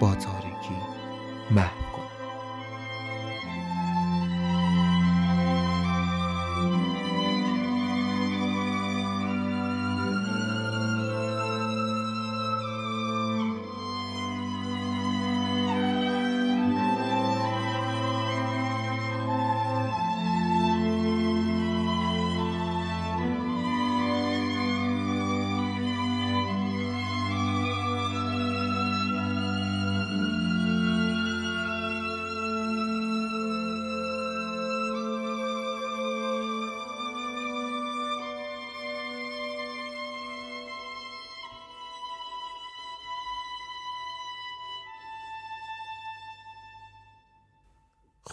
با 0.00 0.14
تاریکی 0.14 0.76
محو 1.50 1.91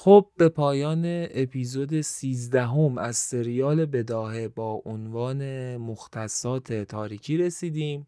خب 0.09 0.25
به 0.37 0.49
پایان 0.49 1.01
اپیزود 1.31 2.01
سیزدهم 2.01 2.97
از 2.97 3.17
سریال 3.17 3.85
بداهه 3.85 4.47
با 4.47 4.81
عنوان 4.85 5.77
مختصات 5.77 6.73
تاریکی 6.73 7.37
رسیدیم. 7.37 8.07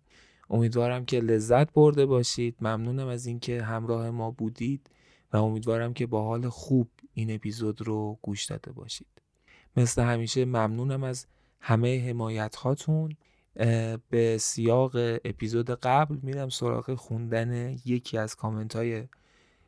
امیدوارم 0.49 1.05
که 1.05 1.19
لذت 1.19 1.73
برده 1.73 2.05
باشید. 2.05 2.55
ممنونم 2.61 3.07
از 3.07 3.25
اینکه 3.25 3.63
همراه 3.63 4.09
ما 4.09 4.31
بودید 4.31 4.89
و 5.33 5.37
امیدوارم 5.37 5.93
که 5.93 6.05
با 6.05 6.23
حال 6.23 6.49
خوب 6.49 6.89
این 7.13 7.35
اپیزود 7.35 7.81
رو 7.81 8.17
گوش 8.21 8.45
داده 8.45 8.71
باشید. 8.71 9.21
مثل 9.77 10.01
همیشه 10.01 10.45
ممنونم 10.45 11.03
از 11.03 11.25
همه 11.59 12.09
حمایت 12.09 12.55
هاتون 12.55 13.15
به 14.09 14.37
سیاق 14.39 14.91
اپیزود 15.25 15.69
قبل 15.69 16.17
میرم 16.21 16.49
سراغ 16.49 16.95
خوندن 16.95 17.75
یکی 17.85 18.17
از 18.17 18.35
کامنت 18.35 18.75
های 18.75 19.03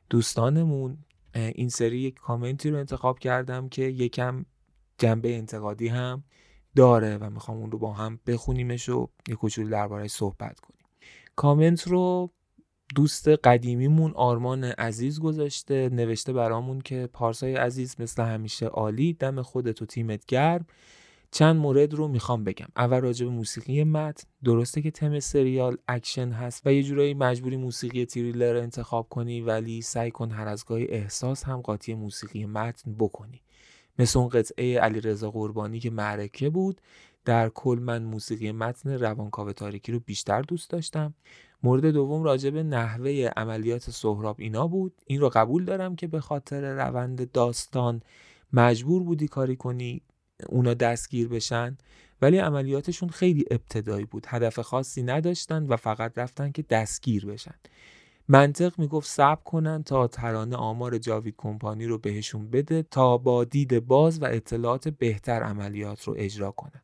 دوستانمون. 0.09 0.97
این 1.34 1.69
سری 1.69 1.99
یک 1.99 2.15
کامنتی 2.15 2.69
رو 2.69 2.77
انتخاب 2.77 3.19
کردم 3.19 3.69
که 3.69 3.84
یکم 3.84 4.45
جنبه 4.97 5.36
انتقادی 5.38 5.88
هم 5.88 6.23
داره 6.75 7.17
و 7.17 7.29
می‌خوام 7.29 7.57
اون 7.57 7.71
رو 7.71 7.77
با 7.79 7.93
هم 7.93 8.19
بخونیمش 8.27 8.89
و 8.89 9.09
یک 9.27 9.36
کوچولو 9.36 9.69
دربارهش 9.69 10.11
صحبت 10.11 10.59
کنیم. 10.59 10.86
کامنت 11.36 11.88
رو 11.88 12.31
دوست 12.95 13.27
قدیمیمون 13.27 14.11
آرمان 14.15 14.63
عزیز 14.63 15.19
گذاشته 15.19 15.89
نوشته 15.89 16.34
برامون 16.34 16.81
که 16.81 17.09
پارسای 17.13 17.55
عزیز 17.55 17.95
مثل 17.99 18.23
همیشه 18.23 18.65
عالی 18.65 19.13
دم 19.13 19.41
خودت 19.41 19.81
و 19.81 19.86
تیمت 19.86 20.25
گرم. 20.25 20.65
چند 21.34 21.55
مورد 21.55 21.93
رو 21.93 22.07
می‌خوام 22.07 22.43
بگم. 22.43 22.67
اول 22.77 22.99
راجع 23.01 23.25
به 23.25 23.31
موسیقی 23.31 23.84
متن 23.84 24.27
درسته 24.43 24.81
که 24.81 24.91
تم 24.91 25.19
سریال 25.19 25.77
اکشن 25.88 26.31
هست 26.31 26.61
و 26.65 26.73
یه 26.73 26.84
جورایی 26.84 27.13
مجبوری 27.13 27.57
موسیقی 27.57 28.05
تریلر 28.05 28.55
انتخاب 28.55 29.09
کنی 29.09 29.41
ولی 29.41 29.81
سعی 29.81 30.11
کن 30.11 30.31
هر 30.31 30.47
از 30.47 30.65
گاهی 30.65 30.88
احساس 30.88 31.43
هم 31.43 31.61
قاطی 31.61 31.93
موسیقی 31.93 32.45
متن 32.45 32.93
بکنی. 32.93 33.41
مثل 33.99 34.19
اون 34.19 34.27
قطعه 34.27 34.79
علیرضا 34.79 35.31
قربانی 35.31 35.79
که 35.79 35.89
معرکه 35.89 36.49
بود 36.49 36.81
در 37.25 37.49
کل 37.49 37.79
من 37.81 38.03
موسیقی 38.03 38.51
متن 38.51 38.89
روانکاو 38.89 39.51
تاریکی 39.51 39.91
رو 39.91 39.99
بیشتر 39.99 40.41
دوست 40.41 40.69
داشتم. 40.69 41.13
مورد 41.63 41.86
دوم 41.86 42.23
راجع 42.23 42.49
به 42.49 42.63
نحوه 42.63 43.29
عملیات 43.38 43.89
سهراب 43.89 44.36
اینا 44.39 44.67
بود. 44.67 44.93
این 45.05 45.21
رو 45.21 45.29
قبول 45.29 45.65
دارم 45.65 45.95
که 45.95 46.07
به 46.07 46.19
خاطر 46.19 46.75
روند 46.75 47.31
داستان 47.31 48.01
مجبور 48.53 49.03
بودی 49.03 49.27
کاری 49.27 49.55
کنی. 49.55 50.01
اونا 50.49 50.73
دستگیر 50.73 51.27
بشن. 51.27 51.77
ولی 52.21 52.37
عملیاتشون 52.37 53.09
خیلی 53.09 53.45
ابتدایی 53.51 54.05
بود. 54.05 54.25
هدف 54.27 54.59
خاصی 54.59 55.03
نداشتن 55.03 55.63
و 55.67 55.77
فقط 55.77 56.17
رفتن 56.17 56.51
که 56.51 56.61
دستگیر 56.61 57.25
بشن. 57.25 57.55
منطق 58.27 58.79
می‌گفت 58.79 59.09
صبر 59.09 59.41
کنن 59.43 59.83
تا 59.83 60.07
ترانه 60.07 60.55
آمار 60.55 60.97
جاوید 60.97 61.35
کمپانی 61.37 61.85
رو 61.85 61.97
بهشون 61.97 62.49
بده 62.49 62.83
تا 62.83 63.17
با 63.17 63.43
دید 63.43 63.79
باز 63.87 64.21
و 64.21 64.25
اطلاعات 64.25 64.87
بهتر 64.87 65.43
عملیات 65.43 66.03
رو 66.03 66.15
اجرا 66.17 66.51
کنن. 66.51 66.81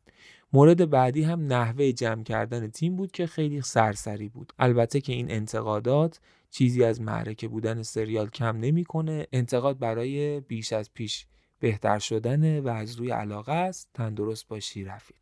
مورد 0.52 0.90
بعدی 0.90 1.22
هم 1.22 1.46
نحوه 1.46 1.92
جمع 1.92 2.22
کردن 2.22 2.68
تیم 2.68 2.96
بود 2.96 3.12
که 3.12 3.26
خیلی 3.26 3.60
سرسری 3.60 4.28
بود. 4.28 4.52
البته 4.58 5.00
که 5.00 5.12
این 5.12 5.30
انتقادات 5.30 6.20
چیزی 6.50 6.84
از 6.84 7.00
معرکه 7.00 7.48
بودن 7.48 7.82
سریال 7.82 8.28
کم 8.28 8.56
نمی‌کنه. 8.56 9.26
انتقاد 9.32 9.78
برای 9.78 10.40
بیش 10.40 10.72
از 10.72 10.90
پیش 10.94 11.26
بهتر 11.60 11.98
شدن 11.98 12.60
و 12.60 12.68
از 12.68 12.96
روی 12.96 13.10
علاقه 13.10 13.52
است 13.52 13.90
تندرست 13.94 14.48
باشی 14.48 14.84
رفیق. 14.84 15.16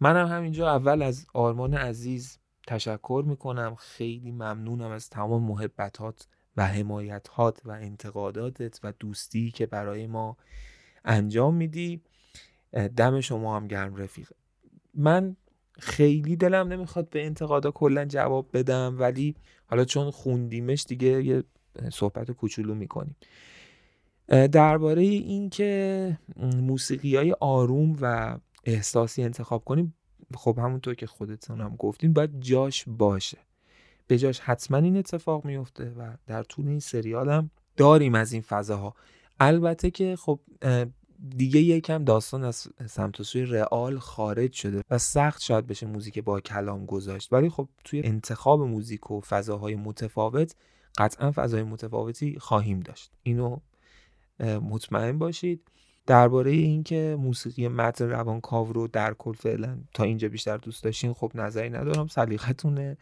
منم 0.00 0.26
همینجا 0.26 0.70
اول 0.70 1.02
از 1.02 1.26
آرمان 1.34 1.74
عزیز 1.74 2.38
تشکر 2.66 3.24
می‌کنم. 3.26 3.74
خیلی 3.74 4.30
ممنونم 4.30 4.90
از 4.90 5.10
تمام 5.10 5.42
محبتات 5.42 6.26
و 6.56 6.66
حمایتات 6.66 7.60
و 7.64 7.70
انتقاداتت 7.70 8.80
و 8.82 8.92
دوستی 9.00 9.50
که 9.50 9.66
برای 9.66 10.06
ما 10.06 10.36
انجام 11.04 11.54
میدی. 11.54 12.00
دم 12.96 13.20
شما 13.20 13.56
هم 13.56 13.66
گرم 13.66 13.96
رفیق. 13.96 14.28
من 14.94 15.36
خیلی 15.78 16.36
دلم 16.36 16.68
نمی‌خواد 16.68 17.10
به 17.10 17.26
انتقادا 17.26 17.70
کلا 17.70 18.04
جواب 18.04 18.48
بدم 18.52 18.96
ولی 18.98 19.34
حالا 19.66 19.84
چون 19.84 20.10
خوندیمش 20.10 20.84
دیگه 20.88 21.24
یه 21.24 21.44
صحبت 21.92 22.30
کوچولو 22.30 22.74
می‌کنیم. 22.74 23.16
درباره 24.28 25.02
این 25.02 25.50
که 25.50 26.18
موسیقی 26.56 27.16
های 27.16 27.34
آروم 27.40 27.96
و 28.00 28.38
احساسی 28.64 29.22
انتخاب 29.22 29.64
کنیم 29.64 29.94
خب 30.34 30.58
همونطور 30.58 30.94
که 30.94 31.06
خودتون 31.06 31.60
هم 31.60 31.76
گفتین 31.76 32.12
باید 32.12 32.40
جاش 32.40 32.84
باشه. 32.86 33.38
به 34.06 34.18
جاش 34.18 34.40
حتما 34.40 34.78
این 34.78 34.96
اتفاق 34.96 35.44
میفته 35.44 35.90
و 35.98 36.16
در 36.26 36.42
طول 36.42 36.68
این 36.68 36.80
سریال 36.80 37.28
هم 37.28 37.50
داریم 37.76 38.14
از 38.14 38.32
این 38.32 38.42
فضاها. 38.42 38.94
البته 39.40 39.90
که 39.90 40.16
خب 40.16 40.40
دیگه 41.36 41.60
یکم 41.60 42.04
داستان 42.04 42.44
از 42.44 42.68
سمت 42.86 43.20
و 43.20 43.24
سوی 43.24 43.44
رئال 43.44 43.98
خارج 43.98 44.52
شده 44.52 44.82
و 44.90 44.98
سخت 44.98 45.42
شاید 45.42 45.66
بشه 45.66 45.86
موزیک 45.86 46.18
با 46.18 46.40
کلام 46.40 46.86
گذاشت. 46.86 47.32
ولی 47.32 47.48
خب 47.48 47.68
توی 47.84 48.02
انتخاب 48.04 48.62
موزیک 48.62 49.10
و 49.10 49.20
فضاهای 49.20 49.74
متفاوت 49.74 50.54
قطعا 50.98 51.32
فضای 51.32 51.62
متفاوتی 51.62 52.38
خواهیم 52.38 52.80
داشت. 52.80 53.12
اینو 53.22 53.58
مطمئن 54.40 55.18
باشید. 55.18 55.62
درباره 56.06 56.50
اینکه 56.50 57.16
موسیقی 57.20 57.68
متن 57.68 58.08
روانکاو 58.08 58.72
رو 58.72 58.88
در 58.88 59.14
کل 59.14 59.32
فعلا 59.32 59.78
تا 59.94 60.04
اینجا 60.04 60.28
بیشتر 60.28 60.56
دوست 60.56 60.84
داشتین 60.84 61.12
خب 61.12 61.32
نظری 61.34 61.70
ندارم 61.70 62.06
سلیقتونه 62.06 62.96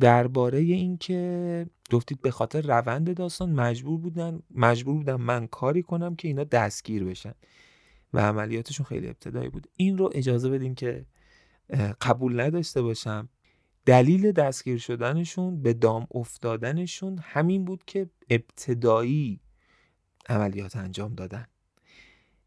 درباره 0.00 0.58
اینکه 0.58 1.66
گفتید 1.92 2.22
به 2.22 2.30
خاطر 2.30 2.60
روند 2.60 3.16
داستان 3.16 3.52
مجبور 3.52 4.00
بودن 4.00 4.40
مجبور 4.54 4.94
بودن 4.94 5.14
من 5.14 5.46
کاری 5.46 5.82
کنم 5.82 6.16
که 6.16 6.28
اینا 6.28 6.44
دستگیر 6.44 7.04
بشن. 7.04 7.34
و 8.12 8.18
عملیاتشون 8.18 8.86
خیلی 8.86 9.08
ابتدایی 9.08 9.48
بود. 9.48 9.66
این 9.76 9.98
رو 9.98 10.10
اجازه 10.14 10.50
بدین 10.50 10.74
که 10.74 11.06
قبول 12.00 12.40
نداشته 12.40 12.82
باشم. 12.82 13.28
دلیل 13.86 14.32
دستگیر 14.32 14.78
شدنشون 14.78 15.62
به 15.62 15.72
دام 15.72 16.06
افتادنشون 16.14 17.18
همین 17.22 17.64
بود 17.64 17.84
که 17.86 18.10
ابتدایی 18.30 19.40
عملیات 20.28 20.76
انجام 20.76 21.14
دادن. 21.14 21.46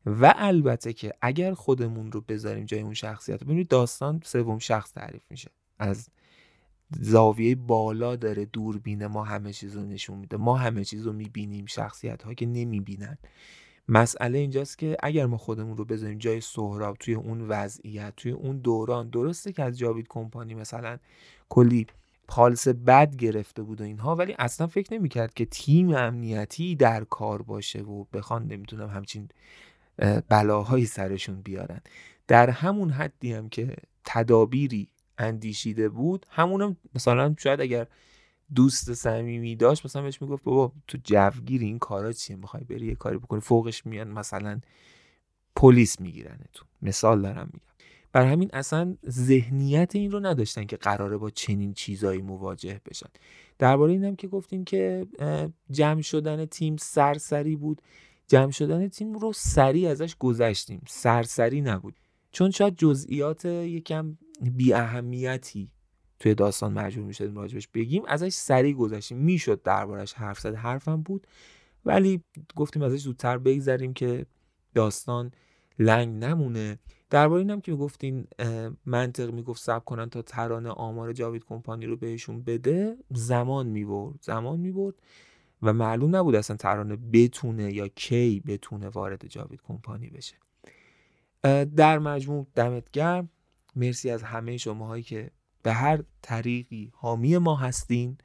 و 0.06 0.34
البته 0.38 0.94
که 0.94 1.14
اگر 1.22 1.54
خودمون 1.54 2.12
رو 2.12 2.22
بذاریم 2.22 2.66
جای 2.66 2.82
اون 2.82 2.94
شخصیت 2.94 3.44
ببینید 3.44 3.68
داستان 3.68 4.22
سوم 4.26 4.60
شخص 4.60 4.92
تعریف 4.92 5.22
میشه. 5.30 5.52
از 5.80 6.10
زاویه 7.00 7.56
بالا 7.56 8.16
داره 8.16 8.46
دوربین 8.46 9.06
ما 9.06 9.24
همه 9.24 9.54
چیز 9.54 9.76
رو 9.76 9.84
نشون 9.84 10.18
میده. 10.18 10.38
ما 10.38 10.58
همه 10.58 10.84
چیز 10.84 11.08
رو 11.08 11.14
می‌بینیم 11.14 11.66
شخصیت 11.66 12.24
ها 12.24 12.34
که 12.34 12.46
نمی‌بینن. 12.46 13.18
مسئله 13.90 14.38
اینجاست 14.38 14.78
که 14.78 14.98
اگر 15.04 15.26
ما 15.26 15.38
خودمون 15.38 15.78
رو 15.78 15.86
بذاریم 15.86 16.18
جای 16.18 16.42
سهراب 16.42 16.98
توی 16.98 17.14
اون 17.14 17.42
وضعیت 17.42 18.14
توی 18.18 18.32
اون 18.32 18.58
دوران 18.58 19.10
درسته 19.10 19.52
که 19.52 19.64
از 19.64 19.78
جاوید 19.78 20.08
کمپانی 20.10 20.54
مثلا 20.54 20.98
کلی 21.50 21.88
پالس 22.28 22.68
بد 22.68 23.16
گرفته 23.16 23.64
بود 23.64 23.82
و 23.82 23.84
اینها 23.84 24.16
ولی 24.16 24.36
اصلا 24.40 24.68
فکر 24.68 24.94
نمی‌کرد 24.94 25.34
که 25.34 25.46
تیم 25.46 25.90
امنیتی 25.90 26.76
در 26.76 27.04
کار 27.04 27.42
باشه 27.42 27.80
و 27.80 28.04
بخوان 28.14 28.48
نمی‌تونم 28.48 28.90
همچین 28.90 29.30
بلاهایی 30.30 30.86
سرشون 30.86 31.42
بیارن. 31.42 31.82
در 32.28 32.50
همون 32.50 32.90
حدی 32.90 33.34
هم 33.34 33.50
که 33.50 33.76
تدابیری 34.06 34.90
اندیشیده 35.18 35.90
بود 35.90 36.26
همونم 36.30 36.78
مثلا 36.96 37.36
شاید 37.40 37.62
اگر 37.62 37.88
دوست 38.56 38.94
صمیمی 38.94 39.56
داشت 39.56 39.86
مثلا 39.86 40.02
بهش 40.02 40.22
می‌گفت 40.22 40.44
بابا 40.44 40.74
تو 40.88 40.98
جوگیر 41.04 41.62
این 41.62 41.80
کارا 41.80 42.12
چیه؟ 42.12 42.36
می‌خوای 42.36 42.64
بری 42.64 42.86
یه 42.86 42.96
کاری 42.96 43.18
بکنی؟ 43.18 43.42
فوقش 43.42 43.86
میان 43.86 44.08
مثلا 44.08 44.60
پلیس 45.56 46.02
می‌گیرن 46.02 46.40
تو 46.54 46.66
مثال 46.82 47.22
دارم 47.22 47.52
بر 48.18 48.26
همین 48.26 48.50
اصلا 48.54 48.98
ذهنیت 49.10 49.96
این 49.96 50.12
رو 50.12 50.20
نداشتن 50.20 50.66
که 50.66 50.78
قراره 50.78 51.18
با 51.18 51.30
چنین 51.30 51.74
چیزایی 51.74 52.22
مواجه 52.22 52.82
بشن. 52.86 53.10
درباره 53.60 53.92
اینم 53.94 54.16
که 54.16 54.28
گفتیم 54.28 54.64
که 54.64 55.08
جمع 55.72 56.02
شدن 56.02 56.46
تیم 56.46 56.78
سرسری 56.78 57.56
بود. 57.56 57.82
جمع 58.28 58.52
شدن 58.52 58.88
تیم 58.88 59.14
رو 59.14 59.34
سریع 59.34 59.90
ازش 59.90 60.16
گذشتیم. 60.20 60.82
سرسری 60.88 61.62
نبود. 61.62 61.96
چون 62.32 62.52
شاید 62.52 62.76
جزئیات 62.76 63.46
یکم 63.46 64.18
بی 64.42 64.74
اهمیتی 64.74 65.72
توی 66.20 66.36
داستان 66.36 66.74
مجبور 66.74 67.06
می‌شدیم 67.06 67.38
راجبش 67.38 67.68
بگیم 67.68 68.04
ازش 68.08 68.34
سریع 68.34 68.74
گذشتیم. 68.74 69.18
می‌شد 69.18 69.62
دربارش 69.62 70.14
حرف 70.14 70.40
زد 70.40 70.56
حرفم 70.56 71.02
بود. 71.02 71.28
ولی 71.86 72.24
گفتیم 72.56 72.82
ازش 72.82 73.00
زودتر 73.00 73.38
بگذریم 73.38 73.94
که 73.94 74.26
داستان 74.76 75.32
لنگ 75.80 76.24
نمونه. 76.24 76.80
درباره 77.10 77.42
اینم 77.42 77.62
که 77.62 77.76
گفتین 77.76 78.28
منطق 78.86 79.32
می‌گفت 79.32 79.64
سب 79.64 79.86
کنن 79.86 80.10
تا 80.10 80.22
ترانه 80.22 80.70
آمار 80.70 81.14
جاوید 81.14 81.46
کمپانی 81.46 81.86
رو 81.86 81.98
بهشون 81.98 82.42
بده 82.42 82.98
زمان 83.12 83.68
می‌برد 83.68 84.20
زمان 84.22 84.60
می‌برد 84.60 84.96
و 85.62 85.74
معلوم 85.74 86.16
نبود 86.16 86.36
اصلا 86.36 86.58
ترانه 86.58 86.96
بتونه 86.96 87.74
یا 87.74 87.88
کی 87.88 88.40
بتونه 88.40 88.90
وارد 88.90 89.28
جاوید 89.28 89.62
کمپانی 89.68 90.10
بشه. 90.10 90.36
در 91.76 92.00
مجموع 92.00 92.48
دمت 92.56 92.92
گرم. 92.92 93.30
مرسی 93.76 94.10
از 94.10 94.24
همه 94.24 94.58
شماهایی 94.58 95.04
که 95.04 95.32
به 95.64 95.74
هر 95.74 96.04
طریقی 96.22 96.92
حامی 96.94 97.38
ما 97.38 97.56
هستین 97.56 98.18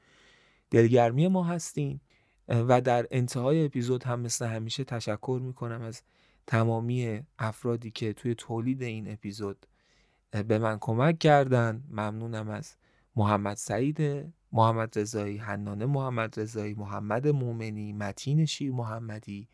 دلگرمی 0.71 1.29
ما 1.29 1.45
هستین 1.45 2.01
و 2.49 2.81
در 2.81 3.07
انتهای 3.11 3.65
اپیزود 3.65 4.05
هم 4.05 4.21
مثل 4.21 4.47
همیشه 4.47 4.85
تشکر 4.85 5.41
می‌کنم 5.43 5.83
از 5.83 6.03
تمامی 6.47 7.21
افرادی 7.39 7.91
که 7.91 8.13
توی 8.13 8.35
تولید 8.35 8.83
این 8.83 9.13
اپیزود 9.13 9.67
به 10.49 10.59
من 10.59 10.79
کمک 10.81 11.19
کردن 11.19 11.85
ممنونم 11.91 12.49
از 12.49 12.77
محمد 13.17 13.57
سعید 13.57 14.33
محمد 14.53 14.99
رضایی 14.99 15.37
حنانه 15.37 15.87
محمد 15.87 16.41
رضایی 16.41 16.75
محمد 16.75 17.29
مومنی 17.29 17.93
متین 17.93 18.45
شیر 18.45 18.73
محمدی 18.73 19.49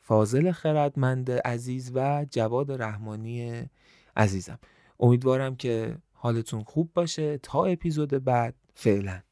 فاضل 0.00 0.52
خردمند 0.52 1.30
عزیز 1.30 1.92
و 1.94 2.26
جواد 2.30 2.82
رحمانی 2.82 3.68
عزیزم. 4.16 4.58
امیدوارم 5.00 5.56
که 5.56 5.98
حالتون 6.12 6.64
خوب 6.64 6.90
باشه. 6.94 7.38
تا 7.38 7.64
اپیزود 7.64 8.24
بعد 8.24 8.54
فعلا. 8.74 9.22